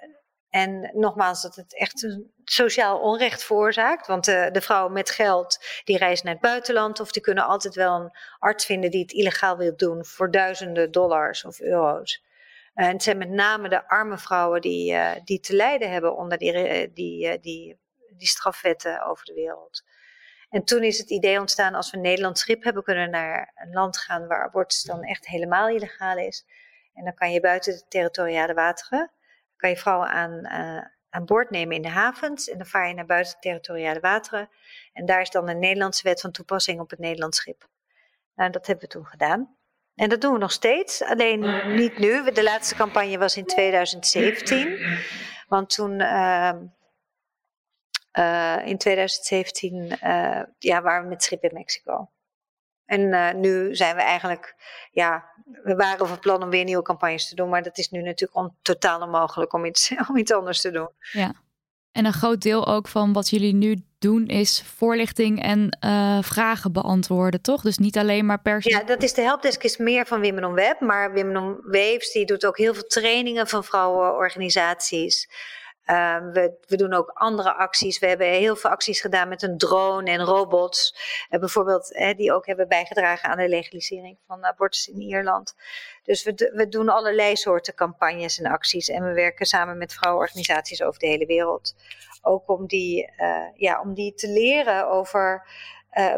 en 0.49 0.91
nogmaals, 0.93 1.41
dat 1.41 1.55
het 1.55 1.78
echt 1.78 2.03
een 2.03 2.32
sociaal 2.43 2.99
onrecht 2.99 3.43
veroorzaakt. 3.43 4.08
Want 4.08 4.26
de, 4.26 4.49
de, 4.51 4.62
vrouwen 4.62 4.93
met 4.93 5.10
geld, 5.10 5.66
die 5.84 5.97
reizen 5.97 6.26
naar 6.26 6.34
het 6.34 6.43
buitenland. 6.43 6.99
Of 6.99 7.12
die 7.12 7.22
kunnen 7.22 7.43
altijd 7.43 7.76
wel 7.76 7.95
een 7.95 8.12
arts 8.39 8.66
vinden 8.66 8.91
die 8.91 9.01
het 9.01 9.12
illegaal 9.12 9.58
wil 9.58 9.76
doen. 9.76 10.05
Voor 10.05 10.32
duizenden 10.32 10.91
dollars 10.91 11.45
of 11.45 11.60
euro's. 11.60 12.24
En 12.74 12.91
het 12.91 13.03
zijn 13.03 13.18
met 13.18 13.30
name 13.30 13.70
de 13.70 13.88
arme 13.88 14.18
vrouwen 14.18 14.62
die, 14.62 14.93
uh, 14.93 15.12
die 15.24 15.39
te 15.39 15.55
lijden 15.55 15.91
hebben 15.91 16.16
onder 16.16 16.38
die, 16.38 16.93
die, 16.93 17.39
die, 17.39 17.80
die 18.10 18.28
strafwetten 18.28 19.05
over 19.05 19.26
de 19.26 19.34
wereld. 19.34 19.84
En 20.50 20.64
toen 20.64 20.84
is 20.84 20.98
het 20.98 21.10
idee 21.10 21.39
ontstaan, 21.39 21.76
als 21.76 21.91
we 21.91 21.98
een 21.98 22.04
Nederlands 22.04 22.41
schip 22.41 22.64
hebben, 22.64 22.84
kunnen 22.84 23.06
we 23.06 23.10
naar 23.10 23.52
een 23.56 23.74
land 23.74 23.98
gaan 23.98 24.28
waar 24.28 24.43
abortus 24.43 24.84
dan 24.84 25.04
echt 25.04 25.28
helemaal 25.28 25.70
illegaal 25.70 26.18
is. 26.18 26.45
En 26.93 27.04
dan 27.04 27.14
kan 27.14 27.32
je 27.32 27.39
buiten 27.39 27.74
de 27.74 27.84
territoriale 27.88 28.54
wateren, 28.54 29.12
kan 29.56 29.70
je 29.70 29.78
vrouwen 29.78 30.10
aan, 30.10 30.32
uh, 30.32 30.86
aan 31.10 31.26
boord 31.26 31.50
nemen 31.50 31.76
in 31.76 31.82
de 31.82 31.89
havens. 31.89 32.50
En 32.50 32.58
dan 32.58 32.68
vaar 32.68 32.88
je 32.88 32.93
naar 32.93 33.06
buiten 33.06 33.34
de 33.34 33.39
territoriale 33.39 34.00
wateren. 34.00 34.50
En 34.93 35.06
daar 35.06 35.22
is 35.22 35.30
dan 35.30 35.50
een 35.50 35.60
Nederlandse 35.60 36.04
wet 36.04 36.22
van 36.22 36.32
toepassing 36.32 36.80
op 36.80 36.89
het 36.89 37.00
Nederlands 37.00 37.38
schip. 37.38 37.68
Nou, 38.36 38.52
dat 38.52 38.68
hebben 38.68 38.86
we 38.86 38.91
toen 38.91 39.06
gedaan. 39.06 39.56
En 39.95 40.10
dat 40.10 40.22
doen 40.22 40.34
we 40.34 40.39
nog 40.39 40.52
steeds, 40.52 41.04
alleen 41.04 41.76
niet 41.76 41.98
nu. 41.98 42.32
De 42.32 42.43
laatste 42.43 42.76
campagne 42.76 43.18
was 43.18 43.38
in 43.38 43.45
2017. 43.45 44.80
Want 45.48 45.70
toen 45.70 46.00
uh, 46.00 46.08
uh, 46.08 46.54
in 48.65 48.78
2017 48.78 49.74
uh, 50.03 50.41
ja, 50.57 50.82
waren 50.82 51.03
we 51.03 51.09
met 51.09 51.24
schip 51.24 51.43
in 51.43 51.53
Mexico. 51.53 52.09
En 52.86 53.01
uh, 53.01 53.34
nu 53.34 53.76
zijn 53.76 53.95
we 53.95 54.01
eigenlijk, 54.01 54.55
ja, 54.91 55.32
we 55.63 55.76
waren 55.76 56.07
van 56.07 56.20
plan 56.20 56.43
om 56.43 56.49
weer 56.49 56.63
nieuwe 56.63 56.84
campagnes 56.84 57.30
te 57.30 57.36
doen, 57.36 57.49
maar 57.49 57.63
dat 57.63 57.78
is 57.78 57.89
nu 57.89 58.01
natuurlijk 58.01 58.36
on, 58.39 58.55
totaal 58.61 59.01
onmogelijk 59.01 59.53
om 59.53 59.65
iets, 59.65 59.91
om 60.09 60.18
iets 60.18 60.32
anders 60.32 60.61
te 60.61 60.72
doen. 60.72 60.89
Ja. 61.11 61.34
En 61.91 62.05
een 62.05 62.13
groot 62.13 62.41
deel 62.41 62.68
ook 62.68 62.88
van 62.88 63.13
wat 63.13 63.30
jullie 63.30 63.53
nu 63.53 63.82
doen 63.99 64.28
is 64.28 64.63
voorlichting 64.76 65.41
en 65.41 65.78
uh, 65.86 66.22
vragen 66.22 66.72
beantwoorden, 66.72 67.41
toch? 67.41 67.61
Dus 67.61 67.78
niet 67.78 67.97
alleen 67.97 68.26
maar 68.26 68.41
per 68.41 68.59
Ja, 68.59 68.84
dat 68.84 69.03
is 69.03 69.13
de 69.13 69.22
helpdesk 69.22 69.63
is 69.63 69.78
meer 69.78 70.05
van 70.05 70.22
Women 70.22 70.43
on 70.43 70.53
Web, 70.53 70.80
maar 70.80 71.13
Women 71.13 71.38
on 71.38 71.59
Waves 71.61 72.11
die 72.11 72.26
doet 72.26 72.45
ook 72.45 72.57
heel 72.57 72.74
veel 72.74 72.88
trainingen 72.88 73.47
van 73.47 73.63
vrouwenorganisaties. 73.63 75.30
Ehm, 75.88 76.32
we, 76.32 76.58
we, 76.68 76.78
doen 76.78 76.94
ook 76.94 77.12
andere 77.14 77.54
acties. 77.54 78.00
We 78.00 78.08
hebben 78.08 78.28
heel 78.28 78.56
veel 78.56 78.70
acties 78.70 79.02
gedaan 79.02 79.30
met 79.30 79.42
een 79.42 79.58
drone 79.58 80.12
en 80.12 80.24
robots. 80.24 80.96
Uh, 81.30 81.40
bijvoorbeeld, 81.40 82.14
die 82.16 82.34
ook 82.34 82.46
hebben 82.46 82.68
bijgedragen 82.68 83.30
aan 83.30 83.38
de 83.38 83.50
legalisering 83.50 84.18
van 84.28 84.46
abortus 84.46 84.88
in 84.88 85.02
Ierland. 85.02 85.56
Dus 86.04 86.24
we, 86.24 86.52
we 86.56 86.68
doen 86.68 86.90
allerlei 86.90 87.36
soorten 87.36 87.74
campagnes 87.74 88.40
en 88.40 88.52
acties. 88.52 88.90
En 88.90 89.04
we 89.04 89.14
werken 89.14 89.46
samen 89.46 89.78
met 89.78 89.94
vrouwenorganisaties 89.94 90.82
over 90.82 91.00
de 91.00 91.08
hele 91.08 91.26
wereld. 91.26 91.76
Ook 92.22 92.50
om 92.50 92.68
die, 92.68 93.12
uh, 93.18 93.48
ja, 93.56 93.82
om 93.82 93.94
die 93.94 94.14
te 94.14 94.28
leren 94.28 94.90
over 94.90 95.48
uh, 96.00 96.16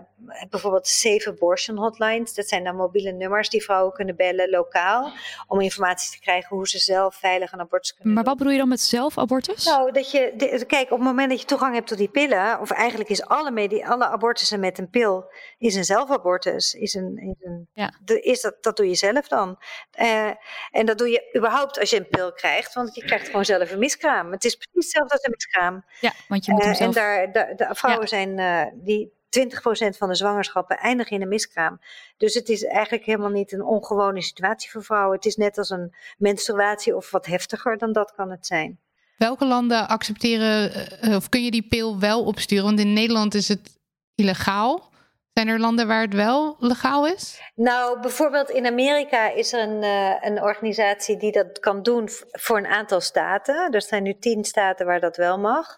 bijvoorbeeld 0.50 0.88
Safe 0.88 1.30
Abortion 1.30 1.78
Hotlines. 1.78 2.34
Dat 2.34 2.48
zijn 2.48 2.64
dan 2.64 2.76
mobiele 2.76 3.12
nummers 3.12 3.50
die 3.50 3.64
vrouwen 3.64 3.94
kunnen 3.94 4.16
bellen 4.16 4.50
lokaal. 4.50 5.12
Om 5.48 5.62
informatie 5.62 6.12
te 6.12 6.20
krijgen 6.20 6.56
hoe 6.56 6.68
ze 6.68 6.78
zelf 6.78 7.16
veilig 7.16 7.52
een 7.52 7.60
abortus 7.60 7.94
kunnen 7.94 8.14
Maar 8.14 8.24
wat 8.24 8.38
bedoel 8.38 8.54
je 8.54 8.60
dan 8.60 8.68
met 8.68 8.82
zelfabortus? 8.82 9.66
Nou, 9.66 9.92
dat 9.92 10.12
je, 10.12 10.34
de, 10.38 10.66
kijk, 10.66 10.92
op 10.92 10.98
het 10.98 11.08
moment 11.08 11.30
dat 11.30 11.40
je 11.40 11.46
toegang 11.46 11.74
hebt 11.74 11.88
tot 11.88 11.98
die 11.98 12.10
pillen, 12.10 12.60
of 12.60 12.72
eigenlijk 12.72 13.10
is 13.10 13.26
alle, 13.26 13.84
alle 13.86 14.06
abortussen 14.06 14.60
met 14.60 14.78
een 14.78 14.90
pil, 14.90 15.32
is 15.58 15.76
een 15.76 15.86
zelfabortus. 15.86 16.74
Is 16.74 16.94
een, 16.94 17.18
is 17.18 17.48
een, 17.48 17.68
ja. 17.74 17.94
de, 18.04 18.22
is 18.22 18.42
dat, 18.42 18.56
dat 18.62 18.78
doe 18.78 18.88
je 18.88 18.96
zelf 18.96 19.28
dan. 19.28 19.58
Uh, 20.02 20.30
en 20.72 20.86
dat 20.86 20.98
doe 20.98 21.10
je 21.10 21.34
überhaupt 21.38 21.80
als 21.80 21.90
je 21.90 21.98
een 21.98 22.08
pil 22.10 22.34
krijgt, 22.34 22.74
want 22.74 22.96
je 22.96 23.06
krijgt 23.06 23.26
gewoon 23.26 23.46
zelf 23.46 23.72
een 23.72 23.80
miskraam. 23.80 24.32
Het 24.32 24.46
is 24.46 24.56
precies 24.56 24.84
hetzelfde 24.84 25.14
als 25.14 25.24
een 25.24 25.32
miskraam. 25.32 25.86
Ja, 26.00 26.12
want 26.28 26.46
je 26.46 26.52
moet 26.52 26.62
hem 26.62 26.72
uh, 26.72 26.78
zelf... 26.78 26.96
En 26.96 27.02
daar, 27.02 27.32
daar, 27.32 27.56
de 27.56 27.76
vrouwen 27.76 28.04
ja. 28.04 28.08
zijn 28.08 28.40
uh, 28.40 28.84
die 28.86 29.18
20% 29.30 29.98
van 29.98 30.10
de 30.10 30.16
zwangerschappen 30.16 30.78
eindigen 30.78 31.16
in 31.16 31.22
een 31.22 31.28
miskraam. 31.28 31.80
Dus 32.18 32.34
het 32.34 32.50
is 32.50 32.64
eigenlijk 32.64 33.06
helemaal 33.06 33.30
niet 33.30 33.52
een 33.52 33.64
ongewone 33.64 34.22
situatie 34.22 34.72
voor 34.72 34.84
vrouwen. 34.84 35.16
Het 35.16 35.26
is 35.26 35.36
net 35.36 35.58
als 35.58 35.70
een 35.70 35.96
menstruatie 36.18 36.96
of 36.96 37.12
wat 37.12 37.26
heftiger 37.26 37.78
dan 37.78 37.92
dat 37.92 38.14
kan 38.16 38.32
het 38.32 38.46
zijn. 38.46 38.80
Welke 39.18 39.46
landen 39.46 39.88
accepteren 39.88 40.72
of 41.16 41.30
kun 41.30 41.44
je 41.44 41.52
die 41.52 41.68
pil 41.68 42.00
wel 42.00 42.24
opsturen? 42.24 42.66
Want 42.66 42.80
in 42.80 42.94
Nederland 42.94 43.34
is 43.34 43.48
het 43.48 43.78
illegaal. 44.16 44.90
Zijn 45.34 45.48
er 45.48 45.60
landen 45.60 45.88
waar 45.88 46.02
het 46.02 46.14
wel 46.14 46.56
legaal 46.60 47.08
is? 47.08 47.42
Nou, 47.56 48.00
bijvoorbeeld 48.00 48.50
in 48.50 48.66
Amerika 48.66 49.30
is 49.30 49.54
er 49.54 49.62
een, 49.62 49.84
uh, 49.84 50.16
een 50.22 50.42
organisatie 50.42 51.18
die 51.18 51.32
dat 51.32 51.60
kan 51.60 51.84
doen 51.84 52.10
voor 52.32 52.58
een 52.58 52.68
aantal 52.68 53.02
staten. 53.02 53.72
Er 53.72 53.82
zijn 53.82 54.04
nu 54.04 54.20
tien 54.20 54.44
staten 54.44 54.86
waar 54.86 55.00
dat 55.00 55.18
wel 55.18 55.40
mag. 55.40 55.78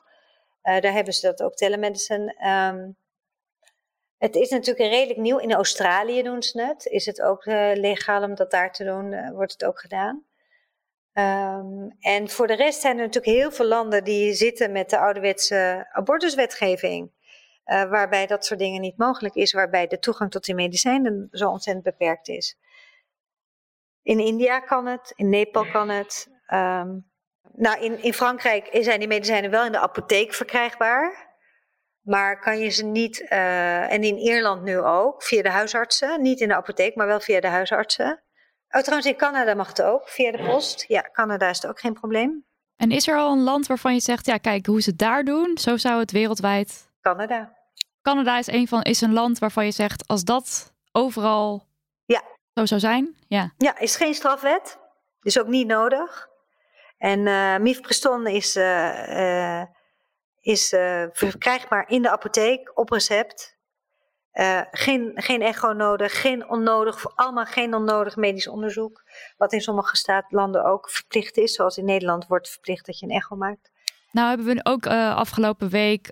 Uh, 0.64 0.80
daar 0.80 0.94
hebben 0.94 1.14
ze 1.14 1.28
dat 1.28 1.42
ook 1.42 1.54
telemedicine. 1.54 2.36
Um, 2.74 2.96
het 4.22 4.36
is 4.36 4.50
natuurlijk 4.50 4.90
redelijk 4.90 5.20
nieuw. 5.20 5.38
In 5.38 5.54
Australië 5.54 6.24
doen 6.24 6.44
ze 6.44 6.62
het. 6.62 6.86
Is 6.86 7.06
het 7.06 7.22
ook 7.22 7.46
uh, 7.46 7.72
legaal 7.74 8.24
om 8.24 8.36
dat 8.36 8.52
daar 8.52 8.74
te 8.74 8.84
doen? 8.84 9.12
Uh, 9.12 9.32
wordt 9.32 9.52
het 9.52 9.66
ook 9.66 9.80
gedaan? 9.80 10.26
Um, 11.14 11.96
en 12.00 12.30
voor 12.30 12.48
de 12.48 12.56
rest 12.56 12.82
zijn 12.82 12.98
er 12.98 13.06
natuurlijk 13.06 13.38
heel 13.38 13.52
veel 13.52 13.66
landen 13.66 14.04
die 14.04 14.34
zitten 14.34 14.72
met 14.72 14.90
de 14.90 14.98
ouderwetse 14.98 15.88
abortuswetgeving. 15.92 17.12
Uh, 17.66 17.90
waarbij 17.90 18.28
dat 18.28 18.46
soort 18.46 18.60
dingen 18.60 18.82
niet 18.82 18.98
mogelijk 18.98 19.36
is. 19.36 19.54
Waarbij 19.54 19.88
de 19.88 20.00
toegang 20.00 20.32
tot 20.32 20.46
die 20.46 20.56
medicijnen 20.56 21.28
zo 21.32 21.50
ontzettend 21.50 21.86
beperkt 21.86 22.28
is. 22.28 22.58
In 24.04 24.20
India 24.20 24.60
kan 24.60 24.86
het. 24.86 25.14
In 25.16 25.30
Nepal 25.30 25.72
kan 25.72 25.90
het. 25.90 26.28
Um, 26.54 27.10
nou, 27.54 27.80
in, 27.80 28.04
in 28.04 28.14
Frankrijk 28.14 28.70
zijn 28.72 29.00
die 29.00 29.08
medicijnen 29.08 29.52
wel 29.52 29.66
in 29.66 29.72
de 29.72 29.80
apotheek 29.80 30.34
verkrijgbaar. 30.34 31.31
Maar 32.02 32.40
kan 32.40 32.60
je 32.60 32.70
ze 32.70 32.86
niet, 32.86 33.20
uh, 33.20 33.92
en 33.92 34.04
in 34.04 34.18
Ierland 34.18 34.64
nu 34.64 34.80
ook, 34.80 35.24
via 35.24 35.42
de 35.42 35.50
huisartsen. 35.50 36.22
Niet 36.22 36.40
in 36.40 36.48
de 36.48 36.56
apotheek, 36.56 36.96
maar 36.96 37.08
wel 37.08 37.20
via 37.20 37.40
de 37.40 37.48
huisartsen. 37.48 38.24
Oh, 38.70 38.82
trouwens, 38.82 39.12
in 39.12 39.18
Canada 39.18 39.54
mag 39.54 39.68
het 39.68 39.82
ook, 39.82 40.10
via 40.10 40.32
de 40.32 40.44
post. 40.44 40.86
Ja, 40.88 41.10
Canada 41.12 41.50
is 41.50 41.62
het 41.62 41.68
ook 41.68 41.80
geen 41.80 41.94
probleem. 41.94 42.46
En 42.76 42.92
is 42.92 43.08
er 43.08 43.18
al 43.18 43.32
een 43.32 43.44
land 43.44 43.68
waarvan 43.68 43.94
je 43.94 44.00
zegt, 44.00 44.26
ja, 44.26 44.38
kijk, 44.38 44.66
hoe 44.66 44.82
ze 44.82 44.90
het 44.90 45.00
daar 45.00 45.24
doen, 45.24 45.58
zo 45.58 45.78
zou 45.78 46.00
het 46.00 46.12
wereldwijd. 46.12 46.90
Canada. 47.02 47.58
Canada 48.02 48.38
is 48.38 48.48
een, 48.48 48.68
van, 48.68 48.82
is 48.82 49.02
een 49.02 49.14
land 49.14 49.40
waarvan 49.40 49.66
je 49.66 49.72
zegt, 49.72 50.08
als 50.08 50.24
dat 50.24 50.74
overal 50.92 51.68
ja. 52.06 52.24
zo 52.54 52.66
zou 52.66 52.80
zijn. 52.80 53.16
Ja, 53.28 53.54
ja 53.58 53.80
is 53.80 53.96
geen 53.96 54.14
strafwet. 54.14 54.80
Is 55.22 55.40
ook 55.40 55.48
niet 55.48 55.68
nodig. 55.68 56.28
En 56.98 57.20
uh, 57.20 57.58
mifepriston 57.58 58.28
is. 58.28 58.56
Uh, 58.56 59.64
is 60.42 60.74
uh, 60.74 61.04
verkrijgbaar 61.12 61.90
in 61.90 62.02
de 62.02 62.10
apotheek 62.10 62.72
op 62.74 62.90
recept. 62.90 63.60
Uh, 64.34 64.62
geen, 64.72 65.12
geen 65.16 65.42
echo 65.42 65.74
nodig, 65.74 66.22
geen 66.22 66.50
onnodig, 66.50 67.16
allemaal 67.16 67.46
geen 67.46 67.74
onnodig 67.74 68.16
medisch 68.16 68.48
onderzoek. 68.48 69.04
Wat 69.38 69.54
in 69.54 69.62
sommige 69.62 69.96
staatlanden 69.96 70.66
ook 70.66 70.90
verplicht 70.90 71.38
is. 71.38 71.54
Zoals 71.54 71.78
in 71.78 71.86
Nederland 71.86 72.28
wordt 72.28 72.50
verplicht 72.50 72.86
dat 72.86 73.00
je 73.00 73.06
een 73.06 73.12
echo 73.12 73.36
maakt. 73.36 73.72
Nou 74.12 74.28
hebben 74.28 74.46
we 74.46 74.60
ook 74.64 74.86
uh, 74.86 75.16
afgelopen 75.16 75.70
week 75.70 76.10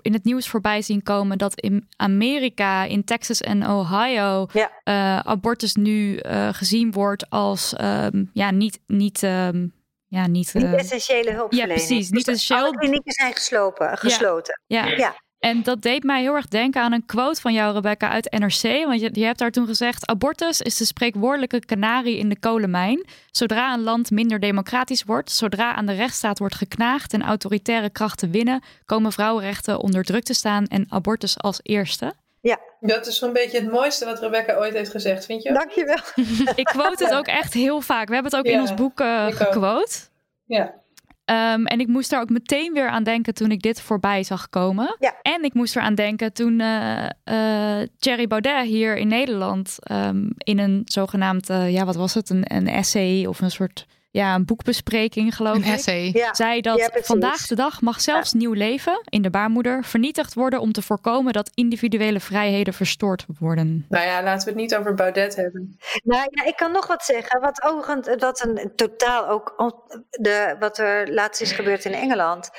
in 0.00 0.12
het 0.12 0.24
nieuws 0.24 0.48
voorbij 0.48 0.82
zien 0.82 1.02
komen 1.02 1.38
dat 1.38 1.60
in 1.60 1.88
Amerika, 1.96 2.84
in 2.84 3.04
Texas 3.04 3.40
en 3.40 3.66
Ohio, 3.68 4.46
ja. 4.52 5.24
abortus 5.24 5.74
nu 5.74 6.20
gezien 6.50 6.92
wordt 6.92 7.30
als 7.30 7.74
um, 7.80 8.30
ja, 8.32 8.50
niet, 8.50 8.80
niet 8.86 9.22
um, 9.22 9.81
ja, 10.12 10.26
niet, 10.26 10.54
niet 10.54 10.74
essentiële 10.74 11.30
hulpverlening. 11.30 11.78
Ja, 11.78 11.86
precies. 11.86 12.10
Niet 12.10 12.24
dus 12.24 12.34
essentieel. 12.34 12.66
Alle 12.66 12.78
klinieken 12.78 13.12
zijn 13.12 13.32
geslopen, 13.32 13.98
gesloten. 13.98 14.60
Ja. 14.66 14.84
ja. 14.84 14.96
ja. 14.96 15.14
En 15.38 15.62
dat 15.62 15.82
deed 15.82 16.02
mij 16.02 16.20
heel 16.20 16.34
erg 16.34 16.48
denken 16.48 16.82
aan 16.82 16.92
een 16.92 17.06
quote 17.06 17.40
van 17.40 17.52
jou, 17.52 17.74
Rebecca, 17.74 18.08
uit 18.08 18.30
NRC. 18.30 18.86
Want 18.86 19.00
je, 19.00 19.10
je 19.12 19.24
hebt 19.24 19.38
daar 19.38 19.50
toen 19.50 19.66
gezegd: 19.66 20.06
abortus 20.06 20.60
is 20.60 20.76
de 20.76 20.84
spreekwoordelijke 20.84 21.64
kanarie 21.64 22.18
in 22.18 22.28
de 22.28 22.38
kolenmijn. 22.38 23.06
Zodra 23.30 23.74
een 23.74 23.82
land 23.82 24.10
minder 24.10 24.40
democratisch 24.40 25.02
wordt, 25.02 25.30
zodra 25.30 25.74
aan 25.74 25.86
de 25.86 25.92
rechtsstaat 25.92 26.38
wordt 26.38 26.54
geknaagd 26.54 27.12
en 27.12 27.22
autoritaire 27.22 27.90
krachten 27.90 28.30
winnen, 28.30 28.62
komen 28.84 29.12
vrouwenrechten 29.12 29.80
onder 29.80 30.04
druk 30.04 30.22
te 30.22 30.34
staan 30.34 30.66
en 30.66 30.86
abortus 30.88 31.38
als 31.38 31.60
eerste. 31.62 32.14
Ja. 32.42 32.60
Dat 32.80 33.06
is 33.06 33.18
zo'n 33.18 33.32
beetje 33.32 33.60
het 33.60 33.70
mooiste 33.70 34.04
wat 34.04 34.20
Rebecca 34.20 34.56
ooit 34.56 34.74
heeft 34.74 34.90
gezegd, 34.90 35.24
vind 35.26 35.42
je? 35.42 35.52
Dankjewel. 35.52 35.98
Ik 36.54 36.64
quote 36.64 37.04
het 37.04 37.14
ook 37.14 37.26
echt 37.26 37.52
heel 37.52 37.80
vaak. 37.80 38.08
We 38.08 38.14
hebben 38.14 38.32
het 38.32 38.40
ook 38.40 38.46
ja, 38.46 38.52
in 38.52 38.60
ons 38.60 38.74
boek 38.74 39.00
uh, 39.00 39.26
gequote. 39.26 39.98
Ja. 40.46 40.82
Um, 41.24 41.66
en 41.66 41.80
ik 41.80 41.86
moest 41.86 42.10
daar 42.10 42.20
ook 42.20 42.30
meteen 42.30 42.72
weer 42.72 42.88
aan 42.88 43.04
denken 43.04 43.34
toen 43.34 43.50
ik 43.50 43.62
dit 43.62 43.80
voorbij 43.80 44.22
zag 44.22 44.48
komen. 44.48 44.96
Ja. 44.98 45.14
En 45.22 45.42
ik 45.44 45.54
moest 45.54 45.76
er 45.76 45.82
aan 45.82 45.94
denken 45.94 46.32
toen 46.32 46.60
uh, 46.60 47.08
uh, 47.24 47.86
Thierry 47.98 48.26
Baudet 48.26 48.66
hier 48.66 48.96
in 48.96 49.08
Nederland 49.08 49.78
um, 49.90 50.30
in 50.36 50.58
een 50.58 50.82
zogenaamd, 50.84 51.50
uh, 51.50 51.72
ja 51.72 51.84
wat 51.84 51.96
was 51.96 52.14
het, 52.14 52.30
een, 52.30 52.44
een 52.54 52.68
essay 52.68 53.26
of 53.26 53.40
een 53.40 53.50
soort, 53.50 53.86
ja 54.12 54.34
een 54.34 54.44
boekbespreking 54.44 55.36
geloof 55.36 55.56
een 55.56 55.64
ik. 55.64 55.72
essay. 55.72 56.10
Ja. 56.12 56.34
Zei 56.34 56.60
dat 56.60 56.78
Ja, 56.78 56.88
vandaag 56.92 57.46
de 57.46 57.54
dag 57.54 57.80
mag 57.80 58.00
zelfs 58.00 58.32
nieuw 58.32 58.52
leven 58.52 59.00
in 59.08 59.22
de 59.22 59.30
baarmoeder 59.30 59.84
vernietigd 59.84 60.34
worden 60.34 60.60
om 60.60 60.72
te 60.72 60.82
voorkomen 60.82 61.32
dat 61.32 61.50
individuele 61.54 62.20
vrijheden 62.20 62.74
verstoord 62.74 63.24
worden. 63.38 63.86
Nou 63.88 64.04
ja, 64.04 64.22
laten 64.22 64.44
we 64.44 64.50
het 64.50 64.60
niet 64.60 64.76
over 64.76 64.94
Baudet 64.94 65.36
hebben. 65.36 65.78
Nou 66.04 66.28
ja, 66.30 66.44
ik 66.44 66.56
kan 66.56 66.72
nog 66.72 66.86
wat 66.86 67.04
zeggen. 67.04 67.40
Wat 67.40 67.62
overigens, 67.62 68.08
wat 68.18 68.44
een 68.44 68.72
totaal 68.76 69.28
ook 69.28 69.74
de, 70.10 70.56
wat 70.58 70.78
er 70.78 71.12
laatst 71.12 71.40
is 71.40 71.52
gebeurd 71.52 71.84
in 71.84 71.92
Engeland. 71.92 72.50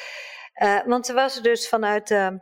Uh, 0.63 0.79
want 0.85 1.07
er 1.07 1.15
was 1.15 1.41
dus 1.41 1.69
vanuit 1.69 2.07
de 2.07 2.39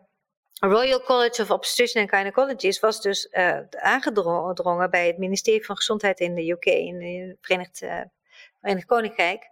Royal 0.59 1.01
College 1.01 1.41
of 1.41 1.51
Obstetrician 1.51 2.03
and 2.03 2.13
Gynecologists 2.13 2.81
was 2.81 3.01
dus 3.01 3.27
uh, 3.31 3.59
aangedrongen 3.69 4.89
bij 4.89 5.07
het 5.07 5.17
ministerie 5.17 5.65
van 5.65 5.75
Gezondheid 5.75 6.19
in 6.19 6.35
de 6.35 6.51
UK, 6.51 6.65
in 6.65 7.01
het 7.01 7.37
Verenigd, 7.41 7.81
uh, 7.81 8.01
Verenigd 8.61 8.87
Koninkrijk, 8.87 9.49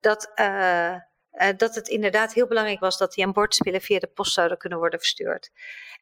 dat, 0.00 0.32
uh, 0.34 0.96
dat 1.56 1.74
het 1.74 1.88
inderdaad 1.88 2.32
heel 2.32 2.46
belangrijk 2.46 2.80
was 2.80 2.98
dat 2.98 3.12
die 3.12 3.26
abortuspillen 3.26 3.80
via 3.80 3.98
de 3.98 4.06
post 4.06 4.32
zouden 4.32 4.58
kunnen 4.58 4.78
worden 4.78 4.98
verstuurd. 4.98 5.50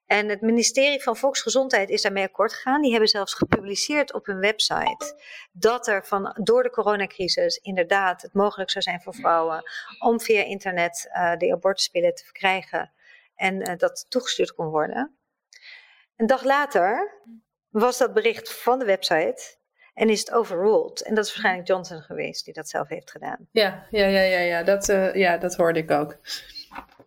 En 0.06 0.28
het 0.28 0.40
ministerie 0.40 1.02
van 1.02 1.16
Volksgezondheid 1.16 1.90
is 1.90 2.02
daarmee 2.02 2.24
akkoord 2.24 2.52
gegaan. 2.52 2.80
Die 2.80 2.90
hebben 2.90 3.08
zelfs 3.08 3.34
gepubliceerd 3.34 4.12
op 4.12 4.26
hun 4.26 4.38
website 4.38 5.22
dat 5.52 5.86
er 5.86 6.06
van, 6.06 6.36
door 6.42 6.62
de 6.62 6.70
coronacrisis 6.70 7.56
inderdaad 7.56 8.22
het 8.22 8.34
mogelijk 8.34 8.70
zou 8.70 8.84
zijn 8.84 9.00
voor 9.00 9.14
vrouwen 9.14 9.62
om 9.98 10.20
via 10.20 10.42
internet 10.42 11.08
uh, 11.08 11.36
de 11.36 11.52
abortuspillen 11.52 12.14
te 12.14 12.24
verkrijgen 12.24 12.92
en 13.34 13.76
dat 13.78 14.06
toegestuurd 14.08 14.54
kon 14.54 14.66
worden. 14.66 15.18
Een 16.16 16.26
dag 16.26 16.44
later 16.44 17.12
was 17.68 17.98
dat 17.98 18.14
bericht 18.14 18.52
van 18.52 18.78
de 18.78 18.84
website 18.84 19.57
en 19.98 20.10
is 20.10 20.18
het 20.18 20.32
overruled. 20.32 21.02
En 21.02 21.14
dat 21.14 21.24
is 21.24 21.30
waarschijnlijk 21.30 21.68
Johnson 21.68 22.00
geweest 22.00 22.44
die 22.44 22.54
dat 22.54 22.68
zelf 22.68 22.88
heeft 22.88 23.10
gedaan. 23.10 23.48
Ja, 23.50 23.86
ja, 23.90 24.06
ja, 24.06 24.20
ja, 24.20 24.38
ja. 24.38 24.62
Dat, 24.62 24.88
uh, 24.88 25.14
ja 25.14 25.38
dat 25.38 25.54
hoorde 25.54 25.78
ik 25.78 25.90
ook. 25.90 26.16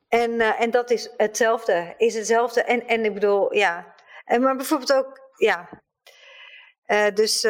En, 0.10 0.32
uh, 0.32 0.62
en 0.62 0.72
dat 0.72 0.90
is 0.90 1.10
hetzelfde. 1.18 1.94
Is 1.98 2.14
hetzelfde. 2.14 2.64
En, 2.64 2.88
en 2.88 3.06
ik 3.06 3.14
bedoel, 3.14 3.54
ja. 3.54 3.96
En, 4.26 4.42
maar 4.42 4.56
bijvoorbeeld 4.56 4.94
ook, 4.94 5.20
ja. 5.38 5.70
Uh, 6.88 7.10
dus 7.14 7.42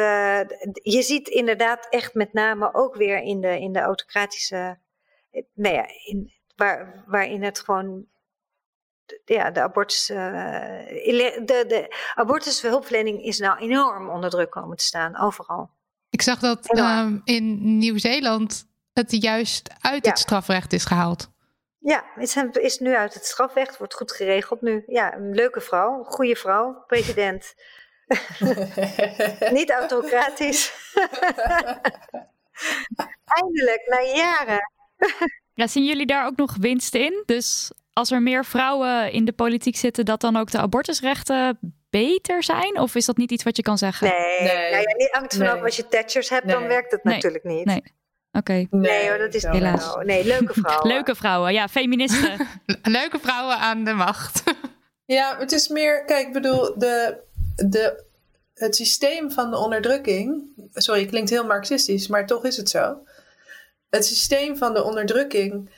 je 0.72 1.02
ziet 1.02 1.28
inderdaad 1.28 1.86
echt 1.88 2.14
met 2.14 2.32
name 2.32 2.74
ook 2.74 2.96
weer 2.96 3.18
in 3.18 3.40
de, 3.40 3.60
in 3.60 3.72
de 3.72 3.80
autocratische. 3.80 4.78
Nou 5.54 5.74
ja, 5.74 5.86
in, 6.04 6.32
waar, 6.56 7.04
waarin 7.06 7.42
het 7.42 7.60
gewoon. 7.60 8.06
Ja, 9.24 9.50
de 9.50 9.60
abortus. 9.60 10.06
de, 10.06 11.64
de 11.68 11.96
abortushulpverlening 12.14 13.22
is 13.24 13.38
nou 13.38 13.58
enorm 13.58 14.08
onder 14.10 14.30
druk 14.30 14.50
komen 14.50 14.76
te 14.76 14.84
staan, 14.84 15.18
overal. 15.18 15.70
Ik 16.10 16.22
zag 16.22 16.38
dat 16.38 16.78
um, 16.78 17.20
in 17.24 17.78
Nieuw-Zeeland 17.78 18.66
het 18.92 19.22
juist 19.22 19.70
uit 19.80 20.04
Ja. 20.04 20.10
het 20.10 20.18
strafrecht 20.18 20.72
is 20.72 20.84
gehaald. 20.84 21.30
Ja, 21.78 22.04
is, 22.16 22.36
is 22.52 22.78
nu 22.78 22.96
uit 22.96 23.14
het 23.14 23.24
strafrecht, 23.24 23.78
wordt 23.78 23.94
goed 23.94 24.12
geregeld 24.12 24.60
nu. 24.60 24.84
Ja, 24.86 25.14
een 25.14 25.34
leuke 25.34 25.60
vrouw, 25.60 25.98
een 25.98 26.04
goede 26.04 26.36
vrouw, 26.36 26.84
president. 26.86 27.54
Niet 29.58 29.70
autocratisch. 29.70 30.72
Eindelijk, 33.24 33.82
na 33.86 34.00
jaren. 34.00 34.72
Ja, 35.54 35.66
zien 35.66 35.84
jullie 35.84 36.06
daar 36.06 36.26
ook 36.26 36.36
nog 36.36 36.56
winst 36.60 36.94
in? 36.94 37.22
Dus 37.26 37.70
als 37.92 38.10
er 38.10 38.22
meer 38.22 38.44
vrouwen 38.44 39.12
in 39.12 39.24
de 39.24 39.32
politiek 39.32 39.76
zitten, 39.76 40.04
dat 40.04 40.20
dan 40.20 40.36
ook 40.36 40.50
de 40.50 40.58
abortusrechten 40.58 41.58
beter 41.90 42.42
zijn? 42.42 42.78
Of 42.78 42.94
is 42.94 43.04
dat 43.04 43.16
niet 43.16 43.30
iets 43.30 43.44
wat 43.44 43.56
je 43.56 43.62
kan 43.62 43.78
zeggen? 43.78 44.08
Nee, 44.08 44.40
nee. 44.40 44.70
Nou 44.70 44.82
ja, 44.82 44.96
niet 44.96 45.10
hangt 45.10 45.36
vanaf 45.36 45.62
als 45.62 45.76
je 45.76 45.88
Thatchers 45.88 46.28
hebt, 46.28 46.48
dan 46.48 46.66
werkt 46.66 46.90
het 46.90 47.04
natuurlijk 47.04 47.44
niet. 47.44 47.64
Nee. 47.64 47.82
Oké. 48.32 48.66
Nee, 48.70 49.08
hoor, 49.08 49.18
dat 49.18 49.34
is 49.34 49.42
helaas. 49.42 49.96
Nee, 50.02 50.24
leuke 50.24 50.52
vrouwen. 50.52 50.88
leuke 50.94 51.14
vrouwen, 51.14 51.52
ja, 51.52 51.68
feministen. 51.68 52.46
leuke 52.82 53.18
vrouwen 53.18 53.56
aan 53.56 53.84
de 53.84 53.92
macht. 53.92 54.42
ja, 55.04 55.36
het 55.38 55.52
is 55.52 55.68
meer, 55.68 56.04
kijk, 56.04 56.26
ik 56.26 56.32
bedoel, 56.32 56.78
de, 56.78 57.16
de, 57.56 58.04
het 58.54 58.76
systeem 58.76 59.30
van 59.30 59.50
de 59.50 59.56
onderdrukking. 59.56 60.42
Sorry, 60.72 61.06
klinkt 61.06 61.30
heel 61.30 61.46
marxistisch, 61.46 62.08
maar 62.08 62.26
toch 62.26 62.44
is 62.44 62.56
het 62.56 62.70
zo. 62.70 62.96
Het 63.94 64.06
systeem 64.06 64.56
van 64.56 64.74
de 64.74 64.82
onderdrukking 64.82 65.70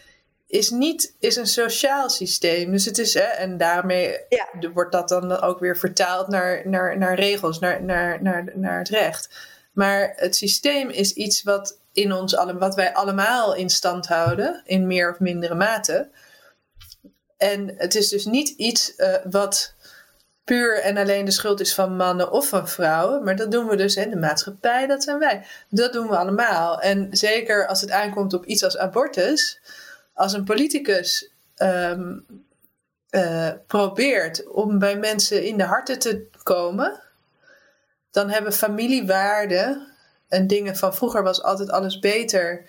is 0.47 0.71
niet 0.71 1.17
is 1.19 1.37
een 1.37 1.47
sociaal 1.47 2.11
systeem. 2.11 2.71
Dus 2.71 2.85
het 2.85 2.99
is, 2.99 3.15
hè, 3.15 3.21
en 3.21 3.57
daarmee 3.57 4.19
ja. 4.29 4.71
wordt 4.73 4.93
dat 4.93 5.09
dan 5.09 5.41
ook 5.41 5.59
weer 5.59 5.77
vertaald 5.77 6.29
naar, 6.29 6.69
naar, 6.69 6.99
naar 6.99 7.15
regels, 7.15 7.59
naar, 7.59 7.83
naar, 7.83 8.23
naar, 8.23 8.53
naar 8.55 8.79
het 8.79 8.89
recht. 8.89 9.29
Maar 9.73 10.13
het 10.17 10.37
systeem 10.37 10.89
is 10.89 11.13
iets 11.13 11.43
wat, 11.43 11.79
in 11.93 12.13
ons 12.13 12.37
allemaal, 12.37 12.61
wat 12.61 12.75
wij 12.75 12.95
allemaal 12.95 13.55
in 13.55 13.71
stand 13.71 14.07
houden, 14.07 14.63
in 14.65 14.87
meer 14.87 15.11
of 15.11 15.21
mindere 15.21 15.55
mate. 15.55 16.11
En 17.37 17.75
het 17.77 17.95
is 17.95 18.09
dus 18.09 18.25
niet 18.25 18.49
iets 18.49 18.93
uh, 18.97 19.15
wat 19.31 19.75
puur 20.45 20.81
en 20.81 20.97
alleen 20.97 21.25
de 21.25 21.31
schuld 21.31 21.61
is 21.61 21.75
van 21.75 21.97
mannen 21.97 22.31
of 22.31 22.49
van 22.49 22.69
vrouwen. 22.69 23.25
Maar 23.25 23.37
dat 23.37 23.51
doen 23.51 23.67
we 23.67 23.77
dus 23.77 23.97
in 23.97 24.11
de 24.11 24.17
maatschappij, 24.17 24.87
dat 24.87 25.03
zijn 25.03 25.19
wij. 25.19 25.47
Dat 25.69 25.93
doen 25.93 26.09
we 26.09 26.17
allemaal. 26.17 26.81
En 26.81 27.09
zeker 27.11 27.67
als 27.67 27.81
het 27.81 27.91
aankomt 27.91 28.35
op 28.35 28.45
iets 28.45 28.65
als 28.65 28.79
abortus. 28.79 29.61
Als 30.13 30.33
een 30.33 30.45
politicus 30.45 31.31
ehm, 31.55 32.19
eh, 33.11 33.51
probeert 33.67 34.47
om 34.49 34.79
bij 34.79 34.99
mensen 34.99 35.45
in 35.45 35.59
de 35.59 35.65
harten 35.65 35.99
te 35.99 36.27
komen, 36.43 37.03
dan 38.11 38.31
hebben 38.31 38.53
familiewaarden 38.53 39.87
en 40.29 40.47
dingen 40.47 40.77
van 40.77 40.95
vroeger 40.95 41.23
was 41.23 41.43
altijd 41.43 41.71
alles 41.71 41.99
beter. 41.99 42.65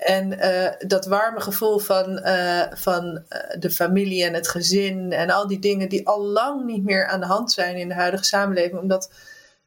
En 0.00 0.32
uh, 0.32 0.88
dat 0.88 1.06
warme 1.06 1.40
gevoel 1.40 1.78
van, 1.78 2.18
uh, 2.18 2.62
van 2.72 3.22
de 3.58 3.70
familie 3.70 4.24
en 4.24 4.34
het 4.34 4.48
gezin 4.48 5.12
en 5.12 5.30
al 5.30 5.46
die 5.46 5.58
dingen 5.58 5.88
die 5.88 6.06
al 6.06 6.20
lang 6.20 6.64
niet 6.64 6.84
meer 6.84 7.06
aan 7.06 7.20
de 7.20 7.26
hand 7.26 7.52
zijn 7.52 7.76
in 7.76 7.88
de 7.88 7.94
huidige 7.94 8.24
samenleving, 8.24 8.80
omdat 8.80 9.10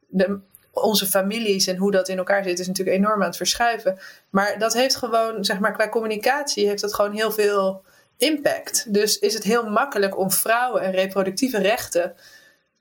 de, 0.06 0.38
onze 0.72 1.06
families 1.06 1.66
en 1.66 1.76
hoe 1.76 1.90
dat 1.90 2.08
in 2.08 2.18
elkaar 2.18 2.44
zit, 2.44 2.58
is 2.58 2.66
natuurlijk 2.66 2.96
enorm 2.96 3.20
aan 3.20 3.28
het 3.28 3.36
verschuiven. 3.36 3.98
Maar 4.30 4.58
dat 4.58 4.72
heeft 4.72 4.96
gewoon, 4.96 5.44
zeg 5.44 5.58
maar, 5.58 5.72
qua 5.72 5.88
communicatie 5.88 6.66
heeft 6.66 6.80
dat 6.80 6.94
gewoon 6.94 7.12
heel 7.12 7.32
veel 7.32 7.82
impact. 8.16 8.92
Dus 8.94 9.18
is 9.18 9.34
het 9.34 9.42
heel 9.42 9.70
makkelijk 9.70 10.18
om 10.18 10.30
vrouwen 10.30 10.82
en 10.82 10.90
reproductieve 10.90 11.58
rechten 11.58 12.14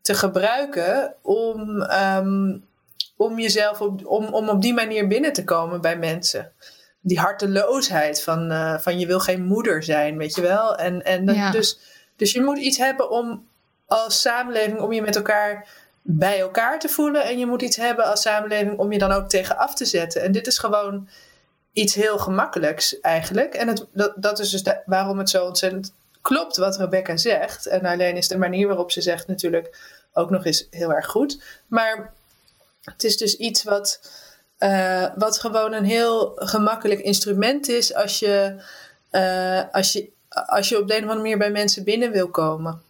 te 0.02 0.14
gebruiken 0.14 1.14
om, 1.22 1.82
um, 1.82 2.66
om 3.18 3.40
jezelf 3.40 3.82
om, 3.82 4.06
om 4.06 4.50
op 4.50 4.62
die 4.62 4.74
manier 4.74 5.08
binnen 5.08 5.34
te 5.34 5.44
komen 5.44 5.82
bij 5.82 5.98
mensen. 5.98 6.52
Die 7.06 7.20
harteloosheid 7.20 8.24
van, 8.24 8.52
uh, 8.52 8.78
van 8.78 9.00
je 9.00 9.06
wil 9.06 9.20
geen 9.20 9.44
moeder 9.44 9.84
zijn, 9.84 10.18
weet 10.18 10.36
je 10.36 10.42
wel. 10.42 10.76
En, 10.76 11.04
en 11.04 11.26
ja. 11.34 11.52
dus, 11.52 11.80
dus 12.16 12.32
je 12.32 12.42
moet 12.42 12.58
iets 12.58 12.78
hebben 12.78 13.10
om 13.10 13.48
als 13.86 14.22
samenleving 14.22 14.80
om 14.80 14.94
je 14.94 15.02
met 15.02 15.16
elkaar 15.16 15.68
bij 16.02 16.40
elkaar 16.40 16.80
te 16.80 16.90
voelen. 16.90 17.24
En 17.24 17.40
je 17.40 17.46
moet 17.46 17.62
iets 17.62 17.76
hebben 17.76 18.06
als 18.06 18.22
samenleving 18.22 18.78
om 18.78 18.92
je 18.92 19.00
dan 19.00 19.12
ook 19.12 19.30
tegen 19.30 19.58
af 19.58 19.76
te 19.76 19.86
zetten. 19.86 20.22
En 20.22 20.32
dit 20.32 20.48
is 20.48 20.58
gewoon 20.58 21.08
iets 21.74 21.94
heel 21.96 22.18
gemakkelijks 22.18 23.00
eigenlijk. 23.00 23.54
En 23.54 23.68
het, 23.68 23.86
dat, 23.92 24.14
dat 24.16 24.40
is 24.40 24.50
dus 24.50 24.64
waarom 24.86 25.18
het 25.18 25.30
zo 25.30 25.46
ontzettend 25.46 25.94
klopt 26.22 26.58
wat 26.58 26.78
Rebecca 26.78 27.18
zegt. 27.18 27.66
En 27.66 27.86
alleen 27.86 28.18
is 28.18 28.28
de 28.28 28.38
manier 28.38 28.68
waarop 28.68 28.92
ze 28.92 29.02
zegt 29.02 29.28
natuurlijk 29.28 29.78
ook 30.14 30.30
nog 30.30 30.46
eens 30.46 30.68
heel 30.70 30.94
erg 30.94 31.06
goed. 31.06 31.44
Maar 31.68 32.14
het 32.84 33.04
is 33.04 33.18
dus 33.18 33.38
iets 33.38 33.64
wat, 33.64 34.00
uh, 34.64 35.06
wat 35.16 35.40
gewoon 35.40 35.74
een 35.74 35.86
heel 35.86 36.32
gemakkelijk 36.36 37.00
instrument 37.00 37.70
is 37.70 37.94
als 37.94 38.20
je, 38.20 38.56
uh, 39.12 39.62
als 39.72 39.92
je, 39.92 40.10
als 40.30 40.70
je 40.70 40.80
op 40.80 40.88
de 40.88 40.94
een 40.94 41.04
of 41.04 41.10
andere 41.10 41.22
manier 41.22 41.38
bij 41.38 41.52
mensen 41.52 41.84
binnen 41.84 42.12
wil 42.12 42.28
komen. 42.28 42.82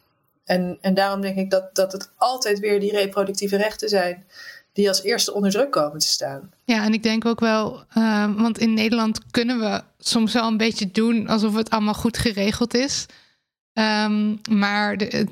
En, 0.45 0.77
en 0.81 0.93
daarom 0.93 1.21
denk 1.21 1.37
ik 1.37 1.49
dat, 1.49 1.75
dat 1.75 1.91
het 1.91 2.11
altijd 2.17 2.59
weer 2.59 2.79
die 2.79 2.91
reproductieve 2.91 3.57
rechten 3.57 3.89
zijn 3.89 4.25
die 4.73 4.87
als 4.87 5.03
eerste 5.03 5.33
onder 5.33 5.51
druk 5.51 5.71
komen 5.71 5.99
te 5.99 6.07
staan. 6.07 6.51
Ja, 6.65 6.83
en 6.83 6.93
ik 6.93 7.03
denk 7.03 7.25
ook 7.25 7.39
wel, 7.39 7.83
uh, 7.97 8.35
want 8.41 8.57
in 8.57 8.73
Nederland 8.73 9.19
kunnen 9.31 9.59
we 9.59 9.81
soms 9.97 10.33
wel 10.33 10.47
een 10.47 10.57
beetje 10.57 10.91
doen 10.91 11.27
alsof 11.27 11.55
het 11.55 11.69
allemaal 11.69 11.93
goed 11.93 12.17
geregeld 12.17 12.73
is. 12.73 13.05
Um, 13.73 14.41
maar 14.49 14.95
er, 14.95 15.27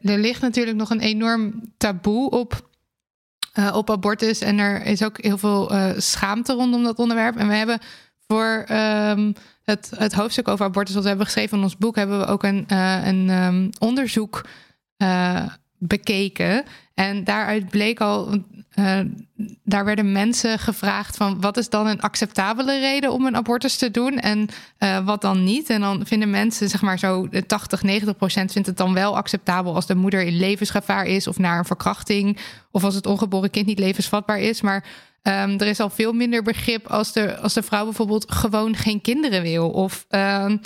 er 0.00 0.18
ligt 0.18 0.40
natuurlijk 0.40 0.76
nog 0.76 0.90
een 0.90 1.00
enorm 1.00 1.72
taboe 1.76 2.30
op, 2.30 2.69
uh, 3.54 3.76
op 3.76 3.90
abortus. 3.90 4.40
En 4.40 4.58
er 4.58 4.82
is 4.86 5.02
ook 5.02 5.22
heel 5.22 5.38
veel 5.38 5.72
uh, 5.72 5.90
schaamte 5.96 6.52
rondom 6.52 6.82
dat 6.82 6.98
onderwerp. 6.98 7.36
En 7.36 7.48
we 7.48 7.54
hebben 7.54 7.78
voor 8.26 8.66
um, 8.70 9.34
het, 9.62 9.90
het 9.96 10.12
hoofdstuk 10.12 10.48
over 10.48 10.64
abortus, 10.64 10.94
wat 10.94 11.02
we 11.02 11.08
hebben 11.08 11.26
geschreven 11.26 11.56
in 11.56 11.64
ons 11.64 11.76
boek, 11.76 11.96
hebben 11.96 12.18
we 12.18 12.26
ook 12.26 12.42
een, 12.42 12.66
uh, 12.72 13.06
een 13.06 13.28
um, 13.28 13.70
onderzoek 13.78 14.44
bekeken. 15.78 16.64
En 17.00 17.24
daaruit 17.24 17.68
bleek 17.68 18.00
al, 18.00 18.44
uh, 18.78 19.00
daar 19.64 19.84
werden 19.84 20.12
mensen 20.12 20.58
gevraagd 20.58 21.16
van 21.16 21.40
wat 21.40 21.56
is 21.56 21.68
dan 21.68 21.86
een 21.86 22.00
acceptabele 22.00 22.78
reden 22.78 23.12
om 23.12 23.26
een 23.26 23.36
abortus 23.36 23.76
te 23.76 23.90
doen 23.90 24.18
en 24.18 24.48
uh, 24.78 25.04
wat 25.04 25.20
dan 25.20 25.44
niet. 25.44 25.70
En 25.70 25.80
dan 25.80 26.06
vinden 26.06 26.30
mensen, 26.30 26.68
zeg 26.68 26.82
maar 26.82 26.98
zo 26.98 27.28
80, 27.46 27.82
90 27.82 28.16
procent 28.16 28.52
vindt 28.52 28.68
het 28.68 28.76
dan 28.76 28.94
wel 28.94 29.16
acceptabel 29.16 29.74
als 29.74 29.86
de 29.86 29.94
moeder 29.94 30.22
in 30.22 30.36
levensgevaar 30.36 31.06
is 31.06 31.26
of 31.26 31.38
naar 31.38 31.58
een 31.58 31.64
verkrachting 31.64 32.38
of 32.70 32.84
als 32.84 32.94
het 32.94 33.06
ongeboren 33.06 33.50
kind 33.50 33.66
niet 33.66 33.78
levensvatbaar 33.78 34.38
is. 34.38 34.60
Maar 34.60 34.84
um, 35.22 35.58
er 35.58 35.66
is 35.66 35.80
al 35.80 35.90
veel 35.90 36.12
minder 36.12 36.42
begrip 36.42 36.86
als 36.86 37.12
de, 37.12 37.38
als 37.38 37.54
de 37.54 37.62
vrouw 37.62 37.84
bijvoorbeeld 37.84 38.32
gewoon 38.32 38.76
geen 38.76 39.00
kinderen 39.00 39.42
wil 39.42 39.70
of... 39.70 40.06
Um, 40.10 40.60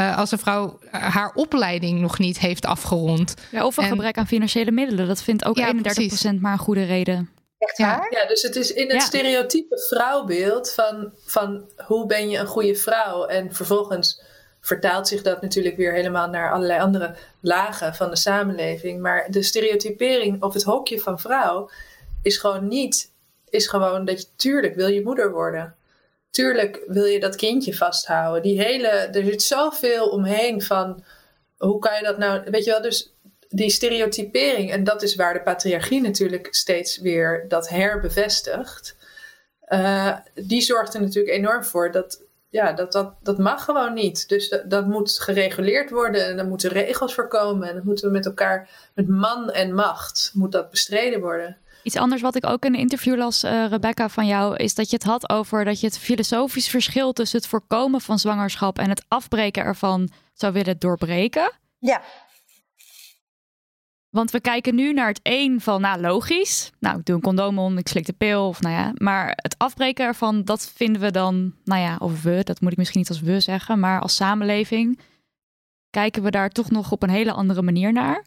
uh, 0.00 0.18
als 0.18 0.30
een 0.30 0.38
vrouw 0.38 0.78
haar 0.90 1.32
opleiding 1.34 2.00
nog 2.00 2.18
niet 2.18 2.38
heeft 2.38 2.66
afgerond. 2.66 3.34
Ja, 3.50 3.66
of 3.66 3.76
een 3.76 3.84
en... 3.84 3.90
gebrek 3.90 4.16
aan 4.16 4.26
financiële 4.26 4.70
middelen. 4.70 5.06
Dat 5.06 5.22
vindt 5.22 5.44
ook 5.44 5.56
ja, 5.56 5.74
31% 5.74 6.40
maar 6.40 6.52
een 6.52 6.58
goede 6.58 6.84
reden. 6.84 7.30
Echt 7.58 7.78
waar? 7.78 8.06
Ja, 8.10 8.26
dus 8.26 8.42
het 8.42 8.56
is 8.56 8.72
in 8.72 8.88
het 8.88 9.00
ja. 9.00 9.00
stereotype 9.00 9.78
vrouwbeeld 9.88 10.72
van, 10.72 11.12
van 11.24 11.70
hoe 11.86 12.06
ben 12.06 12.28
je 12.28 12.38
een 12.38 12.46
goede 12.46 12.74
vrouw. 12.74 13.26
En 13.26 13.54
vervolgens 13.54 14.22
vertaalt 14.60 15.08
zich 15.08 15.22
dat 15.22 15.42
natuurlijk 15.42 15.76
weer 15.76 15.92
helemaal 15.92 16.28
naar 16.28 16.52
allerlei 16.52 16.80
andere 16.80 17.14
lagen 17.40 17.94
van 17.94 18.10
de 18.10 18.16
samenleving. 18.16 19.00
Maar 19.00 19.26
de 19.30 19.42
stereotypering 19.42 20.42
op 20.42 20.52
het 20.52 20.62
hokje 20.62 21.00
van 21.00 21.18
vrouw 21.18 21.70
is 22.22 22.36
gewoon 22.36 22.68
niet, 22.68 23.12
is 23.48 23.66
gewoon 23.66 24.04
dat 24.04 24.20
je 24.20 24.26
tuurlijk 24.36 24.74
wil 24.74 24.88
je 24.88 25.02
moeder 25.02 25.32
worden 25.32 25.76
tuurlijk 26.30 26.82
wil 26.86 27.04
je 27.04 27.20
dat 27.20 27.36
kindje 27.36 27.74
vasthouden. 27.74 28.42
Die 28.42 28.62
hele, 28.62 28.88
er 28.88 29.24
zit 29.24 29.42
zoveel 29.42 30.08
omheen 30.08 30.62
van 30.62 31.04
hoe 31.56 31.78
kan 31.78 31.96
je 31.96 32.02
dat 32.02 32.18
nou, 32.18 32.42
weet 32.50 32.64
je 32.64 32.70
wel, 32.70 32.82
dus 32.82 33.14
die 33.48 33.70
stereotypering, 33.70 34.70
en 34.70 34.84
dat 34.84 35.02
is 35.02 35.14
waar 35.14 35.34
de 35.34 35.42
patriarchie 35.42 36.00
natuurlijk 36.00 36.48
steeds 36.50 36.98
weer 36.98 37.44
dat 37.48 37.68
herbevestigt, 37.68 38.96
uh, 39.68 40.16
die 40.34 40.60
zorgt 40.60 40.94
er 40.94 41.00
natuurlijk 41.00 41.34
enorm 41.34 41.64
voor 41.64 41.92
dat, 41.92 42.22
ja, 42.48 42.72
dat, 42.72 42.92
dat, 42.92 43.14
dat 43.22 43.38
mag 43.38 43.64
gewoon 43.64 43.94
niet. 43.94 44.28
Dus 44.28 44.48
dat, 44.48 44.70
dat 44.70 44.86
moet 44.86 45.20
gereguleerd 45.20 45.90
worden 45.90 46.26
en 46.26 46.38
er 46.38 46.46
moeten 46.46 46.70
regels 46.70 47.14
voor 47.14 47.28
komen 47.28 47.68
en 47.68 47.74
dat 47.74 47.84
moeten 47.84 48.06
we 48.06 48.12
met 48.12 48.26
elkaar, 48.26 48.68
met 48.94 49.08
man 49.08 49.50
en 49.50 49.74
macht, 49.74 50.30
moet 50.34 50.52
dat 50.52 50.70
bestreden 50.70 51.20
worden. 51.20 51.56
Iets 51.88 51.96
anders 51.96 52.22
wat 52.22 52.36
ik 52.36 52.46
ook 52.46 52.64
in 52.64 52.74
een 52.74 52.80
interview 52.80 53.16
las, 53.16 53.44
uh, 53.44 53.66
Rebecca, 53.66 54.08
van 54.08 54.26
jou, 54.26 54.56
is 54.56 54.74
dat 54.74 54.90
je 54.90 54.96
het 54.96 55.04
had 55.04 55.30
over 55.30 55.64
dat 55.64 55.80
je 55.80 55.86
het 55.86 55.98
filosofisch 55.98 56.68
verschil 56.68 57.12
tussen 57.12 57.38
het 57.38 57.48
voorkomen 57.48 58.00
van 58.00 58.18
zwangerschap 58.18 58.78
en 58.78 58.88
het 58.88 59.04
afbreken 59.08 59.64
ervan 59.64 60.08
zou 60.32 60.52
willen 60.52 60.78
doorbreken. 60.78 61.52
Ja. 61.78 62.02
Want 64.10 64.30
we 64.30 64.40
kijken 64.40 64.74
nu 64.74 64.92
naar 64.92 65.08
het 65.08 65.20
een 65.22 65.60
van, 65.60 65.80
nou 65.80 66.00
logisch, 66.00 66.70
nou 66.80 66.98
ik 66.98 67.04
doe 67.04 67.16
een 67.16 67.22
condoom 67.22 67.58
om, 67.58 67.78
ik 67.78 67.88
slik 67.88 68.06
de 68.06 68.12
pil, 68.12 68.48
of 68.48 68.60
nou 68.60 68.74
ja. 68.74 68.92
Maar 68.94 69.32
het 69.36 69.54
afbreken 69.58 70.06
ervan, 70.06 70.44
dat 70.44 70.72
vinden 70.74 71.02
we 71.02 71.10
dan, 71.10 71.54
nou 71.64 71.80
ja, 71.80 71.96
of 71.98 72.22
we, 72.22 72.40
dat 72.44 72.60
moet 72.60 72.72
ik 72.72 72.78
misschien 72.78 73.00
niet 73.00 73.08
als 73.08 73.20
we 73.20 73.40
zeggen, 73.40 73.80
maar 73.80 74.00
als 74.00 74.14
samenleving 74.14 75.00
kijken 75.90 76.22
we 76.22 76.30
daar 76.30 76.50
toch 76.50 76.70
nog 76.70 76.92
op 76.92 77.02
een 77.02 77.10
hele 77.10 77.32
andere 77.32 77.62
manier 77.62 77.92
naar. 77.92 78.24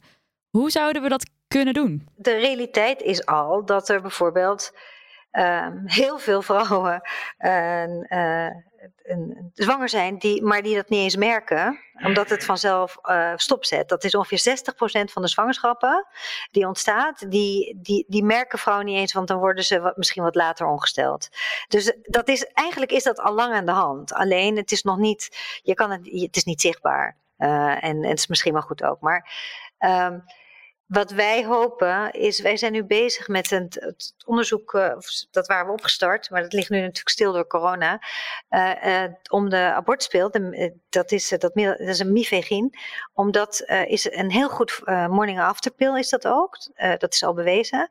Hoe 0.52 0.72
zouden 0.72 1.02
we 1.02 1.10
dat 1.10 1.30
kunnen 1.48 1.74
doen? 1.74 2.08
De 2.16 2.36
realiteit 2.36 3.02
is 3.02 3.26
al 3.26 3.66
dat 3.66 3.90
er 3.90 4.02
bijvoorbeeld 4.02 4.74
um, 5.32 5.84
heel 5.86 6.20
veel 6.20 6.42
vrouwen 6.42 7.02
een, 7.38 8.08
zwanger 9.54 9.90
zijn, 9.90 10.18
die, 10.18 10.44
maar 10.44 10.62
die 10.62 10.76
dat 10.76 10.90
niet 10.90 11.00
eens 11.00 11.16
merken, 11.16 11.80
omdat 11.94 12.30
het 12.30 12.46
vanzelf 12.46 12.98
uh, 13.04 13.34
stopzet. 13.36 13.90
Dat 13.90 14.04
is 14.04 14.16
ongeveer 14.16 14.58
60% 14.58 15.12
van 15.12 15.22
de 15.22 15.28
zwangerschappen 15.28 16.08
die 16.52 16.68
ontstaat, 16.68 17.32
die, 17.32 17.80
die, 17.82 18.06
die 18.08 18.24
merken 18.24 18.60
vrouwen 18.60 18.86
niet 18.86 18.98
eens, 18.98 19.14
want 19.14 19.28
dan 19.28 19.40
worden 19.40 19.64
ze 19.64 19.94
misschien 19.96 20.24
wat 20.24 20.36
later 20.36 20.68
ongesteld. 20.68 21.30
Dus 21.68 21.98
dat 22.04 22.28
is, 22.28 22.46
eigenlijk 22.46 22.92
is 22.92 23.04
dat 23.04 23.20
al 23.20 23.34
lang 23.34 23.54
aan 23.54 23.66
de 23.66 23.72
hand. 23.72 24.14
Alleen 24.14 24.58
het 24.58 24.72
is 24.72 24.84
nog 24.84 24.98
niet, 24.98 25.38
je 25.64 25.74
kan 25.74 25.92
het, 25.92 26.10
het 26.12 26.36
is 26.36 26.44
niet 26.44 26.62
zichtbaar. 26.62 27.18
Uh, 27.38 27.70
en, 27.70 27.82
en 27.82 28.04
het 28.04 28.20
is 28.20 28.28
misschien 28.28 28.54
wel 28.54 28.62
goed 28.62 28.84
ook. 28.84 29.00
Maar 29.00 29.32
um, 29.80 30.24
wat 30.92 31.12
wij 31.12 31.46
hopen 31.46 32.12
is, 32.12 32.42
wij 32.42 32.58
zijn 32.58 32.72
nu 32.72 32.84
bezig 32.84 33.28
met 33.28 33.50
het, 33.50 33.74
het 33.74 34.14
onderzoek, 34.26 34.74
uh, 34.74 34.94
dat 35.32 35.48
waren 35.48 35.66
we 35.66 35.72
opgestart, 35.72 36.30
maar 36.30 36.42
dat 36.42 36.54
ligt 36.54 36.70
nu 36.70 36.80
natuurlijk 36.80 37.10
stil 37.10 37.34
door 37.34 37.48
corona, 37.48 38.02
uh, 38.50 38.86
uh, 38.86 39.14
om 39.30 39.50
de 39.50 39.58
abortuspil, 39.58 40.32
de, 40.32 40.74
dat, 40.90 41.12
is, 41.12 41.30
dat, 41.30 41.52
is 41.80 42.00
een 42.00 42.12
mifegin, 42.12 42.74
omdat 43.14 43.64
is 43.86 44.12
een 44.12 44.32
heel 44.32 44.50
goed 44.50 44.82
morning 44.86 45.40
after 45.40 45.72
pill 45.72 45.98
is 45.98 46.10
dat 46.10 46.28
ook, 46.28 46.58
dat 46.98 47.14
is 47.14 47.24
al 47.24 47.34
bewezen. 47.34 47.90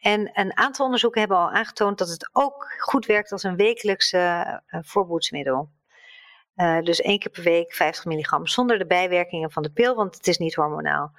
En 0.00 0.30
een 0.32 0.56
aantal 0.56 0.84
onderzoeken 0.84 1.20
hebben 1.20 1.38
al 1.38 1.50
aangetoond 1.50 1.98
dat 1.98 2.08
het 2.08 2.30
ook 2.32 2.74
goed 2.78 3.06
werkt 3.06 3.32
als 3.32 3.42
een 3.42 3.56
wekelijkse 3.56 4.62
voorboedsmiddel. 4.70 5.70
Dus 6.82 7.00
één 7.00 7.18
keer 7.18 7.30
per 7.30 7.42
week 7.42 7.74
50 7.74 8.04
milligram 8.04 8.46
zonder 8.46 8.78
de 8.78 8.86
bijwerkingen 8.86 9.50
van 9.50 9.62
de 9.62 9.70
pil, 9.70 9.94
want 9.94 10.14
het 10.14 10.26
is 10.26 10.38
niet 10.38 10.54
hormonaal. 10.54 11.12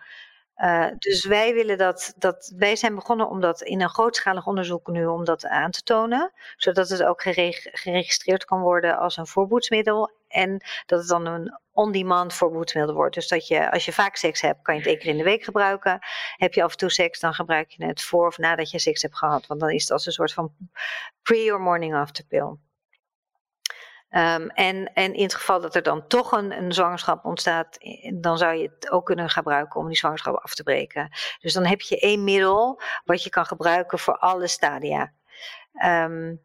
Uh, 0.64 0.88
dus 0.98 1.26
wij 1.26 1.54
willen 1.54 1.78
dat, 1.78 2.14
dat, 2.18 2.54
wij 2.56 2.76
zijn 2.76 2.96
begonnen 2.96 3.30
om 3.30 3.42
dat 3.42 3.62
in 3.62 3.82
een 3.82 3.90
grootschalig 3.90 4.48
onderzoek 4.48 4.88
nu 4.88 5.06
om 5.06 5.26
dat 5.26 5.46
aan 5.46 5.72
te 5.72 5.84
tonen, 5.84 6.32
zodat 6.56 6.90
het 6.90 7.04
ook 7.04 7.22
geregistreerd 7.22 8.46
kan 8.46 8.62
worden 8.62 8.98
als 8.98 9.18
een 9.18 9.28
voorboedsmiddel 9.28 10.12
en 10.28 10.64
dat 10.86 11.00
het 11.00 11.08
dan 11.08 11.26
een 11.26 11.60
on-demand 11.72 12.34
voorboedsmiddel 12.34 12.96
wordt. 12.96 13.16
Dus 13.16 13.28
dat 13.28 13.48
je, 13.48 13.72
als 13.72 13.86
je 13.86 13.94
vaak 13.94 14.16
seks 14.16 14.42
hebt, 14.42 14.62
kan 14.62 14.74
je 14.74 14.80
het 14.80 14.90
één 14.90 15.00
keer 15.00 15.10
in 15.10 15.18
de 15.18 15.24
week 15.24 15.44
gebruiken. 15.44 16.00
Heb 16.36 16.54
je 16.54 16.64
af 16.64 16.72
en 16.72 16.78
toe 16.78 16.90
seks, 16.90 17.20
dan 17.20 17.34
gebruik 17.34 17.70
je 17.70 17.86
het 17.86 18.02
voor 18.02 18.28
of 18.28 18.38
nadat 18.38 18.72
je 18.72 18.80
seks 18.80 19.02
hebt 19.02 19.18
gehad, 19.18 19.48
want 19.48 19.60
dan 19.60 19.70
is 19.70 19.82
het 19.82 19.92
als 19.92 20.06
een 20.06 20.12
soort 20.12 20.34
van 20.34 20.56
pre- 21.22 21.52
or 21.52 21.62
morning 21.62 21.96
after 21.96 22.26
pill. 22.26 22.56
Um, 24.12 24.50
en, 24.50 24.94
en 24.94 25.14
in 25.14 25.24
het 25.24 25.36
geval 25.36 25.62
dat 25.62 25.76
er 25.76 25.84
dan 25.84 26.08
toch 26.08 26.32
een, 26.32 26.52
een, 26.52 26.74
zwangerschap 26.74 27.26
ontstaat, 27.26 27.78
dan 28.14 28.38
zou 28.38 28.56
je 28.56 28.72
het 28.76 28.92
ook 28.92 29.06
kunnen 29.06 29.30
gebruiken 29.30 29.80
om 29.80 29.88
die 29.88 29.98
zwangerschap 29.98 30.36
af 30.36 30.54
te 30.54 30.64
breken. 30.64 31.10
Dus 31.40 31.54
dan 31.54 31.66
heb 31.66 31.82
je 31.82 32.00
één 32.00 32.24
middel 32.24 32.82
wat 33.06 33.24
je 33.24 33.30
kan 33.30 33.46
gebruiken 33.46 34.00
voor 34.00 34.18
alle 34.18 34.48
stadia. 34.48 35.12
Um, 35.86 36.42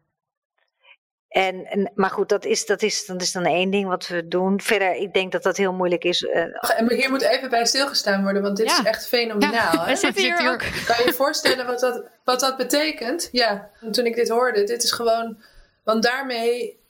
en, 1.35 1.65
en, 1.65 1.91
maar 1.95 2.09
goed, 2.09 2.29
dat 2.29 2.45
is, 2.45 2.65
dat, 2.65 2.81
is, 2.81 3.05
dat 3.05 3.21
is 3.21 3.31
dan 3.31 3.45
één 3.45 3.69
ding 3.69 3.87
wat 3.87 4.07
we 4.07 4.27
doen. 4.27 4.61
Verder, 4.61 4.95
ik 4.95 5.13
denk 5.13 5.31
dat 5.31 5.43
dat 5.43 5.57
heel 5.57 5.73
moeilijk 5.73 6.03
is. 6.03 6.21
Uh, 6.21 6.79
en 6.79 6.93
hier 6.93 7.09
moet 7.09 7.21
even 7.21 7.49
bij 7.49 7.65
stilgestaan 7.65 8.23
worden, 8.23 8.41
want 8.41 8.57
dit 8.57 8.65
is 8.65 8.83
echt 8.83 9.07
fenomenaal. 9.07 9.73
Ja, 9.73 9.85
hè? 9.85 10.11
Hier 10.21 10.51
ook. 10.51 10.59
Kan 10.85 10.97
je 10.97 11.03
je 11.05 11.13
voorstellen 11.13 11.65
wat 11.65 11.79
dat, 11.79 12.03
wat 12.23 12.39
dat 12.39 12.57
betekent? 12.57 13.29
Ja, 13.31 13.69
toen 13.91 14.05
ik 14.05 14.15
dit 14.15 14.29
hoorde, 14.29 14.63
dit 14.63 14.83
is 14.83 14.91
gewoon. 14.91 15.43
Want 15.83 16.03
daarmee 16.03 16.83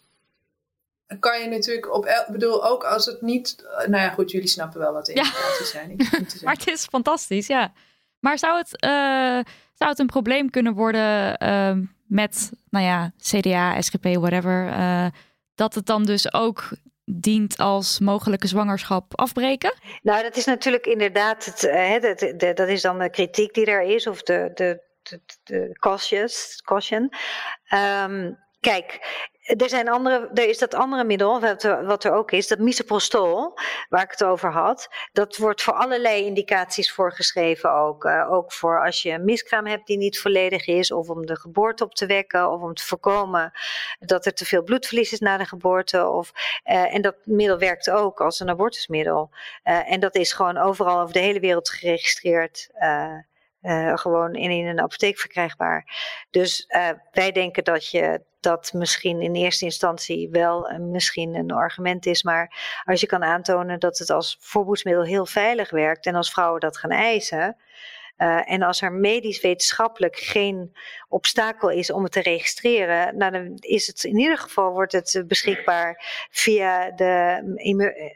kan 1.20 1.42
je 1.42 1.48
natuurlijk 1.48 1.94
op. 1.94 2.06
Ik 2.06 2.26
bedoel, 2.32 2.66
ook 2.66 2.84
als 2.84 3.06
het 3.06 3.22
niet. 3.22 3.56
Nou 3.86 4.04
ja, 4.04 4.10
goed, 4.10 4.32
jullie 4.32 4.48
snappen 4.48 4.80
wel 4.80 4.94
wat 4.94 5.06
de 5.06 5.14
implicaties 5.14 5.70
zijn. 5.70 5.92
Ik 5.92 6.42
maar 6.42 6.54
het 6.54 6.68
is 6.68 6.86
fantastisch, 6.86 7.48
ja. 7.48 7.74
Maar 8.20 8.38
zou 8.38 8.58
het, 8.58 8.84
uh, 8.84 9.54
zou 9.74 9.90
het 9.90 10.00
een 10.00 10.06
probleem 10.06 10.50
kunnen 10.50 10.74
worden 10.74 11.44
uh, 11.44 11.88
met, 12.08 12.52
nou 12.70 12.86
ja, 12.86 13.12
CDA, 13.18 13.82
SGP, 13.82 14.04
whatever. 14.04 14.68
Uh, 14.68 15.08
dat 15.56 15.76
het 15.76 15.86
dan 15.86 16.04
dus 16.04 16.34
ook 16.34 16.70
dient 17.06 17.58
als 17.58 18.00
mogelijke 18.00 18.48
zwangerschap 18.48 19.20
afbreken? 19.20 19.74
Nou, 20.02 20.24
dat 20.24 20.36
is 20.36 20.46
natuurlijk 20.46 20.86
inderdaad. 20.86 21.46
Het, 21.46 21.60
de, 22.20 22.34
de, 22.38 22.54
dat 22.54 22.68
is 22.68 22.82
dan 22.82 23.00
de 23.00 23.10
kritiek 23.10 23.54
die 23.54 23.66
er 23.66 23.82
is, 23.82 24.08
of 24.08 24.22
de, 24.22 24.52
de, 24.54 24.82
de, 25.04 25.22
de 25.44 25.78
caution. 26.64 27.14
Um, 27.74 28.38
kijk, 28.60 29.00
er, 29.46 29.70
zijn 29.70 29.90
andere, 29.90 30.30
er 30.34 30.50
is 30.50 30.58
dat 30.58 30.74
andere 30.74 31.04
middel, 31.04 31.40
wat 31.86 32.04
er, 32.04 32.14
ook 32.14 32.32
is, 32.32 32.48
dat 32.48 32.60
misoprostol, 32.60 33.54
waar 33.90 34.04
ik 34.04 34.12
het 34.12 34.24
over 34.24 34.52
had. 34.52 34.90
Dat 35.14 35.38
wordt 35.38 35.62
voor 35.62 35.74
allerlei 35.74 36.26
indicaties 36.26 36.92
voorgeschreven 36.92 37.74
ook. 37.74 38.04
Uh, 38.04 38.32
ook 38.32 38.54
voor 38.54 38.86
als 38.86 39.02
je 39.02 39.12
een 39.12 39.26
miskraam 39.26 39.66
hebt 39.66 39.88
die 39.88 39.98
niet 39.98 40.20
volledig 40.20 40.68
is, 40.68 40.92
of 40.92 41.10
om 41.10 41.26
de 41.26 41.40
geboorte 41.40 41.84
op 41.84 41.96
te 41.96 42.06
wekken, 42.06 42.52
of 42.52 42.62
om 42.62 42.74
te 42.74 42.84
voorkomen 42.84 43.52
dat 44.00 44.26
er 44.26 44.34
te 44.34 44.46
veel 44.46 44.64
bloedverlies 44.64 45.12
is 45.12 45.20
na 45.20 45.38
de 45.38 45.46
geboorte. 45.46 46.08
Of, 46.10 46.32
uh, 46.66 46.94
en 46.94 47.02
dat 47.02 47.16
middel 47.24 47.58
werkt 47.58 47.90
ook 47.90 48.22
als 48.22 48.40
een 48.40 48.50
abortusmiddel. 48.50 49.30
Uh, 49.64 49.92
en 49.92 50.00
dat 50.00 50.16
is 50.16 50.34
gewoon 50.34 50.58
overal 50.58 51.02
over 51.02 51.14
de 51.14 51.20
hele 51.20 51.40
wereld 51.40 51.70
geregistreerd. 51.70 52.70
Uh, 53.66 53.98
gewoon 53.98 54.34
in, 54.34 54.52
in 54.52 54.68
een 54.68 54.80
apotheek 54.80 55.18
verkrijgbaar. 55.18 55.94
Dus 56.30 56.66
uh, 56.68 56.90
wij 57.12 57.32
denken 57.32 57.64
dat 57.64 57.90
je 57.90 58.22
dat 58.40 58.74
misschien 58.74 59.22
in 59.22 59.36
eerste 59.36 59.66
instantie 59.66 60.30
wel 60.32 60.72
uh, 60.72 60.80
misschien 60.80 61.36
een 61.36 61.52
argument 61.52 62.06
is. 62.06 62.24
Maar 62.24 62.82
als 62.84 63.02
je 63.02 63.08
kan 63.08 63.24
aantonen 63.24 63.80
dat 63.80 63.98
het 63.98 64.10
als 64.10 64.38
voorboedsmiddel 64.40 65.04
heel 65.04 65.26
veilig 65.26 65.70
werkt 65.70 66.06
en 66.06 66.16
als 66.16 66.32
vrouwen 66.32 66.60
dat 66.60 66.78
gaan 66.78 66.92
eisen. 66.92 67.58
En 68.46 68.62
als 68.62 68.82
er 68.82 68.92
medisch 68.92 69.42
wetenschappelijk 69.42 70.16
geen 70.18 70.76
obstakel 71.08 71.70
is 71.70 71.92
om 71.92 72.04
het 72.04 72.12
te 72.12 72.22
registreren, 72.22 73.18
nou 73.18 73.32
dan 73.32 73.58
is 73.60 73.88
het 73.88 74.04
in 74.04 74.20
ieder 74.20 74.38
geval 74.38 74.72
wordt 74.72 74.92
het 74.92 75.24
beschikbaar 75.28 76.26
via 76.32 76.92
de 76.92 77.44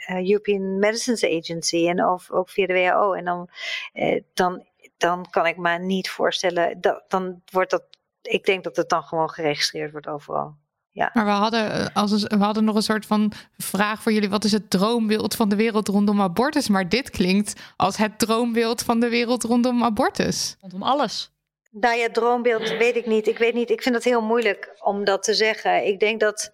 European 0.07 0.79
Medicines 0.79 1.23
Agency 1.23 1.87
en 1.87 2.05
of, 2.05 2.31
ook 2.31 2.49
via 2.49 2.65
de 2.65 2.73
WHO. 2.73 3.13
En 3.13 3.25
dan, 3.25 3.49
uh, 3.93 4.21
dan 4.33 4.68
dan 4.99 5.25
kan 5.29 5.45
ik 5.45 5.57
me 5.57 5.77
niet 5.77 6.09
voorstellen, 6.09 6.81
dat, 6.81 7.03
dan 7.07 7.41
wordt 7.51 7.71
dat, 7.71 7.83
ik 8.21 8.45
denk 8.45 8.63
dat 8.63 8.75
het 8.75 8.89
dan 8.89 9.03
gewoon 9.03 9.29
geregistreerd 9.29 9.91
wordt 9.91 10.07
overal. 10.07 10.57
Ja. 10.91 11.09
Maar 11.13 11.25
we 11.25 11.31
hadden, 11.31 11.71
eh, 11.71 11.85
als 11.93 12.23
we 12.23 12.37
hadden 12.37 12.63
nog 12.63 12.75
een 12.75 12.81
soort 12.81 13.05
van 13.05 13.31
vraag 13.57 14.01
voor 14.01 14.11
jullie: 14.11 14.29
wat 14.29 14.43
is 14.43 14.51
het 14.51 14.69
droombeeld 14.69 15.35
van 15.35 15.49
de 15.49 15.55
wereld 15.55 15.87
rondom 15.87 16.21
abortus? 16.21 16.67
Maar 16.67 16.89
dit 16.89 17.09
klinkt 17.09 17.73
als 17.75 17.97
het 17.97 18.19
droombeeld 18.19 18.81
van 18.83 18.99
de 18.99 19.09
wereld 19.09 19.43
rondom 19.43 19.83
abortus. 19.83 20.55
Rondom 20.61 20.83
alles. 20.83 21.31
Nou 21.71 21.95
ja, 21.95 22.09
droombeeld 22.09 22.69
weet 22.69 22.95
ik 22.95 23.05
niet. 23.05 23.27
Ik 23.27 23.37
weet 23.37 23.53
niet. 23.53 23.69
Ik 23.69 23.81
vind 23.81 23.95
het 23.95 24.03
heel 24.03 24.21
moeilijk 24.21 24.75
om 24.79 25.03
dat 25.03 25.23
te 25.23 25.33
zeggen. 25.33 25.87
Ik 25.87 25.99
denk 25.99 26.19
dat. 26.19 26.51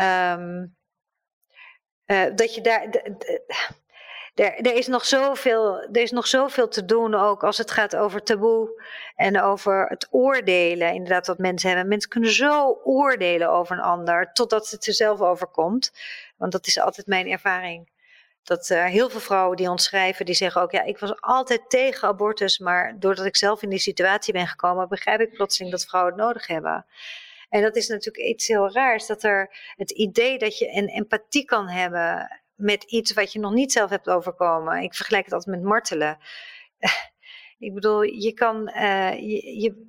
Um, 0.00 0.76
uh, 2.06 2.26
dat 2.34 2.54
je 2.54 2.60
daar 2.60 2.90
er, 4.34 4.54
er, 4.54 4.74
is 4.74 4.86
nog 4.86 5.04
zoveel, 5.04 5.80
er 5.92 6.02
is 6.02 6.10
nog 6.10 6.26
zoveel 6.26 6.68
te 6.68 6.84
doen 6.84 7.14
ook 7.14 7.44
als 7.44 7.58
het 7.58 7.70
gaat 7.70 7.96
over 7.96 8.22
taboe 8.22 8.82
en 9.16 9.42
over 9.42 9.86
het 9.88 10.08
oordelen. 10.10 10.92
Inderdaad, 10.92 11.26
wat 11.26 11.38
mensen 11.38 11.68
hebben. 11.68 11.88
Mensen 11.88 12.10
kunnen 12.10 12.32
zo 12.32 12.80
oordelen 12.84 13.50
over 13.50 13.76
een 13.76 13.82
ander 13.82 14.32
totdat 14.32 14.70
het 14.70 14.86
er 14.86 14.94
zelf 14.94 15.20
overkomt. 15.20 15.92
Want 16.36 16.52
dat 16.52 16.66
is 16.66 16.80
altijd 16.80 17.06
mijn 17.06 17.28
ervaring. 17.28 17.88
Dat 18.42 18.70
uh, 18.70 18.84
heel 18.84 19.10
veel 19.10 19.20
vrouwen 19.20 19.56
die 19.56 19.70
ons 19.70 19.84
schrijven, 19.84 20.24
die 20.24 20.34
zeggen 20.34 20.62
ook: 20.62 20.70
ja, 20.70 20.82
ik 20.82 20.98
was 20.98 21.20
altijd 21.20 21.70
tegen 21.70 22.08
abortus, 22.08 22.58
maar 22.58 22.98
doordat 22.98 23.24
ik 23.24 23.36
zelf 23.36 23.62
in 23.62 23.68
die 23.68 23.78
situatie 23.78 24.32
ben 24.32 24.46
gekomen, 24.46 24.88
begrijp 24.88 25.20
ik 25.20 25.32
plotseling 25.32 25.72
dat 25.72 25.84
vrouwen 25.84 26.12
het 26.12 26.22
nodig 26.22 26.46
hebben. 26.46 26.86
En 27.48 27.62
dat 27.62 27.76
is 27.76 27.88
natuurlijk 27.88 28.26
iets 28.26 28.46
heel 28.46 28.72
raars, 28.72 29.06
dat 29.06 29.22
er 29.22 29.56
het 29.76 29.90
idee 29.90 30.38
dat 30.38 30.58
je 30.58 30.76
een 30.76 30.88
empathie 30.88 31.44
kan 31.44 31.68
hebben 31.68 32.39
met 32.60 32.82
iets 32.82 33.12
wat 33.12 33.32
je 33.32 33.38
nog 33.38 33.52
niet 33.52 33.72
zelf 33.72 33.90
hebt 33.90 34.08
overkomen. 34.08 34.82
Ik 34.82 34.94
vergelijk 34.94 35.24
het 35.24 35.34
altijd 35.34 35.56
met 35.56 35.64
martelen. 35.64 36.18
ik 37.58 37.74
bedoel, 37.74 38.02
je 38.02 38.32
kan, 38.32 38.72
uh, 38.76 39.12
je, 39.12 39.60
je, 39.60 39.88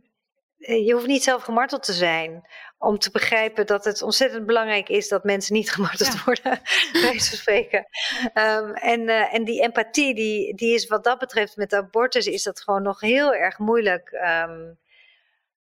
eh, 0.58 0.86
je, 0.86 0.94
hoeft 0.94 1.08
niet 1.08 1.24
zelf 1.24 1.44
gemarteld 1.44 1.84
te 1.84 1.94
zijn 1.94 2.48
om 2.78 2.98
te 2.98 3.12
begrijpen 3.12 3.66
dat 3.66 3.86
het 3.86 4.02
ontzettend 4.02 4.46
belangrijk 4.46 4.90
is 4.90 5.08
dat 5.08 5.24
mensen 5.24 5.54
niet 5.54 5.72
gemarteld 5.76 6.24
worden, 6.24 6.62
bij 6.92 7.20
spreken. 7.20 7.86
Um, 8.34 8.74
en, 8.74 9.02
uh, 9.02 9.34
en 9.34 9.44
die 9.44 9.62
empathie, 9.62 10.16
die, 10.16 10.56
die 10.56 10.74
is 10.74 10.88
wat 10.88 11.04
dat 11.04 11.20
betreft 11.20 11.56
met 11.56 11.74
abortus, 11.74 12.28
is 12.28 12.44
dat 12.44 12.62
gewoon 12.62 12.84
nog 12.84 13.02
heel 13.02 13.34
erg 13.34 13.58
moeilijk. 13.58 14.12
Um, 14.12 14.80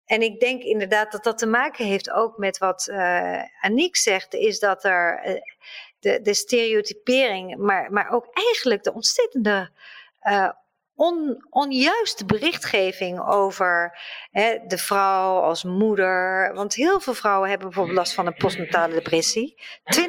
en 0.05 0.21
ik 0.21 0.39
denk 0.39 0.63
inderdaad 0.63 1.11
dat 1.11 1.23
dat 1.23 1.37
te 1.37 1.47
maken 1.47 1.85
heeft 1.85 2.11
ook 2.11 2.37
met 2.37 2.57
wat 2.57 2.87
uh, 2.91 3.43
Aniek 3.61 3.95
zegt, 3.95 4.33
is 4.33 4.59
dat 4.59 4.83
er 4.83 5.41
de, 5.99 6.21
de 6.21 6.33
stereotypering, 6.33 7.57
maar, 7.57 7.91
maar 7.91 8.11
ook 8.11 8.27
eigenlijk 8.31 8.83
de 8.83 8.93
ontzettende 8.93 9.69
uh, 10.23 10.51
on, 10.99 11.45
onjuiste 11.49 12.25
berichtgeving 12.25 13.27
over 13.27 13.99
hè, 14.31 14.57
de 14.67 14.77
vrouw 14.77 15.39
als 15.39 15.63
moeder. 15.63 16.51
Want 16.53 16.73
heel 16.73 16.99
veel 16.99 17.13
vrouwen 17.13 17.49
hebben 17.49 17.67
bijvoorbeeld 17.67 17.97
last 17.97 18.13
van 18.13 18.27
een 18.27 18.35
postnatale 18.35 18.93
depressie. 18.93 19.61
20% 19.95 20.05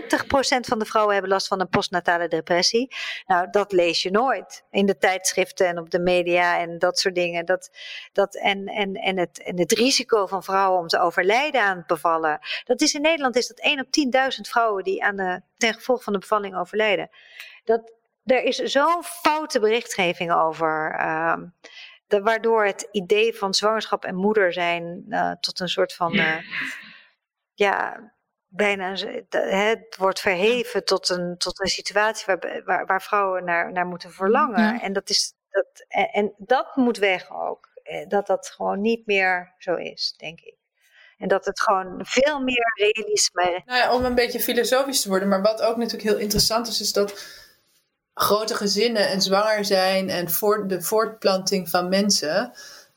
van 0.60 0.78
de 0.78 0.84
vrouwen 0.84 1.12
hebben 1.12 1.32
last 1.32 1.46
van 1.46 1.60
een 1.60 1.68
postnatale 1.68 2.28
depressie. 2.28 2.94
Nou, 3.26 3.50
dat 3.50 3.72
lees 3.72 4.02
je 4.02 4.10
nooit 4.10 4.64
in 4.70 4.86
de 4.86 4.98
tijdschriften 4.98 5.66
en 5.66 5.78
op 5.78 5.90
de 5.90 6.00
media 6.00 6.58
en 6.58 6.78
dat 6.78 6.98
soort 6.98 7.14
dingen. 7.14 7.46
Dat, 7.46 7.70
dat, 8.12 8.34
en, 8.34 8.66
en, 8.66 8.94
en, 8.94 9.18
het, 9.18 9.42
en 9.42 9.58
het 9.58 9.72
risico 9.72 10.26
van 10.26 10.42
vrouwen 10.42 10.80
om 10.80 10.86
te 10.86 11.00
overlijden 11.00 11.62
aan 11.62 11.76
het 11.76 11.86
bevallen. 11.86 12.38
Dat 12.64 12.80
is 12.80 12.94
in 12.94 13.02
Nederland 13.02 13.36
is 13.36 13.46
dat 13.48 13.60
1 13.60 13.80
op 13.80 13.86
10.000 14.36 14.40
vrouwen 14.40 14.84
die 14.84 15.04
aan 15.04 15.16
de, 15.16 15.42
ten 15.56 15.74
gevolge 15.74 16.02
van 16.02 16.12
de 16.12 16.18
bevalling 16.18 16.56
overlijden. 16.56 17.10
Dat, 17.64 17.92
er 18.24 18.42
is 18.42 18.56
zo'n 18.56 19.02
foute 19.02 19.60
berichtgeving 19.60 20.32
over. 20.32 20.96
Uh, 21.00 21.36
de, 22.06 22.22
waardoor 22.22 22.64
het 22.64 22.88
idee 22.92 23.34
van 23.34 23.54
zwangerschap 23.54 24.04
en 24.04 24.14
moeder 24.14 24.52
zijn 24.52 25.04
uh, 25.08 25.32
tot 25.40 25.60
een 25.60 25.68
soort 25.68 25.94
van. 25.94 26.14
Uh, 26.14 26.36
ja, 27.54 28.12
bijna. 28.48 28.94
Het 29.30 29.96
wordt 29.96 30.20
verheven 30.20 30.84
tot 30.84 31.08
een, 31.08 31.36
tot 31.38 31.60
een 31.60 31.68
situatie 31.68 32.26
waar, 32.26 32.62
waar, 32.64 32.86
waar 32.86 33.02
vrouwen 33.02 33.44
naar, 33.44 33.72
naar 33.72 33.86
moeten 33.86 34.10
verlangen. 34.10 34.74
Ja. 34.74 34.80
En, 34.80 34.92
dat 34.92 35.08
is, 35.10 35.34
dat, 35.50 35.84
en, 35.88 36.08
en 36.08 36.34
dat 36.38 36.76
moet 36.76 36.98
weg 36.98 37.30
ook. 37.30 37.68
Eh, 37.82 38.08
dat 38.08 38.26
dat 38.26 38.48
gewoon 38.48 38.80
niet 38.80 39.06
meer 39.06 39.54
zo 39.58 39.74
is, 39.74 40.14
denk 40.16 40.40
ik. 40.40 40.54
En 41.18 41.28
dat 41.28 41.44
het 41.44 41.60
gewoon 41.60 42.00
veel 42.06 42.40
meer 42.40 42.72
realisme. 42.74 43.62
Nou 43.64 43.78
ja, 43.78 43.94
om 43.94 44.04
een 44.04 44.14
beetje 44.14 44.40
filosofisch 44.40 45.00
te 45.00 45.08
worden, 45.08 45.28
maar 45.28 45.42
wat 45.42 45.62
ook 45.62 45.76
natuurlijk 45.76 46.08
heel 46.08 46.18
interessant 46.18 46.68
is, 46.68 46.80
is 46.80 46.92
dat 46.92 47.24
grote 48.14 48.54
gezinnen 48.54 49.08
en 49.08 49.22
zwanger 49.22 49.64
zijn 49.64 50.10
en 50.10 50.30
voor 50.30 50.68
de 50.68 50.82
voortplanting 50.82 51.68
van 51.68 51.88
mensen. 51.88 52.52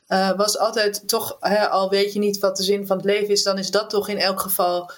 Uh, 0.08 0.32
was 0.38 0.58
altijd 0.58 1.08
toch, 1.08 1.38
hè, 1.40 1.70
al 1.70 1.90
weet 1.90 2.14
je 2.14 2.20
niet 2.20 2.40
wat 2.40 2.58
de 2.58 2.64
zin 2.64 2.88
van 2.88 2.98
het 2.98 3.06
leven 3.06 3.30
is, 3.30 3.44
dan 3.44 3.58
is 3.58 3.72
dat 3.72 3.90
toch 3.90 4.10
in 4.10 4.18
elk 4.18 4.40
geval 4.40 4.92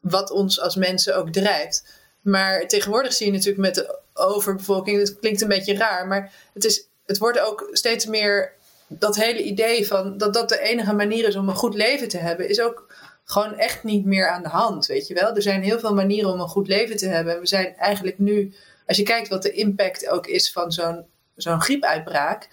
wat 0.00 0.30
ons 0.30 0.60
als 0.60 0.76
mensen 0.76 1.16
ook 1.16 1.32
drijft. 1.32 1.84
Maar 2.20 2.66
tegenwoordig 2.66 3.12
zie 3.12 3.26
je 3.26 3.32
natuurlijk 3.32 3.58
met 3.58 3.74
de 3.74 3.98
overbevolking, 4.14 4.98
dat 4.98 5.18
klinkt 5.18 5.40
een 5.40 5.48
beetje 5.48 5.76
raar, 5.76 6.06
maar 6.06 6.32
het, 6.52 6.64
is, 6.64 6.86
het 7.06 7.18
wordt 7.18 7.40
ook 7.40 7.68
steeds 7.72 8.06
meer 8.06 8.52
dat 8.88 9.16
hele 9.16 9.42
idee 9.42 9.86
van 9.86 10.18
dat 10.18 10.34
dat 10.34 10.48
de 10.48 10.60
enige 10.60 10.92
manier 10.92 11.28
is 11.28 11.36
om 11.36 11.48
een 11.48 11.54
goed 11.54 11.74
leven 11.74 12.08
te 12.08 12.18
hebben, 12.18 12.48
is 12.48 12.60
ook 12.60 12.86
gewoon 13.24 13.58
echt 13.58 13.84
niet 13.84 14.04
meer 14.04 14.28
aan 14.28 14.42
de 14.42 14.48
hand, 14.48 14.86
weet 14.86 15.06
je 15.06 15.14
wel. 15.14 15.34
Er 15.34 15.42
zijn 15.42 15.62
heel 15.62 15.78
veel 15.78 15.94
manieren 15.94 16.30
om 16.32 16.40
een 16.40 16.48
goed 16.48 16.68
leven 16.68 16.96
te 16.96 17.08
hebben. 17.08 17.40
We 17.40 17.46
zijn 17.46 17.76
eigenlijk 17.76 18.18
nu 18.18 18.54
als 18.90 18.98
je 18.98 19.04
kijkt 19.04 19.28
wat 19.28 19.42
de 19.42 19.52
impact 19.52 20.08
ook 20.08 20.26
is 20.26 20.52
van 20.52 20.72
zo'n 20.72 21.04
zo'n 21.36 21.60
griepuitbraak, 21.60 22.48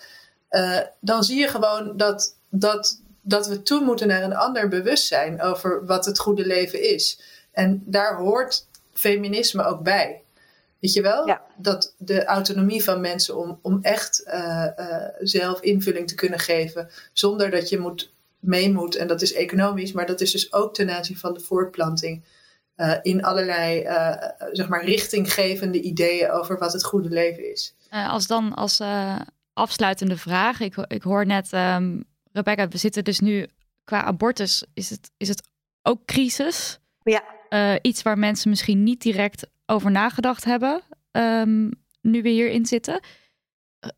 uh, 0.50 0.80
dan 1.00 1.24
zie 1.24 1.40
je 1.40 1.48
gewoon 1.48 1.98
dat, 1.98 2.36
dat, 2.50 3.02
dat 3.22 3.48
we 3.48 3.62
toe 3.62 3.82
moeten 3.82 4.08
naar 4.08 4.24
een 4.24 4.36
ander 4.36 4.68
bewustzijn 4.68 5.42
over 5.42 5.86
wat 5.86 6.06
het 6.06 6.20
goede 6.20 6.46
leven 6.46 6.94
is. 6.94 7.22
En 7.52 7.84
daar 7.86 8.18
hoort 8.18 8.68
feminisme 8.94 9.64
ook 9.64 9.84
bij. 9.84 10.22
Weet 10.80 10.94
je 10.94 11.02
wel? 11.02 11.28
Ja. 11.28 11.42
Dat 11.56 11.94
de 11.98 12.26
autonomie 12.26 12.84
van 12.84 13.02
mensen 13.02 13.38
om, 13.38 13.60
om 13.62 13.80
echt 13.82 14.24
uh, 14.28 14.68
uh, 14.78 15.04
zelf 15.20 15.62
invulling 15.62 16.08
te 16.08 16.16
kunnen 16.16 16.40
geven, 16.40 16.90
zonder 17.14 17.52
dat 17.52 17.70
je 17.70 17.80
moet, 17.80 18.12
mee 18.40 18.72
moet. 18.72 18.96
En 18.96 19.08
dat 19.08 19.22
is 19.22 19.34
economisch, 19.34 19.92
maar 19.92 20.06
dat 20.06 20.22
is 20.22 20.32
dus 20.32 20.54
ook 20.54 20.74
ten 20.74 20.90
aanzien 20.90 21.18
van 21.18 21.34
de 21.34 21.40
voortplanting. 21.40 22.24
Uh, 22.78 22.94
in 23.02 23.24
allerlei 23.24 23.84
uh, 23.84 24.14
zeg 24.52 24.68
maar 24.68 24.86
richtinggevende 24.86 25.82
ideeën 25.82 26.32
over 26.32 26.58
wat 26.58 26.74
het 26.74 26.84
goede 26.84 27.10
leven 27.10 27.52
is. 27.52 27.76
Uh, 27.94 28.10
als 28.10 28.28
dan 28.28 28.54
als 28.54 28.82
afsluitende 29.54 30.18
vraag, 30.18 30.60
ik, 30.60 30.76
ik 30.88 31.02
hoor 31.02 31.26
net, 31.26 31.54
um, 31.54 32.04
Rebecca, 32.32 32.68
we 32.68 32.78
zitten 32.78 33.04
dus 33.04 33.20
nu 33.20 33.48
qua 33.84 34.04
abortus, 34.04 34.66
is 34.74 34.90
het, 34.90 35.12
is 35.18 35.28
het 35.28 35.48
ook 35.82 36.06
crisis? 36.06 36.80
Ja. 37.04 37.24
iets 37.82 38.02
waar 38.02 38.18
mensen 38.18 38.50
misschien 38.50 38.84
niet 38.84 39.02
direct 39.02 39.48
over 39.66 39.92
nagedacht 39.92 40.44
hebben, 40.44 40.82
um, 41.12 41.72
nu 42.02 42.22
we 42.22 42.30
hierin 42.30 42.66
zitten. 42.66 43.00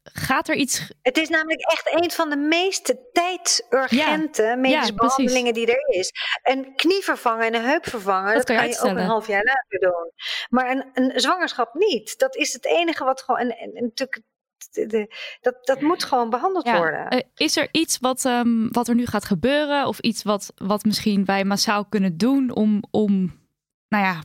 Gaat 0.04 0.48
er 0.48 0.56
iets. 0.56 0.92
Het 1.02 1.18
is 1.18 1.30
namelijk 1.30 1.62
echt 1.62 2.04
een 2.04 2.12
van 2.12 2.30
de 2.30 2.36
meest 2.36 2.96
tijdsurgente 3.14 4.44
ja, 4.44 4.56
medische 4.56 4.92
ja, 4.92 4.98
behandelingen 4.98 5.54
die 5.54 5.68
er 5.68 5.98
is. 6.00 6.12
Een 6.44 6.76
knie 6.76 7.04
vervangen 7.04 7.46
en 7.46 7.56
een 7.56 7.66
heup 7.66 7.86
vervangen, 7.90 8.36
dat, 8.36 8.48
dat 8.48 8.58
kan, 8.58 8.68
je, 8.68 8.80
ook 8.80 8.98
een 8.98 8.98
half 8.98 9.28
jaar 9.28 9.44
later 9.44 9.80
doen. 9.80 10.12
Maar 10.50 10.72
een, 10.72 10.86
een 10.94 11.20
zwangerschap 11.20 11.74
niet. 11.74 12.18
Dat 12.18 12.36
is 12.36 12.54
het 12.54 12.66
enige 12.66 13.04
wat 13.04 13.22
gewoon. 13.22 13.40
En, 13.40 13.58
en, 13.58 13.74
en 13.74 13.84
natuurlijk. 13.84 14.22
De, 14.72 14.86
de, 14.86 15.16
dat, 15.42 15.66
dat 15.66 15.82
moet 15.82 16.04
gewoon 16.04 16.30
behandeld 16.30 16.66
ja. 16.66 16.78
worden. 16.78 17.14
Uh, 17.14 17.20
is 17.36 17.58
er 17.58 17.68
iets 17.72 17.98
wat, 18.00 18.24
um, 18.24 18.72
wat 18.72 18.88
er 18.88 18.96
nu 18.96 19.06
gaat 19.06 19.26
gebeuren? 19.26 19.86
Of 19.88 20.00
iets 20.00 20.24
wat, 20.24 20.54
wat 20.56 20.84
misschien 20.84 21.26
wij 21.26 21.44
massaal 21.44 21.86
kunnen 21.86 22.18
doen 22.18 22.52
om, 22.52 22.84
om 22.92 23.40
nou 23.88 24.04
ja, 24.04 24.22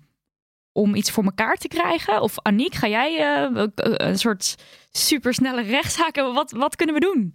om 0.74 0.94
iets 0.94 1.10
voor 1.10 1.24
elkaar 1.24 1.56
te 1.56 1.68
krijgen? 1.68 2.20
Of 2.20 2.34
Aniek, 2.42 2.74
ga 2.74 2.88
jij 2.88 3.42
uh, 3.54 3.66
een 3.74 4.18
soort 4.18 4.54
supersnelle 4.90 5.62
rechtszaak? 5.62 6.16
Wat, 6.16 6.50
wat 6.50 6.76
kunnen 6.76 6.94
we 6.94 7.00
doen? 7.00 7.34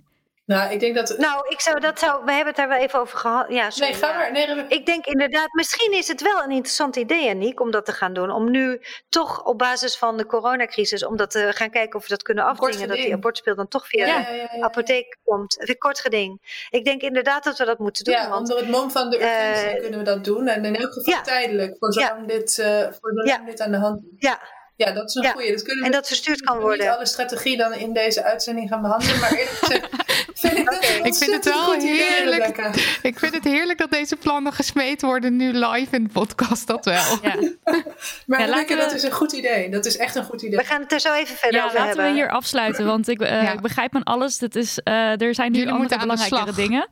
Nou, 0.50 0.72
ik 0.72 0.80
denk 0.80 0.96
dat. 0.96 1.18
Nou, 1.18 1.46
ik 1.48 1.60
zou 1.60 1.80
dat 1.80 2.00
zou. 2.00 2.26
We 2.26 2.32
hebben 2.32 2.48
het 2.48 2.56
daar 2.56 2.68
wel 2.68 2.78
even 2.78 3.00
over 3.00 3.18
gehad. 3.18 3.46
Ja, 3.50 3.70
sorry, 3.70 3.92
nee, 3.92 4.02
ga 4.02 4.14
maar. 4.14 4.32
Nee, 4.32 4.56
we... 4.56 4.66
Ik 4.68 4.86
denk 4.86 5.06
inderdaad, 5.06 5.48
misschien 5.52 5.92
is 5.92 6.08
het 6.08 6.22
wel 6.22 6.44
een 6.44 6.52
interessant 6.52 6.96
idee, 6.96 7.30
Aniek, 7.30 7.60
om 7.60 7.72
dat 7.72 7.86
te 7.86 7.92
gaan 7.92 8.14
doen. 8.14 8.32
Om 8.32 8.52
nu 8.52 8.82
toch 9.10 9.44
op 9.44 9.58
basis 9.58 9.98
van 9.98 10.18
de 10.18 10.26
coronacrisis, 10.26 11.06
om 11.06 11.18
dat 11.18 11.32
te 11.32 11.52
gaan 11.54 11.70
kijken 11.70 11.96
of 11.96 12.04
we 12.04 12.10
dat 12.10 12.22
kunnen 12.22 12.44
afdwingen. 12.44 12.88
Dat 12.88 12.98
die 12.98 13.14
abortspeel 13.14 13.56
dan 13.56 13.68
toch 13.68 13.88
via 13.88 14.06
ja, 14.06 14.20
ja, 14.20 14.30
ja, 14.30 14.48
de 14.48 14.64
apotheek 14.64 15.18
komt. 15.24 15.62
Even 15.62 15.78
kort 15.78 16.00
geding. 16.00 16.66
Ik 16.70 16.86
denk 16.86 17.02
inderdaad 17.02 17.44
dat 17.44 17.58
we 17.58 17.66
dat 17.66 17.80
moeten 17.80 18.04
doen. 18.04 18.14
Ja, 18.14 18.30
want, 18.30 18.50
onder 18.50 18.58
het 18.58 18.76
mom 18.76 18.92
van 18.92 19.10
de 19.10 19.16
urgentie 19.16 19.76
uh, 19.76 19.82
kunnen 19.82 20.00
we 20.00 20.06
dat 20.06 20.24
doen. 20.24 20.48
En 20.48 20.66
in 20.66 20.76
elk 20.76 20.94
geval 20.94 21.24
tijdelijk, 21.24 21.76
voor 21.80 21.94
zolang 21.94 22.28
dit, 22.28 22.58
uh, 22.58 22.82
voor 22.82 23.12
zolang 23.14 23.46
dit 23.46 23.62
aan 23.62 23.72
de 23.72 23.78
hand 23.78 24.02
is. 24.04 24.10
Ja. 24.18 24.40
Ja, 24.86 24.92
dat 24.92 25.10
is 25.10 25.16
een 25.16 25.24
ja. 25.24 25.32
goeie. 25.32 25.52
Dat 25.52 25.64
kunnen 25.64 25.86
en 25.86 25.92
dat 25.92 26.08
verstuurd 26.08 26.42
kan 26.42 26.60
worden. 26.60 26.80
niet 26.86 26.96
alle 26.96 27.06
strategie 27.06 27.58
dan 27.58 27.74
in 27.74 27.94
deze 27.94 28.24
uitzending 28.24 28.70
gaan 28.70 28.82
behandelen. 28.82 29.20
Maar 29.20 29.32
eerlijk 29.32 29.50
gezegd 29.50 29.90
vind 30.42 30.58
ik 30.58 30.74
okay. 30.74 30.98
Ik 30.98 31.14
vind 31.14 31.32
het 31.32 31.46
wel 31.46 31.74
heerlijk. 31.74 32.58
Idee, 32.58 32.86
ik 33.02 33.20
vind 33.20 33.34
het 33.34 33.44
heerlijk 33.44 33.78
dat 33.78 33.92
deze 33.92 34.16
plannen 34.16 34.54
gesmeed 34.54 35.02
worden 35.02 35.36
nu 35.36 35.52
live 35.54 35.96
in 35.96 36.04
de 36.04 36.10
podcast. 36.10 36.68
Dat 36.68 36.86
wel. 36.86 37.04
Ja. 37.22 37.36
maar 38.26 38.40
ja, 38.40 38.46
Rebecca, 38.46 38.76
we... 38.76 38.82
dat 38.82 38.94
is 38.94 39.04
een 39.04 39.12
goed 39.12 39.32
idee. 39.32 39.70
Dat 39.70 39.86
is 39.86 39.98
echt 39.98 40.16
een 40.16 40.24
goed 40.24 40.42
idee. 40.42 40.58
We 40.58 40.66
gaan 40.66 40.82
het 40.82 40.92
er 40.92 41.00
zo 41.00 41.14
even 41.14 41.36
verder 41.36 41.60
ja, 41.60 41.66
over 41.66 41.78
laten 41.78 41.96
hebben. 41.96 42.14
we 42.14 42.20
hier 42.20 42.30
afsluiten. 42.30 42.86
Want 42.86 43.08
ik, 43.08 43.22
uh, 43.22 43.30
ja. 43.30 43.52
ik 43.52 43.62
begrijp 43.62 43.92
van 43.92 44.04
alles. 44.04 44.38
Dat 44.38 44.56
is, 44.56 44.80
uh, 44.84 45.22
er 45.22 45.36
zijn 45.36 45.52
nu 45.52 45.58
Jullie 45.58 45.74
andere 45.74 46.00
belangrijkere 46.00 46.54
dingen. 46.54 46.88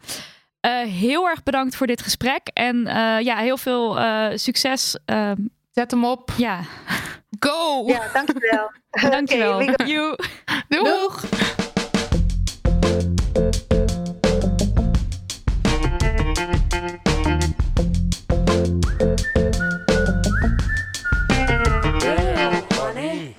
Uh, 0.65 0.79
heel 0.81 1.27
erg 1.27 1.43
bedankt 1.43 1.75
voor 1.75 1.87
dit 1.87 2.01
gesprek. 2.01 2.47
En 2.53 2.77
ja, 3.23 3.37
heel 3.37 3.57
veel 3.57 3.99
succes. 4.35 4.97
Zet 5.71 5.91
hem 5.91 6.05
op. 6.05 6.31
Ja. 6.37 6.59
Go! 7.39 7.83
Ja, 7.87 8.09
dankjewel. 8.13 8.71
dankjewel. 9.11 9.61
Okay, 9.69 9.87
you. 9.87 10.15
Doeg! 10.67 10.83
Doeg. 10.83 11.25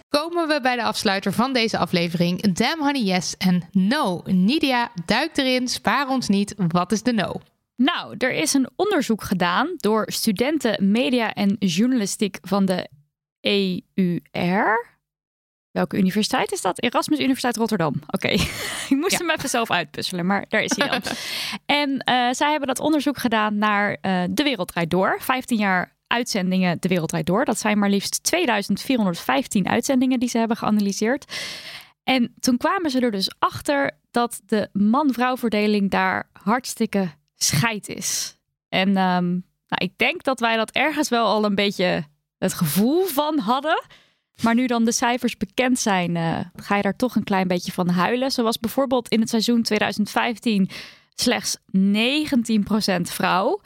Komen 0.08 0.48
we 0.48 0.58
bij 0.62 0.76
de 0.76 0.82
afsluiter 0.82 1.32
van 1.32 1.52
deze 1.52 1.78
aflevering. 1.78 2.52
Damn 2.52 2.82
Honey 2.82 3.02
Yes 3.02 3.36
en 3.36 3.68
No. 3.70 4.22
Nidia, 4.24 4.90
duik 5.04 5.36
erin, 5.36 5.68
spaar 5.68 6.08
ons 6.08 6.28
niet. 6.28 6.54
Wat 6.56 6.92
is 6.92 7.02
de 7.02 7.12
no? 7.12 7.34
Nou, 7.76 8.14
er 8.18 8.32
is 8.32 8.54
een 8.54 8.68
onderzoek 8.76 9.22
gedaan 9.22 9.74
door 9.76 10.04
studenten 10.12 10.90
media 10.90 11.34
en 11.34 11.56
journalistiek 11.58 12.38
van 12.40 12.64
de 12.64 12.88
EUR. 13.40 14.96
Welke 15.70 15.96
universiteit 15.96 16.52
is 16.52 16.60
dat? 16.60 16.82
Erasmus 16.82 17.18
Universiteit 17.18 17.56
Rotterdam. 17.56 17.94
Oké, 17.94 18.14
okay. 18.14 18.32
ik 18.90 18.96
moest 18.96 19.12
ja. 19.12 19.18
hem 19.18 19.30
even 19.30 19.48
zelf 19.48 19.70
uitpuzzelen, 19.70 20.26
maar 20.26 20.44
daar 20.48 20.62
is 20.62 20.76
hij 20.76 20.88
dan. 20.88 21.02
en 21.82 21.90
uh, 21.90 22.32
zij 22.32 22.50
hebben 22.50 22.68
dat 22.68 22.80
onderzoek 22.80 23.18
gedaan 23.18 23.58
naar 23.58 23.90
uh, 23.90 24.22
De 24.30 24.42
Wereld 24.42 24.68
Draait 24.68 24.90
Door. 24.90 25.16
15 25.20 25.58
jaar 25.58 25.96
uitzendingen 26.06 26.76
De 26.80 26.88
Wereld 26.88 27.08
Draait 27.08 27.26
Door. 27.26 27.44
Dat 27.44 27.58
zijn 27.58 27.78
maar 27.78 27.90
liefst 27.90 28.22
2415 28.22 29.68
uitzendingen 29.68 30.20
die 30.20 30.28
ze 30.28 30.38
hebben 30.38 30.56
geanalyseerd. 30.56 31.24
En 32.04 32.34
toen 32.40 32.56
kwamen 32.56 32.90
ze 32.90 33.00
er 33.00 33.10
dus 33.10 33.30
achter 33.38 33.90
dat 34.10 34.40
de 34.46 34.68
man-vrouw 34.72 35.36
verdeling 35.36 35.90
daar 35.90 36.28
hartstikke 36.32 37.08
scheid 37.34 37.88
is. 37.88 38.36
En 38.68 38.88
um, 38.88 39.44
nou, 39.68 39.84
ik 39.84 39.92
denk 39.96 40.22
dat 40.22 40.40
wij 40.40 40.56
dat 40.56 40.70
ergens 40.70 41.08
wel 41.08 41.26
al 41.26 41.44
een 41.44 41.54
beetje 41.54 42.04
het 42.38 42.54
gevoel 42.54 43.04
van 43.04 43.38
hadden. 43.38 43.82
Maar 44.42 44.54
nu 44.54 44.66
dan 44.66 44.84
de 44.84 44.92
cijfers 44.92 45.36
bekend 45.36 45.78
zijn, 45.78 46.16
uh, 46.16 46.38
ga 46.56 46.76
je 46.76 46.82
daar 46.82 46.96
toch 46.96 47.16
een 47.16 47.24
klein 47.24 47.48
beetje 47.48 47.72
van 47.72 47.88
huilen. 47.88 48.30
Zoals 48.30 48.58
bijvoorbeeld 48.58 49.08
in 49.08 49.20
het 49.20 49.28
seizoen 49.28 49.62
2015 49.62 50.70
slechts 51.14 51.56
19% 51.76 53.00
vrouw. 53.00 53.60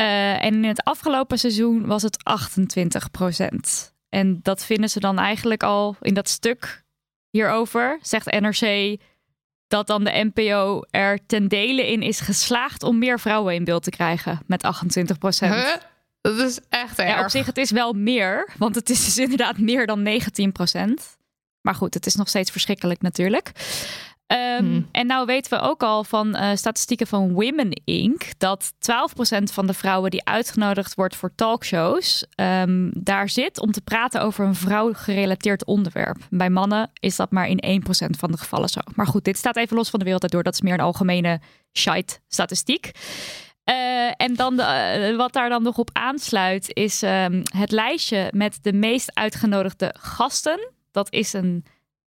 Uh, 0.00 0.44
en 0.44 0.54
in 0.54 0.64
het 0.64 0.84
afgelopen 0.84 1.38
seizoen 1.38 1.86
was 1.86 2.02
het 2.02 2.16
28%. 3.88 3.92
En 4.08 4.40
dat 4.42 4.64
vinden 4.64 4.90
ze 4.90 5.00
dan 5.00 5.18
eigenlijk 5.18 5.62
al 5.62 5.96
in 6.00 6.14
dat 6.14 6.28
stuk 6.28 6.84
hierover, 7.30 7.98
zegt 8.02 8.40
NRC. 8.40 8.96
dat 9.66 9.86
dan 9.86 10.04
de 10.04 10.30
NPO 10.34 10.82
er 10.90 11.26
ten 11.26 11.48
dele 11.48 11.90
in 11.90 12.02
is 12.02 12.20
geslaagd 12.20 12.82
om 12.82 12.98
meer 12.98 13.20
vrouwen 13.20 13.54
in 13.54 13.64
beeld 13.64 13.82
te 13.82 13.90
krijgen 13.90 14.40
met 14.46 14.62
28 14.62 15.18
procent. 15.18 15.54
Huh? 15.54 15.74
Dat 16.20 16.38
is 16.38 16.60
echt 16.68 16.98
erg. 16.98 17.08
Ja, 17.08 17.22
op 17.22 17.30
zich, 17.30 17.46
het 17.46 17.56
is 17.56 17.70
wel 17.70 17.92
meer, 17.92 18.48
want 18.58 18.74
het 18.74 18.90
is 18.90 19.04
dus 19.04 19.18
inderdaad 19.26 19.58
meer 19.58 19.86
dan 19.86 20.02
19 20.02 20.52
procent. 20.52 21.18
Maar 21.60 21.74
goed, 21.74 21.94
het 21.94 22.06
is 22.06 22.14
nog 22.14 22.28
steeds 22.28 22.50
verschrikkelijk 22.50 23.02
natuurlijk. 23.02 23.52
Ehm, 24.26 24.64
Hmm. 24.64 24.88
En 24.92 25.06
nou 25.06 25.26
weten 25.26 25.58
we 25.58 25.64
ook 25.64 25.82
al 25.82 26.04
van 26.04 26.34
eh, 26.34 26.56
statistieken 26.56 27.06
van 27.06 27.32
Women 27.32 27.82
Inc. 27.84 28.22
dat 28.38 28.72
12% 28.78 29.52
van 29.52 29.66
de 29.66 29.74
vrouwen 29.74 30.10
die 30.10 30.24
uitgenodigd 30.24 30.94
wordt 30.94 31.16
voor 31.16 31.34
talkshows, 31.34 32.26
ehm, 32.34 32.90
daar 32.92 33.28
zit 33.28 33.60
om 33.60 33.72
te 33.72 33.80
praten 33.80 34.22
over 34.22 34.44
een 34.44 34.54
vrouw-gerelateerd 34.54 35.64
onderwerp. 35.64 36.16
Bij 36.30 36.50
mannen 36.50 36.90
is 37.00 37.16
dat 37.16 37.30
maar 37.30 37.48
in 37.48 37.58
1% 37.60 38.16
van 38.16 38.30
de 38.30 38.38
gevallen 38.38 38.68
zo. 38.68 38.80
Maar 38.94 39.06
goed, 39.06 39.24
dit 39.24 39.36
staat 39.36 39.56
even 39.56 39.76
los 39.76 39.90
van 39.90 39.98
de 39.98 40.04
wereld 40.04 40.22
daardoor. 40.22 40.42
Dat 40.42 40.54
is 40.54 40.60
meer 40.60 40.74
een 40.74 40.80
algemene 40.80 41.40
shite 41.72 42.18
Eh, 43.70 44.10
en 44.16 44.34
dan 44.34 44.56
de, 44.56 44.62
eh, 44.62 45.16
wat 45.16 45.32
daar 45.32 45.48
dan 45.48 45.62
nog 45.62 45.78
op 45.78 45.90
aansluit 45.92 46.74
is 46.74 47.02
ehm, 47.02 47.42
het 47.56 47.70
lijstje 47.70 48.28
met 48.34 48.58
de 48.62 48.72
meest 48.72 49.14
uitgenodigde 49.14 49.94
gasten. 49.98 50.72
Dat 50.90 51.12
is 51.12 51.32
een, 51.32 51.64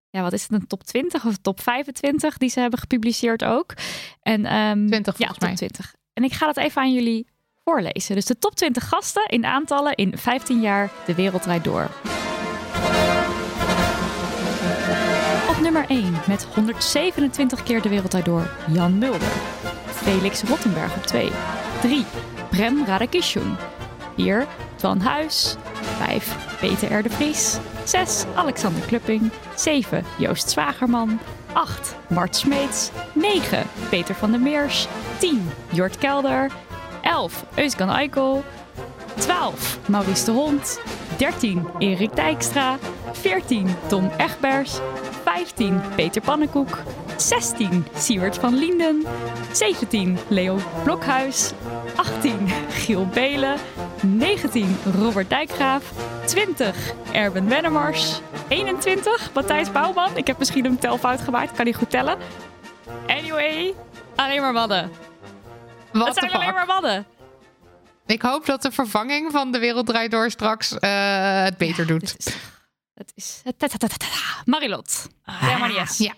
ja, 0.10 0.22
wat 0.22 0.34
is 0.34 0.42
het, 0.42 0.52
een 0.52 0.68
top 0.68 0.84
20 0.84 1.26
of 1.26 1.38
top 1.38 1.62
25 1.62 2.38
die 2.38 2.50
ze 2.50 2.60
hebben 2.60 2.80
gepubliceerd 2.80 3.44
ook. 3.44 3.74
En, 4.22 4.46
ehm, 4.46 4.88
20 4.88 5.18
ja, 5.18 5.26
volgens 5.26 5.38
top 5.38 5.48
mij. 5.48 5.56
20. 5.56 5.96
En 6.14 6.24
ik 6.24 6.34
ga 6.34 6.46
dat 6.46 6.58
even 6.58 6.82
aan 6.82 6.94
jullie 6.94 7.28
voorlezen. 7.64 8.16
Dus 8.16 8.26
de 8.26 8.38
top 8.38 8.56
20 8.56 8.88
gasten 8.88 9.26
in 9.26 9.46
aantallen 9.46 9.96
in 9.96 10.18
15 10.18 10.62
jaar 10.62 10.92
de 11.06 11.16
wereld 11.16 11.42
draait 11.42 11.64
door. 11.64 11.90
Op 15.50 15.60
nummer 15.62 15.86
1 15.88 16.14
met 16.28 16.44
127 16.56 17.64
keer 17.64 17.82
de 17.82 17.90
wereld 17.90 18.10
draait 18.10 18.26
door 18.26 18.50
Jan 18.68 18.98
Mulder. 18.98 19.32
Felix 20.04 20.44
Rottenberg 20.44 20.96
op 20.96 21.06
2. 21.06 21.32
3. 21.82 22.06
Prem 22.50 22.86
Radakishun. 22.86 23.58
4. 24.18 24.48
Twan 24.76 25.02
Huis. 25.02 25.56
5. 25.98 26.58
Peter 26.60 26.92
R. 26.92 27.04
de 27.04 27.10
Vries. 27.10 27.60
6. 27.86 28.26
Alexander 28.36 28.82
Klupping. 28.86 29.32
7. 29.56 30.04
Joost 30.18 30.50
Zwagerman. 30.50 31.20
8. 31.54 31.96
Mart 32.08 32.36
Smeets. 32.36 32.92
9. 33.14 33.66
Peter 33.90 34.16
van 34.16 34.32
der 34.32 34.40
Meers. 34.40 34.88
10. 35.20 35.52
Jort 35.70 35.98
Kelder. 35.98 36.52
11. 37.02 37.44
Euskan 37.56 37.90
Eikel. 37.90 38.44
12. 39.20 39.80
Maurice 39.88 40.26
de 40.26 40.32
Hond. 40.32 40.80
13. 41.18 41.68
Erik 41.80 42.16
Dijkstra. 42.16 42.78
14. 43.12 43.76
Tom 43.88 44.12
Egbers. 44.18 44.80
15. 45.36 45.82
Peter 45.96 46.22
Pannenkoek. 46.22 46.78
16. 47.18 47.88
Siewert 47.96 48.38
van 48.38 48.58
Lienden. 48.58 49.06
17. 49.52 50.18
Leo 50.28 50.60
Blokhuis. 50.84 51.52
18. 51.96 52.48
Giel 52.70 53.08
Belen. 53.08 53.58
19. 54.02 54.78
Robert 55.00 55.30
Dijkgraaf. 55.30 55.92
20. 56.26 56.94
Erben 57.12 57.48
Wennemars. 57.48 58.22
21. 58.48 59.34
Matthijs 59.34 59.72
Bouwman. 59.72 60.18
Ik 60.18 60.28
heb 60.28 60.38
misschien 60.38 60.66
een 60.66 60.80
telfout 60.80 61.22
gemaakt. 61.22 61.52
Kan 61.52 61.66
niet 61.66 61.76
goed 61.76 61.90
tellen. 61.90 62.18
Anyway, 63.08 63.74
alleen 64.16 64.42
maar 64.42 64.54
mannen. 64.54 64.92
Wat 65.92 66.08
Het 66.08 66.18
zijn 66.18 66.32
alleen 66.32 66.54
maar 66.54 66.66
mannen. 66.66 67.06
Ik 68.06 68.22
hoop 68.22 68.46
dat 68.46 68.62
de 68.62 68.72
vervanging 68.72 69.32
van 69.32 69.52
de 69.52 69.60
Wereld 69.60 69.86
Draait 69.86 70.12
Door 70.12 70.30
straks 70.30 70.80
eh, 70.80 71.44
het 71.44 71.58
beter 71.58 71.88
doet. 71.88 72.16
Het 72.94 73.12
is 73.16 73.42
ta. 73.98 74.08
Marilot. 74.46 75.08
Ja, 75.26 75.58
maar 75.58 75.72
yes. 75.72 75.98
Ja. 75.98 76.14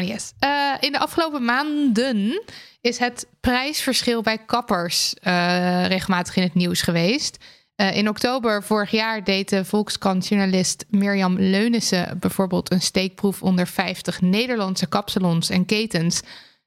Yes. 0.00 0.32
Eh, 0.38 0.72
in 0.80 0.92
de 0.92 0.98
afgelopen 0.98 1.44
maanden 1.44 2.42
is 2.80 2.98
het 2.98 3.26
prijsverschil 3.40 4.22
bij 4.22 4.38
kappers 4.38 5.14
eh, 5.14 5.86
regelmatig 5.86 6.36
in 6.36 6.42
het 6.42 6.54
nieuws 6.54 6.82
geweest. 6.82 7.38
Eh, 7.82 7.96
in 7.96 8.08
oktober 8.08 8.62
vorig 8.62 8.90
jaar 8.90 9.24
deed 9.24 9.48
de 9.48 9.64
Volkskrant-journalist 9.64 10.84
Mirjam 10.88 11.38
Leunissen 11.38 12.18
bijvoorbeeld 12.18 12.70
een 12.72 12.80
steekproef 12.80 13.42
onder 13.42 13.66
50 13.66 14.20
Nederlandse 14.20 14.86
kapsalons 14.86 15.50
en 15.50 15.66
ketens. 15.66 16.20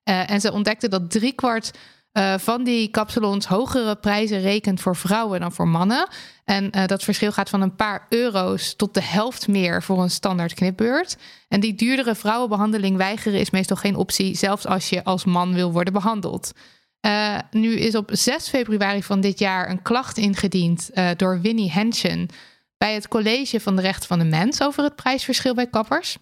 Eh, 0.03 0.29
en 0.29 0.41
ze 0.41 0.51
ontdekte 0.51 0.87
dat 0.87 1.11
driekwart 1.11 1.71
eh 2.15 2.33
van 2.37 2.63
die 2.63 2.87
kapsalons 2.87 3.45
hogere 3.45 3.95
prijzen 3.95 4.41
rekent 4.41 4.81
voor 4.81 4.95
vrouwen 4.95 5.39
dan 5.39 5.51
voor 5.51 5.67
mannen. 5.67 6.07
En 6.45 6.71
eh, 6.71 6.85
dat 6.85 7.03
verschil 7.03 7.31
gaat 7.31 7.49
van 7.49 7.61
een 7.61 7.75
paar 7.75 8.05
euro's 8.09 8.75
tot 8.75 8.93
de 8.93 9.01
helft 9.01 9.47
meer 9.47 9.83
voor 9.83 10.01
een 10.01 10.09
standaard 10.09 10.53
knipbeurt. 10.53 11.17
En 11.47 11.59
die 11.59 11.75
duurdere 11.75 12.15
vrouwenbehandeling 12.15 12.97
weigeren 12.97 13.39
is 13.39 13.49
meestal 13.49 13.77
geen 13.77 13.95
optie, 13.95 14.35
zelfs 14.35 14.65
als 14.65 14.89
je 14.89 15.03
als 15.03 15.25
man 15.25 15.53
wil 15.53 15.71
worden 15.71 15.93
behandeld. 15.93 16.51
Eh, 16.99 17.37
nu 17.51 17.73
is 17.73 17.95
op 17.95 18.09
6 18.13 18.49
februari 18.49 19.03
van 19.03 19.21
dit 19.21 19.39
jaar 19.39 19.69
een 19.69 19.81
klacht 19.81 20.17
ingediend 20.17 20.89
door 21.15 21.41
Winnie 21.41 21.71
Henschen 21.71 22.29
bij 22.77 22.93
het 22.93 23.07
College 23.07 23.59
van 23.59 23.75
de 23.75 23.81
Rechten 23.81 24.07
van 24.07 24.19
de 24.19 24.25
Mens 24.25 24.61
over 24.61 24.83
het 24.83 24.95
prijsverschil 24.95 25.53
bij 25.53 25.67
kappers. 25.67 26.17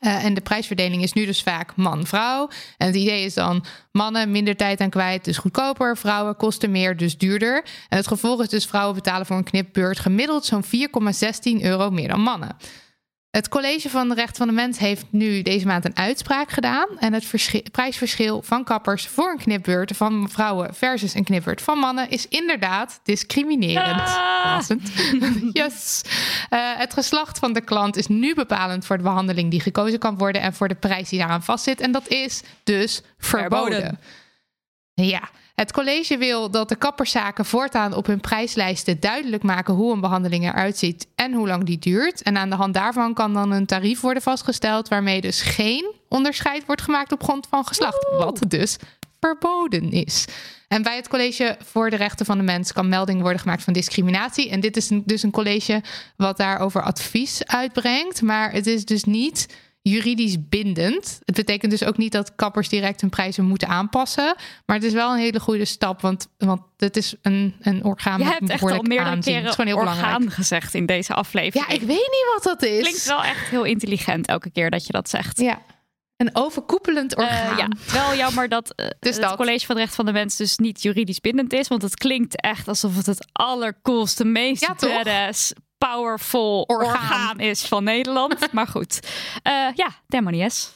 Eh, 0.00 0.24
en 0.24 0.34
de 0.34 0.40
prijsverdeling 0.40 1.02
is 1.02 1.12
nu 1.12 1.26
dus 1.26 1.42
vaak 1.42 1.76
man-vrouw. 1.76 2.48
En 2.76 2.86
het 2.86 2.96
idee 2.96 3.24
is 3.24 3.34
dan 3.34 3.64
mannen 3.92 4.30
minder 4.30 4.56
tijd 4.56 4.80
aan 4.80 4.90
kwijt, 4.90 5.24
dus 5.24 5.38
goedkoper. 5.38 5.96
Vrouwen 5.96 6.36
kosten 6.36 6.70
meer, 6.70 6.96
dus 6.96 7.18
duurder. 7.18 7.64
En 7.88 7.96
het 7.96 8.06
gevolg 8.06 8.42
is 8.42 8.48
dus 8.48 8.66
vrouwen 8.66 8.94
betalen 8.94 9.26
voor 9.26 9.36
een 9.36 9.44
knipbeurt 9.44 9.98
gemiddeld 9.98 10.44
zo'n 10.44 10.64
4,16 10.64 11.62
euro 11.62 11.90
meer 11.90 12.08
dan 12.08 12.20
mannen. 12.20 12.56
Het 13.36 13.48
College 13.48 13.90
van 13.90 14.08
de 14.08 14.14
Rechten 14.14 14.36
van 14.36 14.46
de 14.46 14.52
Mens 14.52 14.78
heeft 14.78 15.06
nu 15.10 15.42
deze 15.42 15.66
maand 15.66 15.84
een 15.84 15.96
uitspraak 15.96 16.50
gedaan. 16.50 16.86
En 16.98 17.12
het 17.12 17.24
verschi- 17.24 17.62
prijsverschil 17.62 18.42
van 18.42 18.64
kappers 18.64 19.06
voor 19.06 19.30
een 19.30 19.38
knipbeurt 19.38 19.96
van 19.96 20.28
vrouwen 20.30 20.74
versus 20.74 21.14
een 21.14 21.24
knipbeurt 21.24 21.62
van 21.62 21.78
mannen 21.78 22.10
is 22.10 22.28
inderdaad 22.28 23.00
discriminerend. 23.02 24.00
Ah. 24.00 24.60
Yes. 25.52 26.02
Eh, 26.48 26.58
het 26.76 26.92
geslacht 26.92 27.38
van 27.38 27.52
de 27.52 27.60
klant 27.60 27.96
is 27.96 28.06
nu 28.06 28.34
bepalend 28.34 28.86
voor 28.86 28.96
de 28.96 29.02
behandeling 29.02 29.50
die 29.50 29.60
gekozen 29.60 29.98
kan 29.98 30.18
worden 30.18 30.42
en 30.42 30.54
voor 30.54 30.68
de 30.68 30.74
prijs 30.74 31.08
die 31.08 31.18
daaraan 31.18 31.42
vastzit. 31.42 31.80
En 31.80 31.92
dat 31.92 32.08
is 32.08 32.42
dus 32.64 33.02
verboden. 33.18 33.72
Verboden. 33.72 33.98
Ja, 34.94 35.28
het 35.56 35.72
college 35.72 36.18
wil 36.18 36.50
dat 36.50 36.68
de 36.68 36.76
kapperszaken 36.76 37.44
voortaan 37.44 37.94
op 37.94 38.06
hun 38.06 38.20
prijslijsten 38.20 39.00
duidelijk 39.00 39.42
maken 39.42 39.74
hoe 39.74 39.92
een 39.92 40.00
behandeling 40.00 40.44
eruit 40.44 40.78
ziet 40.78 41.06
en 41.14 41.32
hoe 41.32 41.46
lang 41.46 41.64
die 41.64 41.78
duurt. 41.78 42.22
En 42.22 42.36
aan 42.36 42.50
de 42.50 42.56
hand 42.56 42.74
daarvan 42.74 43.14
kan 43.14 43.34
dan 43.34 43.50
een 43.50 43.66
tarief 43.66 44.00
worden 44.00 44.22
vastgesteld 44.22 44.88
waarmee 44.88 45.20
dus 45.20 45.40
geen 45.42 45.94
onderscheid 46.08 46.66
wordt 46.66 46.82
gemaakt 46.82 47.12
op 47.12 47.22
grond 47.22 47.46
van 47.50 47.66
geslacht. 47.66 48.08
Wat 48.10 48.40
dus 48.48 48.76
verboden 49.20 49.90
is. 49.90 50.24
En 50.68 50.82
bij 50.82 50.96
het 50.96 51.08
College 51.08 51.56
voor 51.64 51.90
de 51.90 51.96
Rechten 51.96 52.26
van 52.26 52.38
de 52.38 52.44
Mens 52.44 52.72
kan 52.72 52.88
melding 52.88 53.20
worden 53.20 53.40
gemaakt 53.40 53.62
van 53.62 53.72
discriminatie. 53.72 54.50
En 54.50 54.60
dit 54.60 54.76
is 54.76 54.90
dus 55.04 55.22
een 55.22 55.30
college 55.30 55.82
wat 56.16 56.36
daarover 56.36 56.82
advies 56.82 57.46
uitbrengt. 57.46 58.22
Maar 58.22 58.52
het 58.52 58.66
is 58.66 58.84
dus 58.84 59.04
niet 59.04 59.46
juridisch 59.90 60.48
bindend. 60.48 61.20
Het 61.24 61.34
betekent 61.34 61.70
dus 61.70 61.84
ook 61.84 61.96
niet 61.96 62.12
dat 62.12 62.34
kappers 62.34 62.68
direct 62.68 63.00
hun 63.00 63.10
prijzen 63.10 63.44
moeten 63.44 63.68
aanpassen. 63.68 64.34
Maar 64.66 64.76
het 64.76 64.84
is 64.84 64.92
wel 64.92 65.12
een 65.12 65.18
hele 65.18 65.40
goede 65.40 65.64
stap, 65.64 66.00
want, 66.00 66.28
want 66.38 66.60
het 66.76 66.96
is 66.96 67.14
een, 67.22 67.54
een 67.60 67.84
orgaan 67.84 68.18
Je 68.18 68.24
hebt 68.24 68.50
echt 68.50 68.62
al 68.62 68.68
meerdere 68.82 69.00
aanzien. 69.00 69.16
Het 69.16 69.26
is 69.26 69.32
keren 69.32 69.50
gewoon 69.50 69.66
heel 69.66 69.78
belangrijk. 69.78 70.14
orgaan 70.14 70.30
gezegd 70.30 70.74
in 70.74 70.86
deze 70.86 71.14
aflevering. 71.14 71.66
Ja, 71.68 71.74
ik 71.74 71.80
weet 71.80 71.88
niet 71.88 72.26
wat 72.34 72.42
dat 72.42 72.62
is. 72.70 72.80
Klinkt 72.80 73.06
wel 73.06 73.24
echt 73.24 73.48
heel 73.48 73.64
intelligent 73.64 74.26
elke 74.26 74.50
keer 74.50 74.70
dat 74.70 74.86
je 74.86 74.92
dat 74.92 75.08
zegt. 75.08 75.40
Ja, 75.40 75.62
een 76.16 76.30
overkoepelend 76.32 77.14
Eh, 77.14 77.24
orgaan. 77.24 77.56
ja, 77.56 77.68
wel 77.92 78.14
jammer 78.16 78.48
dat 78.48 78.70
eh, 78.74 78.86
Dus 79.00 79.12
het 79.14 79.22
dat. 79.22 79.36
College 79.36 79.66
van 79.66 79.74
de 79.74 79.80
Rechten 79.80 79.96
van 80.04 80.06
de 80.06 80.12
Mens 80.18 80.36
dus 80.36 80.56
niet 80.56 80.82
juridisch 80.82 81.20
bindend 81.20 81.52
is. 81.52 81.68
Want 81.68 81.82
het 81.82 81.94
klinkt 81.96 82.40
echt 82.40 82.68
alsof 82.68 82.96
het 82.96 83.06
het 83.06 83.26
allercoolste, 83.32 84.24
meest 84.24 84.60
Ja, 84.60 84.74
badass, 84.88 85.52
powerful 85.78 86.64
Orgaan. 86.66 86.90
orgaan. 86.92 87.38
is 87.40 87.62
van 87.64 87.84
Nederland. 87.84 88.48
maar 88.52 88.66
goed, 88.66 89.00
Eh, 89.42 89.52
ja, 89.74 89.88
Demonies. 90.06 90.70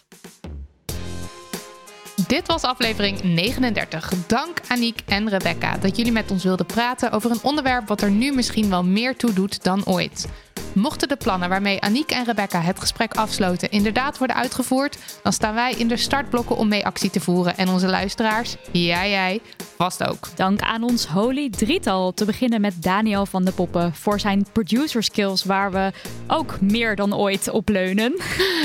Dit 2.27 2.47
was 2.47 2.63
aflevering 2.63 3.23
39. 3.23 4.13
Dank 4.27 4.61
Aniek 4.69 5.01
en 5.07 5.29
Rebecca 5.29 5.77
dat 5.79 5.97
jullie 5.97 6.13
met 6.13 6.31
ons 6.31 6.45
wilden 6.45 6.67
praten 6.67 7.11
over 7.13 7.31
een 7.31 7.43
onderwerp 7.43 7.89
wat 7.89 8.01
er 8.03 8.11
nu 8.11 8.33
misschien 8.33 8.71
wel 8.71 8.85
meer 8.85 9.17
toe 9.17 9.33
doet 9.33 9.63
dan 9.63 9.87
ooit. 9.87 10.29
Mochten 10.73 11.09
de 11.09 11.17
plannen 11.17 11.49
waarmee 11.49 11.81
Aniek 11.81 12.11
en 12.11 12.25
Rebecca 12.25 12.61
het 12.61 12.81
gesprek 12.81 13.15
afsloten 13.15 13.71
inderdaad 13.71 14.19
worden 14.19 14.37
uitgevoerd, 14.37 14.99
dan 15.23 15.33
staan 15.33 15.55
wij 15.55 15.75
in 15.75 15.89
de 15.89 15.97
startblokken 15.97 16.57
om 16.57 16.69
mee 16.69 16.87
actie 16.87 17.11
te 17.11 17.21
voeren. 17.21 17.57
En 17.57 17.69
onze 17.69 17.89
luisteraars, 17.89 18.57
ja 18.73 19.07
jij, 19.07 19.41
vast 19.77 20.05
ook. 20.05 20.29
Dank 20.35 20.61
aan 20.61 20.83
ons 20.83 21.07
holy 21.07 21.51
drietal. 21.51 22.13
Te 22.13 22.25
beginnen 22.25 22.61
met 22.61 22.83
Daniel 22.83 23.27
van 23.27 23.45
de 23.45 23.53
Poppen 23.53 23.95
voor 23.95 24.21
zijn 24.21 24.47
producer 24.53 25.03
skills, 25.03 25.45
waar 25.45 25.73
we 25.73 25.93
ook 26.27 26.61
meer 26.61 26.97
dan 26.97 27.15
ooit 27.15 27.51
op 27.51 27.69
leunen. 27.69 28.15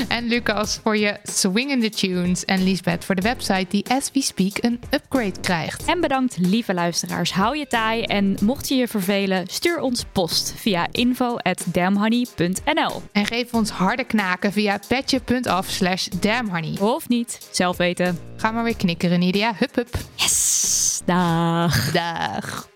En 0.08 0.28
Lucas 0.28 0.80
voor 0.82 0.96
je 0.96 1.18
swingende 1.22 1.90
tunes. 1.90 2.44
En 2.44 2.64
Liesbeth 2.64 3.04
voor 3.04 3.14
de 3.14 3.22
website 3.22 3.66
die 3.68 3.84
as 3.88 4.10
we 4.12 4.22
speak 4.22 4.64
een 4.64 4.80
upgrade 4.90 5.40
krijgt. 5.40 5.84
En 5.84 6.00
bedankt, 6.00 6.36
lieve 6.38 6.74
luisteraars. 6.74 7.32
Hou 7.32 7.58
je 7.58 7.66
taai 7.66 8.02
en 8.02 8.36
mocht 8.40 8.68
je 8.68 8.74
je 8.74 8.88
vervelen, 8.88 9.46
stuur 9.46 9.80
ons 9.80 10.04
post 10.12 10.54
via 10.56 10.86
info 10.90 11.36
at 11.36 11.64
damhoney.nl. 11.86 13.02
En 13.12 13.26
geef 13.26 13.54
ons 13.54 13.70
harde 13.70 14.04
knaken 14.04 14.52
via 14.52 14.78
petje.af 14.88 15.70
slash 15.70 16.06
damnhoney. 16.06 16.76
Of 16.80 17.08
niet, 17.08 17.48
zelf 17.50 17.76
weten. 17.76 18.18
Ga 18.36 18.50
maar 18.50 18.64
weer 18.64 18.76
knikkeren, 18.76 19.18
Nidia. 19.18 19.54
Hup, 19.58 19.74
hup. 19.74 19.94
Yes, 20.14 21.02
dag. 21.04 21.92
Dag. 21.92 22.75